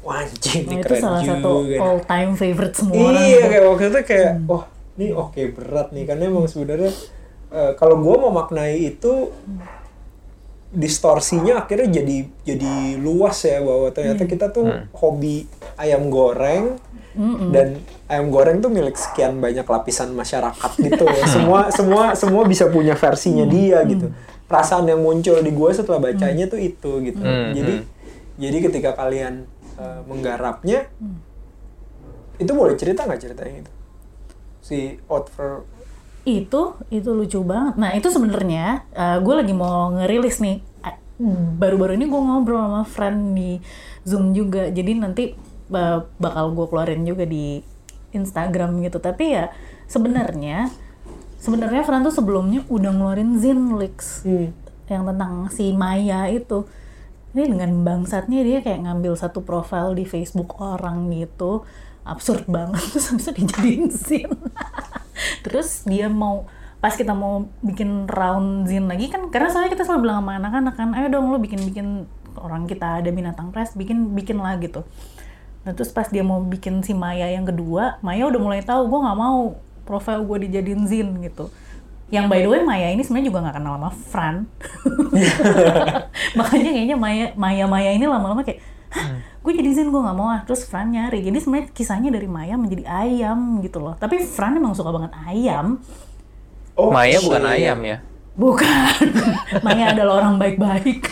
wah 0.00 0.22
anjing 0.22 0.64
Nah, 0.64 0.72
itu 0.72 0.84
keren 0.86 1.00
salah 1.00 1.18
juga 1.18 1.34
satu 1.34 1.52
gitu. 1.66 1.80
all 1.80 1.98
time 2.00 2.32
favorite 2.34 2.72
semua 2.72 2.94
orang. 2.94 3.18
Iya 3.20 3.40
kayak 3.42 3.64
waktu 3.66 3.84
itu 3.84 3.98
kayak 4.06 4.30
wah 4.46 4.64
ini 4.92 5.06
oke 5.10 5.40
berat 5.50 5.88
nih 5.90 6.04
karena 6.04 6.22
emang 6.24 6.46
sebenarnya 6.46 6.92
eh, 7.50 7.72
kalau 7.74 7.96
gua 7.98 8.16
mau 8.20 8.32
maknai 8.32 8.74
itu 8.86 9.12
distorsinya 10.70 11.66
akhirnya 11.66 11.98
jadi 11.98 12.16
jadi 12.46 12.74
luas 13.02 13.42
ya 13.42 13.58
bahwa 13.58 13.90
ternyata 13.90 14.22
kita 14.30 14.54
tuh 14.54 14.86
hobi 14.94 15.46
ayam 15.74 16.06
goreng. 16.10 16.78
Dan 17.50 17.82
ayam 18.06 18.30
goreng 18.30 18.62
tuh 18.62 18.70
milik 18.70 18.94
sekian 18.94 19.42
banyak 19.42 19.66
lapisan 19.66 20.14
masyarakat 20.14 20.70
gitu 20.78 21.04
ya. 21.10 21.26
semua 21.34 21.60
semua 21.74 22.14
semua 22.14 22.46
bisa 22.46 22.70
punya 22.70 22.94
versinya 22.94 23.42
dia 23.50 23.82
gitu. 23.82 24.14
Perasaan 24.46 24.86
yang 24.86 25.02
muncul 25.02 25.42
di 25.42 25.50
gua 25.50 25.74
setelah 25.74 25.98
bacanya 25.98 26.46
tuh 26.46 26.62
itu 26.62 27.02
gitu. 27.02 27.18
Hmm, 27.18 27.50
jadi 27.50 27.82
jadi 28.38 28.56
ketika 28.70 28.90
kalian 28.94 29.42
eh, 29.74 30.00
menggarapnya 30.06 30.86
itu 32.38 32.52
boleh 32.54 32.78
cerita 32.78 33.04
nggak 33.10 33.20
ceritanya 33.20 33.66
itu? 33.66 33.72
Si 34.62 34.78
Outfer 35.10 35.66
itu 36.28 36.76
itu 36.92 37.10
lucu 37.12 37.40
banget. 37.40 37.74
Nah 37.80 37.96
itu 37.96 38.12
sebenarnya 38.12 38.84
gue 39.24 39.34
lagi 39.34 39.54
mau 39.56 39.92
ngerilis 39.96 40.40
nih. 40.44 40.60
Baru-baru 41.60 42.00
ini 42.00 42.08
gue 42.08 42.20
ngobrol 42.20 42.60
sama 42.60 42.82
friend 42.88 43.36
di 43.36 43.60
zoom 44.08 44.32
juga. 44.32 44.72
Jadi 44.72 44.96
nanti 44.96 45.24
uh, 45.68 46.00
bakal 46.16 46.56
gue 46.56 46.66
keluarin 46.68 47.04
juga 47.04 47.28
di 47.28 47.60
Instagram 48.16 48.80
gitu. 48.84 48.98
Tapi 49.04 49.24
ya 49.36 49.52
sebenarnya 49.84 50.72
sebenarnya 51.36 51.84
Fran 51.84 52.04
tuh 52.04 52.12
sebelumnya 52.12 52.64
udah 52.72 52.92
ngeluarin 52.92 53.36
Zinlix 53.36 54.24
yang 54.88 55.04
tentang 55.04 55.52
si 55.52 55.76
Maya 55.76 56.28
itu. 56.32 56.64
Ini 57.30 57.46
dengan 57.46 57.86
bangsatnya 57.86 58.42
dia 58.42 58.58
kayak 58.58 58.90
ngambil 58.90 59.14
satu 59.14 59.44
profil 59.44 59.94
di 59.94 60.02
Facebook 60.02 60.58
orang 60.58 61.12
gitu 61.14 61.62
absurd 62.10 62.44
banget. 62.50 62.82
Terus 62.92 63.06
habis 63.14 63.24
itu 63.30 63.32
dijadiin 63.40 63.84
zin. 63.88 64.30
Terus 65.46 65.86
dia 65.86 66.10
mau 66.10 66.50
pas 66.80 66.96
kita 66.96 67.12
mau 67.12 67.44
bikin 67.60 68.08
round 68.08 68.64
zin 68.64 68.88
lagi 68.88 69.12
kan 69.12 69.28
karena 69.28 69.52
soalnya 69.52 69.68
kita 69.68 69.84
selalu 69.84 70.08
bilang 70.08 70.24
sama 70.24 70.40
anak-anak 70.40 70.74
kan 70.80 70.88
ayo 70.96 71.12
dong 71.12 71.28
lo 71.28 71.36
bikin 71.36 71.60
bikin 71.68 72.08
orang 72.40 72.64
kita 72.64 73.04
ada 73.04 73.12
binatang 73.12 73.52
press 73.52 73.76
bikin 73.76 74.16
bikin 74.16 74.40
lah 74.40 74.56
gitu. 74.56 74.88
Nah 75.68 75.76
terus 75.76 75.92
pas 75.92 76.08
dia 76.08 76.24
mau 76.24 76.40
bikin 76.40 76.80
si 76.80 76.96
Maya 76.96 77.28
yang 77.28 77.44
kedua 77.44 78.00
Maya 78.00 78.24
udah 78.24 78.40
mulai 78.40 78.64
tahu 78.64 78.88
gue 78.88 78.96
nggak 78.96 79.18
mau 79.20 79.60
profil 79.84 80.24
gue 80.24 80.48
dijadiin 80.48 80.88
zin 80.88 81.08
gitu. 81.20 81.52
Yang 82.08 82.26
by 82.32 82.40
the 82.42 82.48
way 82.48 82.60
Maya 82.64 82.88
ini 82.96 83.04
sebenarnya 83.04 83.28
juga 83.28 83.38
nggak 83.44 83.56
kenal 83.60 83.74
sama 83.76 83.90
Fran. 83.92 84.36
Makanya 86.40 86.70
kayaknya 86.72 86.96
Maya 86.96 87.26
Maya 87.36 87.64
Maya 87.68 87.90
ini 87.92 88.08
lama-lama 88.08 88.40
kayak 88.40 88.64
Hah, 88.90 89.22
gue 89.40 89.52
jadi 89.56 89.70
zin 89.72 89.88
gue 89.88 90.00
nggak 90.00 90.16
mau 90.16 90.28
ah 90.28 90.44
terus 90.44 90.68
Fran 90.68 90.92
nyari 90.92 91.24
jadi 91.24 91.40
sebenarnya 91.40 91.68
kisahnya 91.72 92.12
dari 92.12 92.28
Maya 92.28 92.60
menjadi 92.60 92.84
ayam 92.84 93.64
gitu 93.64 93.80
loh 93.80 93.96
tapi 93.96 94.20
Fran 94.20 94.60
emang 94.60 94.76
suka 94.76 94.92
banget 94.92 95.12
ayam 95.24 95.80
oh 96.76 96.92
Maya 96.92 97.16
shit. 97.16 97.24
bukan 97.24 97.44
ayam 97.48 97.80
ya 97.80 97.98
Bukan. 98.40 99.04
Maya 99.66 99.92
adalah 99.92 100.24
orang 100.24 100.40
baik-baik. 100.40 101.02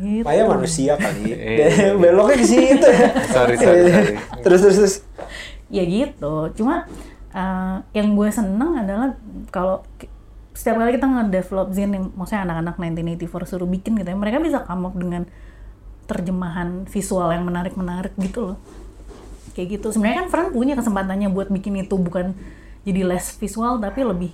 gitu. 0.00 0.24
Maya 0.24 0.48
manusia 0.48 0.96
kali. 0.96 1.36
Iya. 1.36 1.92
Beloknya 2.00 2.36
di 2.40 2.46
situ. 2.48 2.88
Sorry, 3.28 3.60
sorry, 3.60 3.80
sorry. 3.92 4.12
terus 4.40 4.60
terus 4.64 4.76
terus. 4.78 4.94
ya 5.66 5.82
gitu 5.82 6.54
cuma 6.54 6.86
uh, 7.34 7.82
yang 7.90 8.14
gue 8.14 8.30
seneng 8.30 8.86
adalah 8.86 9.18
kalau 9.50 9.82
setiap 10.54 10.78
kali 10.78 10.94
kita 10.94 11.10
nge-develop 11.10 11.74
zine 11.74 11.98
yang 11.98 12.06
maksudnya 12.14 12.46
anak-anak 12.46 12.78
1984 12.78 13.50
suruh 13.50 13.66
bikin 13.66 13.98
gitu 13.98 14.06
ya 14.06 14.14
mereka 14.14 14.38
bisa 14.38 14.62
come 14.62 14.86
up 14.86 14.94
dengan 14.94 15.26
terjemahan 16.06 16.86
visual 16.86 17.28
yang 17.34 17.44
menarik-menarik 17.44 18.14
gitu 18.18 18.54
loh. 18.54 18.58
Kayak 19.52 19.80
gitu. 19.80 19.86
Sebenarnya 19.94 20.26
kan 20.26 20.28
Fran 20.30 20.48
punya 20.54 20.74
kesempatannya 20.78 21.28
buat 21.30 21.50
bikin 21.50 21.82
itu 21.82 21.98
bukan 21.98 22.32
jadi 22.86 23.02
less 23.02 23.34
visual 23.36 23.82
tapi 23.82 24.06
lebih 24.06 24.30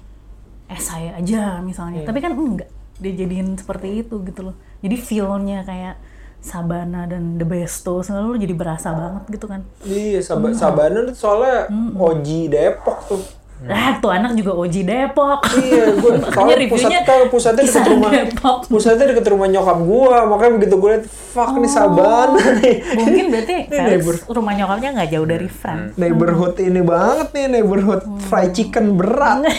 esai 0.68 1.12
aja 1.12 1.58
misalnya. 1.64 2.04
Tapi 2.04 2.18
kan 2.20 2.36
enggak. 2.36 2.70
Dia 3.02 3.12
jadiin 3.18 3.58
seperti 3.58 4.06
itu 4.06 4.20
gitu 4.22 4.52
loh. 4.52 4.56
Jadi 4.84 4.96
feel-nya 5.00 5.66
kayak 5.66 5.96
Sabana 6.42 7.06
dan 7.06 7.38
The 7.38 7.46
Besto 7.46 8.02
selalu 8.02 8.42
jadi 8.42 8.54
berasa 8.58 8.90
banget 8.90 9.30
gitu 9.30 9.46
kan. 9.46 9.62
Iya, 9.86 10.18
Sab 10.26 10.42
Sabana 10.58 11.06
tuh 11.06 11.14
soalnya 11.14 11.70
Oji 11.94 12.50
Depok 12.50 12.98
tuh. 13.06 13.22
Lah, 13.62 14.02
tuh 14.02 14.10
anak 14.10 14.34
juga 14.34 14.58
Oji 14.58 14.82
Depok. 14.82 15.38
Iya, 15.54 15.94
gue 15.94 16.10
Makanya 16.26 16.54
reviewnya 16.58 17.00
pusat 17.06 17.30
pusatnya 17.30 17.62
kisaran 17.62 17.88
rumah 17.94 18.10
Depok. 18.10 18.58
pusatnya 18.66 19.04
deket 19.14 19.26
rumah 19.30 19.48
nyokap 19.48 19.78
gua 19.82 20.18
makanya 20.26 20.52
begitu 20.58 20.74
gue 20.76 20.90
liat 20.98 21.04
fuck 21.06 21.52
nih 21.54 21.70
Sabana 21.70 22.42
nih 22.58 22.76
Mungkin 22.98 23.24
berarti 23.30 23.56
Felix 23.70 24.02
rumah 24.26 24.52
nyokapnya 24.58 24.88
nggak 24.98 25.08
jauh 25.14 25.28
dari 25.30 25.48
Fran. 25.48 25.94
neighborhood 25.94 26.54
ini 26.58 26.80
banget 26.82 27.28
nih 27.30 27.46
neighborhood 27.48 28.02
fried 28.26 28.50
chicken 28.50 28.98
berat 28.98 29.46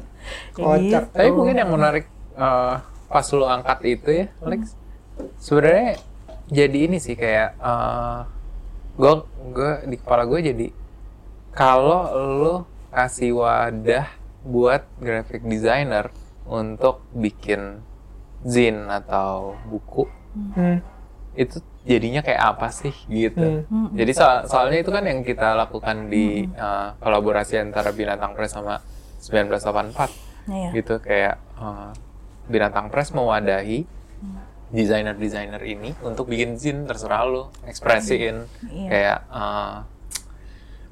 kocak 0.56 1.10
Gitu. 1.10 1.18
Tapi 1.18 1.30
mungkin 1.34 1.56
yang 1.58 1.70
menarik 1.74 2.06
eh, 2.34 2.74
pas 3.10 3.26
lu 3.30 3.46
angkat 3.46 3.78
itu 3.84 4.08
ya, 4.10 4.26
Alex. 4.42 4.74
Sebenarnya 5.38 5.98
jadi 6.46 6.78
ini 6.86 6.98
sih 6.98 7.14
kayak 7.14 7.58
gue 8.94 9.12
gue 9.50 9.70
di 9.90 9.96
kepala 9.98 10.22
gue 10.22 10.38
jadi 10.38 10.66
kalau 11.50 12.02
lu 12.14 12.54
kasih 12.94 13.34
wadah 13.34 14.06
buat 14.40 14.86
graphic 14.96 15.42
designer 15.42 16.14
untuk 16.44 17.02
bikin 17.10 17.82
zin 18.42 18.86
atau 18.86 19.56
buku 19.64 20.04
Hmm. 20.34 20.82
itu 21.32 21.58
jadinya 21.82 22.18
kayak 22.18 22.42
apa 22.50 22.68
sih 22.68 22.90
gitu. 23.06 23.62
Hmm. 23.64 23.90
Jadi 23.90 24.12
soal- 24.12 24.44
soalnya 24.44 24.78
itu 24.78 24.90
kan 24.90 25.02
yang 25.02 25.20
kita 25.20 25.54
lakukan 25.54 26.06
di 26.06 26.42
eh, 26.44 26.88
kolaborasi 26.96 27.54
antara 27.56 27.90
Binatang 27.90 28.32
Press 28.32 28.52
sama 28.52 28.82
1984 29.20 30.10
Iya. 30.44 30.70
gitu 30.72 30.98
kayak 30.98 31.38
eh, 31.54 31.90
Binatang 32.44 32.90
Press 32.90 33.10
mewadahi 33.10 33.86
desainer-desainer 34.68 35.62
ini 35.62 35.94
untuk 36.02 36.26
bikin 36.26 36.56
zin 36.56 36.82
terserah 36.84 37.22
lo 37.22 37.42
ekspresiin 37.64 38.36
Iya. 38.66 38.88
kayak 38.88 39.18
eh, 39.30 39.76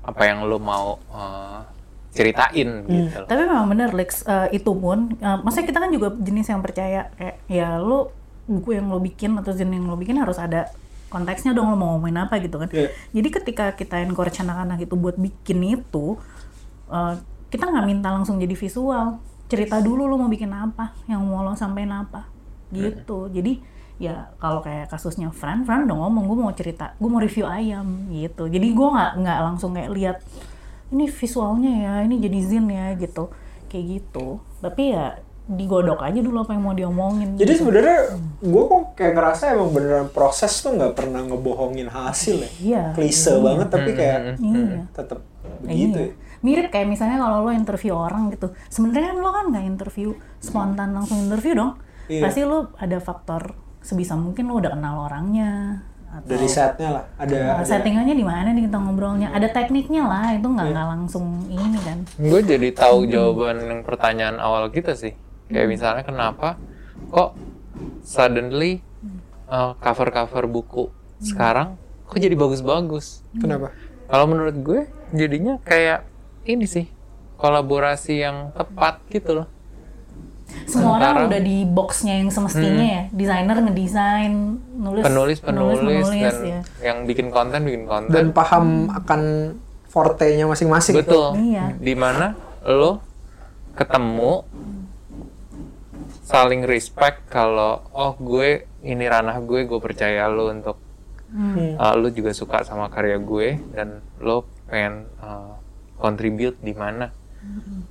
apa 0.03 0.23
yang 0.23 0.45
lo 0.45 0.57
mau 0.57 0.97
eh, 1.05 1.61
ceritain 2.13 2.69
gitu 2.85 3.17
loh. 3.25 3.27
Tapi 3.27 3.41
memang 3.49 3.67
bener 3.73 3.91
Lex, 3.97 4.23
Eh, 4.29 4.61
itu 4.61 4.71
pun, 4.77 5.17
eh, 5.17 5.39
maksudnya 5.41 5.67
kita 5.67 5.79
kan 5.81 5.91
juga 5.91 6.09
jenis 6.13 6.47
yang 6.53 6.61
percaya 6.61 7.09
kayak 7.17 7.37
ya 7.49 7.81
lu 7.81 8.13
buku 8.45 8.77
yang 8.77 8.93
lo 8.93 9.01
bikin 9.01 9.33
atau 9.41 9.51
zine 9.57 9.81
yang 9.81 9.89
lo 9.89 9.97
bikin 9.97 10.21
harus 10.21 10.37
ada 10.37 10.69
konteksnya 11.09 11.57
dong 11.57 11.73
lo 11.73 11.77
mau 11.77 11.97
ngomongin 11.97 12.29
apa 12.29 12.37
gitu 12.39 12.61
kan. 12.61 12.69
Iya. 12.69 12.93
Jadi 13.17 13.29
ketika 13.33 13.65
kita 13.73 14.05
encourage 14.05 14.39
anak-anak 14.45 14.85
itu 14.85 14.95
buat 14.95 15.17
bikin 15.17 15.59
itu, 15.65 16.21
eh, 16.93 17.15
kita 17.49 17.65
nggak 17.69 17.87
minta 17.89 18.09
langsung 18.13 18.37
jadi 18.37 18.53
visual, 18.53 19.21
cerita 19.49 19.81
dulu 19.81 20.09
lo 20.09 20.17
mau 20.21 20.29
bikin 20.29 20.53
apa, 20.53 20.93
yang 21.09 21.25
mau 21.25 21.45
lo 21.45 21.57
sampein 21.57 21.93
apa, 21.93 22.29
gitu. 22.73 23.29
Jadi 23.29 23.61
ya 24.01 24.33
kalau 24.41 24.65
kayak 24.65 24.89
kasusnya 24.89 25.29
Fran, 25.31 25.63
Fran 25.63 25.85
udah 25.85 25.95
ngomong 25.95 26.25
gue 26.27 26.37
mau 26.41 26.53
cerita, 26.57 26.97
gue 26.97 27.09
mau 27.09 27.21
review 27.21 27.45
ayam 27.45 28.09
gitu. 28.09 28.49
Jadi 28.49 28.73
gue 28.73 28.89
nggak 28.89 29.13
nggak 29.21 29.39
langsung 29.45 29.77
kayak 29.77 29.91
lihat 29.93 30.17
ini 30.93 31.09
visualnya 31.09 31.73
ya, 31.73 31.95
ini 32.05 32.17
jadi 32.19 32.39
zin 32.41 32.69
ya 32.69 32.93
gitu, 32.95 33.33
kayak 33.67 33.85
gitu. 33.99 34.39
Tapi 34.61 34.93
ya 34.93 35.17
digodok 35.43 35.99
aja 36.01 36.23
dulu 36.23 36.47
apa 36.47 36.55
yang 36.55 36.63
mau 36.63 36.71
diomongin. 36.71 37.35
jadi 37.35 37.59
sebenarnya 37.59 37.99
gue 38.39 38.63
kok 38.63 38.95
kayak 38.95 39.13
ngerasa 39.13 39.43
emang 39.53 39.75
beneran 39.75 40.07
proses 40.09 40.55
tuh 40.55 40.71
nggak 40.71 40.95
pernah 40.95 41.19
ngebohongin 41.19 41.91
hasil 41.91 42.39
ya 42.39 42.51
Iya. 42.63 42.83
klise 42.95 43.43
banget 43.43 43.69
tapi 43.69 43.91
kayak 43.93 44.39
Iya. 44.39 44.87
tetap 44.95 45.19
begitu 45.61 45.99
Iya. 45.99 46.09
ya. 46.09 46.13
Mirip 46.43 46.67
kayak 46.71 46.87
misalnya 46.87 47.19
kalau 47.19 47.43
lo 47.43 47.51
interview 47.51 47.91
orang 47.93 48.31
gitu. 48.31 48.55
Sebenarnya 48.67 49.13
kan 49.13 49.19
lo 49.19 49.31
kan 49.31 49.45
nggak 49.51 49.67
interview 49.67 50.09
spontan 50.39 50.95
langsung 50.95 51.19
interview 51.21 51.55
dong. 51.55 51.75
Iya. 52.07 52.23
Pasti 52.23 52.41
lo 52.43 52.71
ada 52.79 52.99
faktor 52.99 53.43
sebisa 53.83 54.15
mungkin 54.15 54.47
lo 54.47 54.63
udah 54.63 54.71
kenal 54.73 55.11
orangnya 55.11 55.83
atau 56.13 56.29
dari 56.29 56.45
setnya 56.45 56.89
lah 56.93 57.05
ada, 57.17 57.33
Nah, 57.33 57.57
ada 57.57 57.65
settingannya 57.65 58.13
di 58.13 58.21
mana 58.21 58.53
nih 58.53 58.69
kita 58.69 58.77
ngobrolnya. 58.77 59.33
Ada 59.33 59.49
tekniknya 59.49 60.05
lah, 60.05 60.37
itu 60.37 60.45
nggak 60.45 60.67
nggak 60.77 60.87
langsung 60.93 61.49
ini 61.49 61.79
kan. 61.81 61.99
Gue 62.21 62.41
jadi 62.45 62.69
tahu 62.77 63.09
jawaban 63.09 63.65
yang 63.65 63.81
pertanyaan 63.81 64.37
awal 64.37 64.69
kita 64.69 64.93
sih. 64.93 65.17
Kayak 65.49 65.69
misalnya 65.73 66.05
kenapa 66.05 66.61
kok 67.09 67.33
suddenly 68.05 68.85
uh, 69.49 69.73
cover-cover 69.81 70.45
buku 70.49 70.93
sekarang 71.25 71.81
kok 72.05 72.19
jadi 72.21 72.37
bagus-bagus? 72.37 73.25
kenapa 73.41 73.73
Kalau 74.13 74.29
menurut 74.29 74.57
gue 74.61 74.81
jadinya 75.17 75.57
kayak 75.65 76.05
ini 76.45 76.69
sih 76.69 76.93
kolaborasi 77.41 78.21
yang 78.21 78.53
tepat 78.53 79.01
gitu 79.09 79.43
loh. 79.43 79.47
Semua 80.67 80.97
orang 80.97 81.29
udah 81.29 81.41
di 81.41 81.65
boxnya 81.65 82.23
yang 82.23 82.31
semestinya 82.33 82.87
ya. 82.87 83.03
Desainer 83.13 83.57
ngedesain, 83.61 84.33
nulis 84.73 85.03
Penulis 85.05 85.39
penulis, 85.41 85.79
menulis, 85.81 86.09
dan 86.11 86.37
ya. 86.43 86.61
yang 86.93 86.99
bikin 87.05 87.29
konten 87.29 87.61
bikin 87.63 87.85
konten. 87.85 88.13
dan 88.13 88.27
paham 88.33 88.89
akan 88.91 89.21
forte-nya 89.87 90.49
masing-masing 90.49 91.05
Betul. 91.05 91.37
Iya. 91.37 91.77
Di 91.77 91.93
mana 91.93 92.33
lo 92.65 93.03
ketemu 93.73 94.45
saling 96.23 96.65
respect 96.65 97.29
kalau 97.29 97.85
oh 97.93 98.17
gue 98.17 98.65
ini 98.81 99.05
ranah 99.05 99.37
gue 99.43 99.65
gue 99.65 99.81
percaya 99.81 100.29
lo 100.29 100.49
untuk 100.49 100.79
Hmm. 101.33 101.81
uh, 101.81 101.97
lo 101.97 102.13
juga 102.13 102.37
suka 102.37 102.61
sama 102.61 102.93
karya 102.93 103.17
gue 103.17 103.57
dan 103.73 104.05
lo 104.21 104.45
pengen 104.69 105.09
uh, 105.17 105.57
contribute 105.97 106.61
di 106.61 106.77
mana 106.77 107.09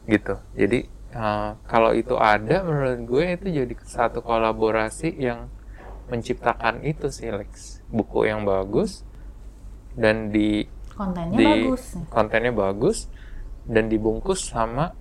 gitu 0.06 0.38
jadi 0.54 0.86
uh, 1.16 1.58
kalau 1.68 1.92
itu 1.96 2.16
ada 2.18 2.64
menurut 2.64 3.00
gue 3.08 3.24
itu 3.40 3.48
jadi 3.64 3.74
satu 3.86 4.20
kolaborasi 4.24 5.16
yang 5.16 5.48
menciptakan 6.12 6.84
itu 6.84 7.08
sih 7.08 7.32
Lex 7.32 7.80
buku 7.88 8.28
yang 8.28 8.44
bagus 8.44 9.08
dan 9.96 10.32
di 10.32 10.68
Kontennya 10.92 11.38
di 11.40 11.46
bagus. 11.48 11.84
kontennya 12.12 12.54
bagus 12.54 12.98
dan 13.66 13.88
dibungkus 13.88 14.52
sama 14.52 14.92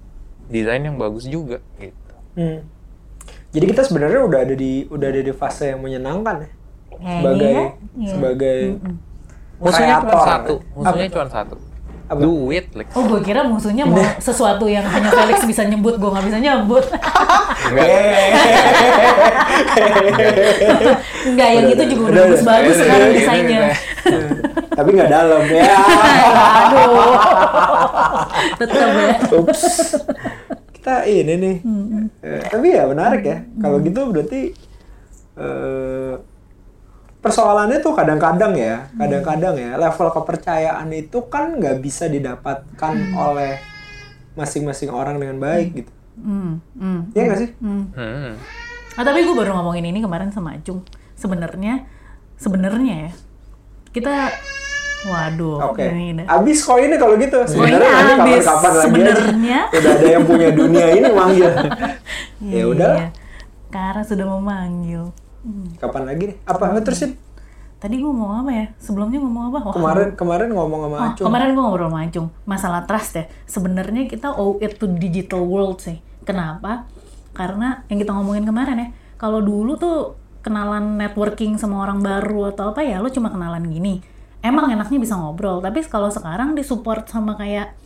desain 0.46 0.82
yang 0.86 0.96
bagus 0.96 1.26
juga 1.26 1.58
gitu. 1.76 2.14
Hmm. 2.38 2.62
Jadi 3.50 3.64
kita 3.74 3.82
sebenarnya 3.82 4.22
udah 4.22 4.40
ada 4.46 4.54
di 4.54 4.86
udah 4.86 5.06
ada 5.10 5.20
di 5.22 5.32
fase 5.34 5.74
yang 5.74 5.82
menyenangkan 5.82 6.46
ya. 6.46 6.50
Kayaknya 6.94 7.18
Sebagai 7.18 7.52
ya. 7.52 8.08
Sebagai 8.08 8.58
Musuhnya 9.60 10.00
cuma 10.00 10.24
satu, 10.24 10.54
musuhnya 10.72 11.08
cuma 11.12 11.26
satu. 11.28 11.56
Apa? 12.10 12.26
Duit, 12.26 12.66
Lex. 12.74 12.90
Oh, 12.98 13.06
gue 13.06 13.22
kira 13.22 13.46
musuhnya 13.46 13.86
mau 13.86 14.02
sesuatu 14.26 14.66
yang 14.66 14.82
hanya 14.82 15.14
Felix 15.14 15.46
bisa 15.46 15.62
nyebut, 15.62 15.94
gue 15.94 16.10
nggak 16.10 16.26
bisa 16.26 16.38
nyebut. 16.42 16.82
Enggak. 21.30 21.48
Yang 21.54 21.66
itu 21.70 21.82
juga 21.94 22.02
udah 22.10 22.22
bagus-bagus 22.26 22.76
sekarang 22.82 23.10
desainnya. 23.14 23.60
Tapi 24.74 24.88
nggak 24.90 25.06
dalam 25.06 25.42
ya. 25.54 25.62
Aduh. 26.66 27.14
Tetap 28.58 28.90
ya. 28.90 29.14
Ups. 29.30 29.62
Kita 30.74 30.94
ini 31.06 31.34
nih. 31.38 31.56
Eh, 32.26 32.42
tapi 32.50 32.74
ya 32.74 32.90
menarik 32.90 33.22
ya. 33.22 33.38
Kalau 33.62 33.78
gitu 33.86 34.10
berarti 34.10 34.50
eh, 35.38 36.12
persoalannya 37.20 37.78
tuh 37.84 37.92
kadang-kadang 37.92 38.56
ya, 38.56 38.88
kadang-kadang 38.96 39.54
ya 39.56 39.76
level 39.76 40.08
kepercayaan 40.10 40.88
itu 40.92 41.28
kan 41.28 41.60
nggak 41.60 41.78
bisa 41.84 42.08
didapatkan 42.08 42.94
oleh 43.12 43.60
masing-masing 44.34 44.88
orang 44.88 45.20
dengan 45.20 45.36
baik 45.36 45.68
gitu. 45.84 45.92
Hmm, 46.20 46.60
hmm, 46.76 47.00
Iya 47.16 47.22
nggak 47.28 47.40
sih? 47.40 47.50
hmm. 47.60 47.84
Hmm. 47.96 48.34
Ah, 48.98 49.04
tapi 49.06 49.22
gue 49.24 49.32
baru 49.32 49.56
ngomongin 49.56 49.86
ini 49.88 50.00
kemarin 50.02 50.28
sama 50.34 50.56
Acung. 50.58 50.84
Sebenarnya, 51.14 51.84
sebenarnya 52.36 53.08
ya, 53.08 53.12
kita, 53.92 54.32
waduh, 55.08 55.72
Oke. 55.72 55.84
ini 55.88 56.20
dah. 56.20 56.26
Abis 56.40 56.64
koinnya 56.64 56.96
kalau 56.96 57.16
gitu. 57.16 57.38
Sebenarnya 57.44 57.88
nanti 57.88 58.12
habis. 58.36 58.44
kapan-kapan 58.44 58.72
lagi. 58.72 58.84
Sebenarnya. 58.88 59.60
Udah 59.72 59.92
ada 59.96 60.08
yang 60.08 60.24
punya 60.24 60.48
dunia 60.52 60.86
ini 60.96 61.08
manggil. 61.12 61.50
ya 62.56 62.64
udah. 62.66 62.92
Iya. 62.96 63.08
Kara 63.70 64.02
sudah 64.02 64.26
memanggil. 64.26 65.14
Hmm. 65.40 65.72
Kapan 65.80 66.02
lagi 66.04 66.22
nih? 66.34 66.36
Apa 66.44 66.76
terusin? 66.80 67.16
tadi 67.80 67.96
gue 67.96 68.12
ngomong 68.12 68.44
apa 68.44 68.52
ya 68.52 68.66
sebelumnya 68.76 69.16
ngomong 69.24 69.44
apa 69.48 69.58
Wah, 69.64 69.72
Kemarin 69.72 70.08
kemarin 70.12 70.48
ngomong 70.52 70.80
sama 70.84 70.96
Oh, 71.00 71.06
Acung. 71.16 71.26
kemarin 71.32 71.48
gue 71.56 71.62
ngobrol 71.64 71.88
sama 71.88 71.98
Acung 72.04 72.28
masalah 72.44 72.80
trust 72.84 73.12
ya. 73.16 73.24
Sebenarnya 73.48 74.04
kita 74.04 74.36
owe 74.36 74.60
it 74.60 74.76
to 74.76 74.84
digital 75.00 75.48
world 75.48 75.80
sih. 75.80 75.96
Kenapa? 76.28 76.84
Karena 77.32 77.80
yang 77.88 77.96
kita 77.96 78.12
ngomongin 78.12 78.44
kemarin 78.44 78.76
ya, 78.76 78.88
kalau 79.16 79.40
dulu 79.40 79.80
tuh 79.80 80.20
kenalan 80.44 81.00
networking 81.00 81.56
sama 81.56 81.80
orang 81.80 82.04
baru 82.04 82.52
atau 82.52 82.76
apa 82.76 82.84
ya, 82.84 83.00
lo 83.00 83.08
cuma 83.08 83.32
kenalan 83.32 83.64
gini. 83.64 84.04
Emang 84.44 84.68
enaknya 84.68 85.00
bisa 85.00 85.16
ngobrol, 85.16 85.60
tapi 85.64 85.80
kalau 85.84 86.08
sekarang 86.12 86.52
disupport 86.56 87.04
sama 87.08 87.36
kayak 87.36 87.76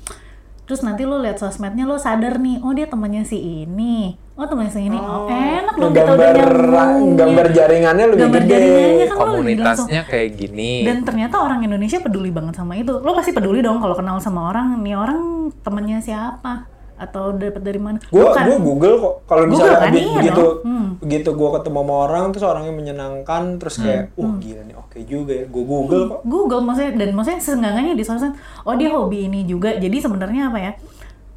terus 0.66 0.82
nanti 0.82 1.02
lo 1.06 1.18
lihat 1.22 1.38
sosmednya 1.38 1.86
lo 1.86 1.98
sadar 1.98 2.38
nih, 2.42 2.62
oh 2.62 2.74
dia 2.74 2.86
temannya 2.90 3.26
si 3.26 3.66
ini, 3.66 4.14
oh 4.34 4.44
temannya 4.44 4.66
si 4.68 4.80
ini, 4.82 4.98
oh, 4.98 5.30
enak 5.30 5.74
dong 5.74 5.90
kita 5.90 6.10
udah 6.10 6.18
gambar 6.18 6.48
nyambung. 6.66 7.14
gambar 7.14 7.46
jaringannya 7.50 8.04
lebih 8.08 8.22
Gambar 8.24 8.42
gede. 8.42 8.50
jaringannya 8.50 8.82
kan 8.82 8.90
lo 8.90 8.98
lebih 8.98 9.14
langsung 9.14 9.30
Komunitasnya 9.30 10.02
kayak 10.04 10.30
gini. 10.34 10.70
dan 10.82 10.96
ternyata 11.02 11.36
orang 11.38 11.60
Indonesia 11.62 11.98
peduli 11.98 12.30
banget 12.30 12.54
sama 12.54 12.74
itu. 12.74 12.94
Lo 12.96 13.10
pasti 13.12 13.30
peduli 13.30 13.58
dong 13.60 13.78
kalau 13.78 13.94
kenal 13.94 14.18
sama 14.18 14.50
orang, 14.50 14.74
nih 14.76 14.94
orang 14.94 15.18
temennya 15.60 15.98
siapa 15.98 16.66
atau 16.94 17.30
dapat 17.30 17.58
dari 17.58 17.78
mana? 17.78 17.98
Gue 18.04 18.22
gue 18.22 18.56
Google 18.60 18.94
kok 18.96 19.14
kalau 19.24 19.44
Google 19.44 19.66
misalnya 19.66 19.78
kan, 19.80 19.92
iya 19.92 20.14
begitu 20.14 20.40
dong. 20.40 20.54
Hmm. 20.62 20.88
begitu 20.96 21.28
gue 21.28 21.48
ketemu 21.52 21.78
sama 21.80 21.94
orang 22.00 22.24
terus 22.30 22.44
orangnya 22.44 22.72
menyenangkan 22.72 23.42
terus 23.58 23.74
kayak 23.76 24.02
Hmm. 24.10 24.18
wah 24.20 24.34
gila 24.38 24.62
nih 24.62 24.76
oke 24.76 24.98
juga 25.04 25.32
ya 25.34 25.44
gue 25.44 25.64
Google 25.64 26.04
kok 26.08 26.20
Google 26.24 26.62
maksudnya 26.62 26.92
dan 26.94 27.10
maksudnya 27.12 27.40
seenggaknya 27.40 27.92
di 27.92 28.02
sosmed, 28.02 28.34
oh 28.62 28.74
dia 28.74 28.90
hobi 28.90 29.26
ini 29.26 29.42
juga. 29.42 29.74
Jadi 29.74 29.96
sebenarnya 29.96 30.42
apa 30.48 30.58
ya? 30.60 30.72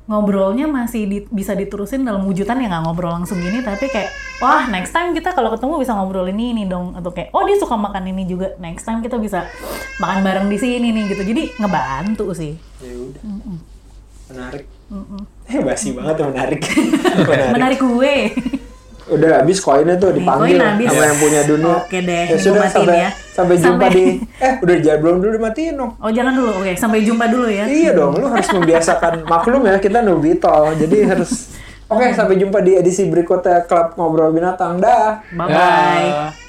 Ngobrolnya 0.07 0.65
masih 0.65 1.03
di- 1.03 1.27
bisa 1.27 1.51
diterusin 1.51 2.01
dalam 2.01 2.23
wujudan 2.23 2.57
ya 2.57 2.67
nggak 2.67 2.83
ngobrol 2.83 3.11
langsung 3.11 3.37
gini, 3.37 3.59
tapi 3.59 3.85
kayak 3.85 4.07
wah 4.39 4.63
next 4.65 4.89
time 4.89 5.11
kita 5.11 5.31
kalau 5.31 5.51
ketemu 5.51 5.83
bisa 5.83 5.91
ngobrol 5.91 6.23
ini 6.25 6.51
ini 6.51 6.63
dong 6.63 6.95
atau 6.95 7.11
kayak 7.11 7.29
oh 7.29 7.43
dia 7.43 7.55
suka 7.55 7.75
makan 7.75 8.07
ini 8.07 8.23
juga 8.23 8.55
next 8.57 8.83
time 8.83 8.99
kita 8.99 9.19
bisa 9.19 9.43
makan 9.97 10.23
bareng 10.23 10.47
di 10.47 10.55
sini 10.55 10.89
nih 10.89 11.11
gitu. 11.11 11.23
Jadi 11.23 11.51
ngebantu 11.57 12.31
sih. 12.31 12.55
ya 12.79 12.93
udah 12.93 13.21
menarik 14.27 14.65
eh 15.45 15.59
basi 15.59 15.91
banget 15.91 16.15
menarik 16.21 16.61
menarik 16.63 17.51
Menarik 17.55 17.79
gue. 17.79 18.15
udah 19.09 19.29
habis 19.37 19.57
koinnya 19.57 19.95
tuh 19.95 20.11
dipanggil 20.11 20.55
koin 20.55 20.67
habis. 20.67 20.87
sama 20.87 21.03
yang 21.05 21.17
punya 21.17 21.41
dunia 21.43 21.75
Oke 21.77 21.97
deh, 21.99 22.23
ya 22.25 22.37
sudah 22.37 22.67
sampai 22.67 22.97
ya. 22.97 23.09
sampai 23.29 23.55
jumpa 23.55 23.69
Sampai- 23.81 23.93
di 23.93 24.05
eh 24.45 24.53
udah 24.57 24.75
jangan 24.77 24.99
belum 24.99 25.15
dulu 25.17 25.31
dimatiin 25.33 25.73
dong 25.73 25.91
Oh 25.97 26.09
jangan 26.09 26.33
dulu, 26.33 26.51
oke 26.55 26.71
sampai 26.73 26.99
jumpa 27.01 27.25
dulu 27.25 27.47
ya. 27.47 27.65
iya 27.65 27.91
dong 27.91 28.13
lu 28.13 28.27
harus 28.27 28.49
membiasakan 28.49 29.13
maklum 29.31 29.61
ya 29.63 29.75
kita 29.77 29.99
nubitol 29.99 30.75
jadi 30.75 30.97
harus 31.09 31.31
oke 31.87 32.05
sampai 32.11 32.35
jumpa 32.35 32.59
di 32.59 32.75
edisi 32.75 33.05
berikutnya 33.05 33.63
klub 33.63 33.95
ngobrol 33.95 34.29
binatang 34.29 34.77
dah 34.77 35.23
Bye 35.29 35.47
bye. 35.47 35.55
Ya. 35.55 36.46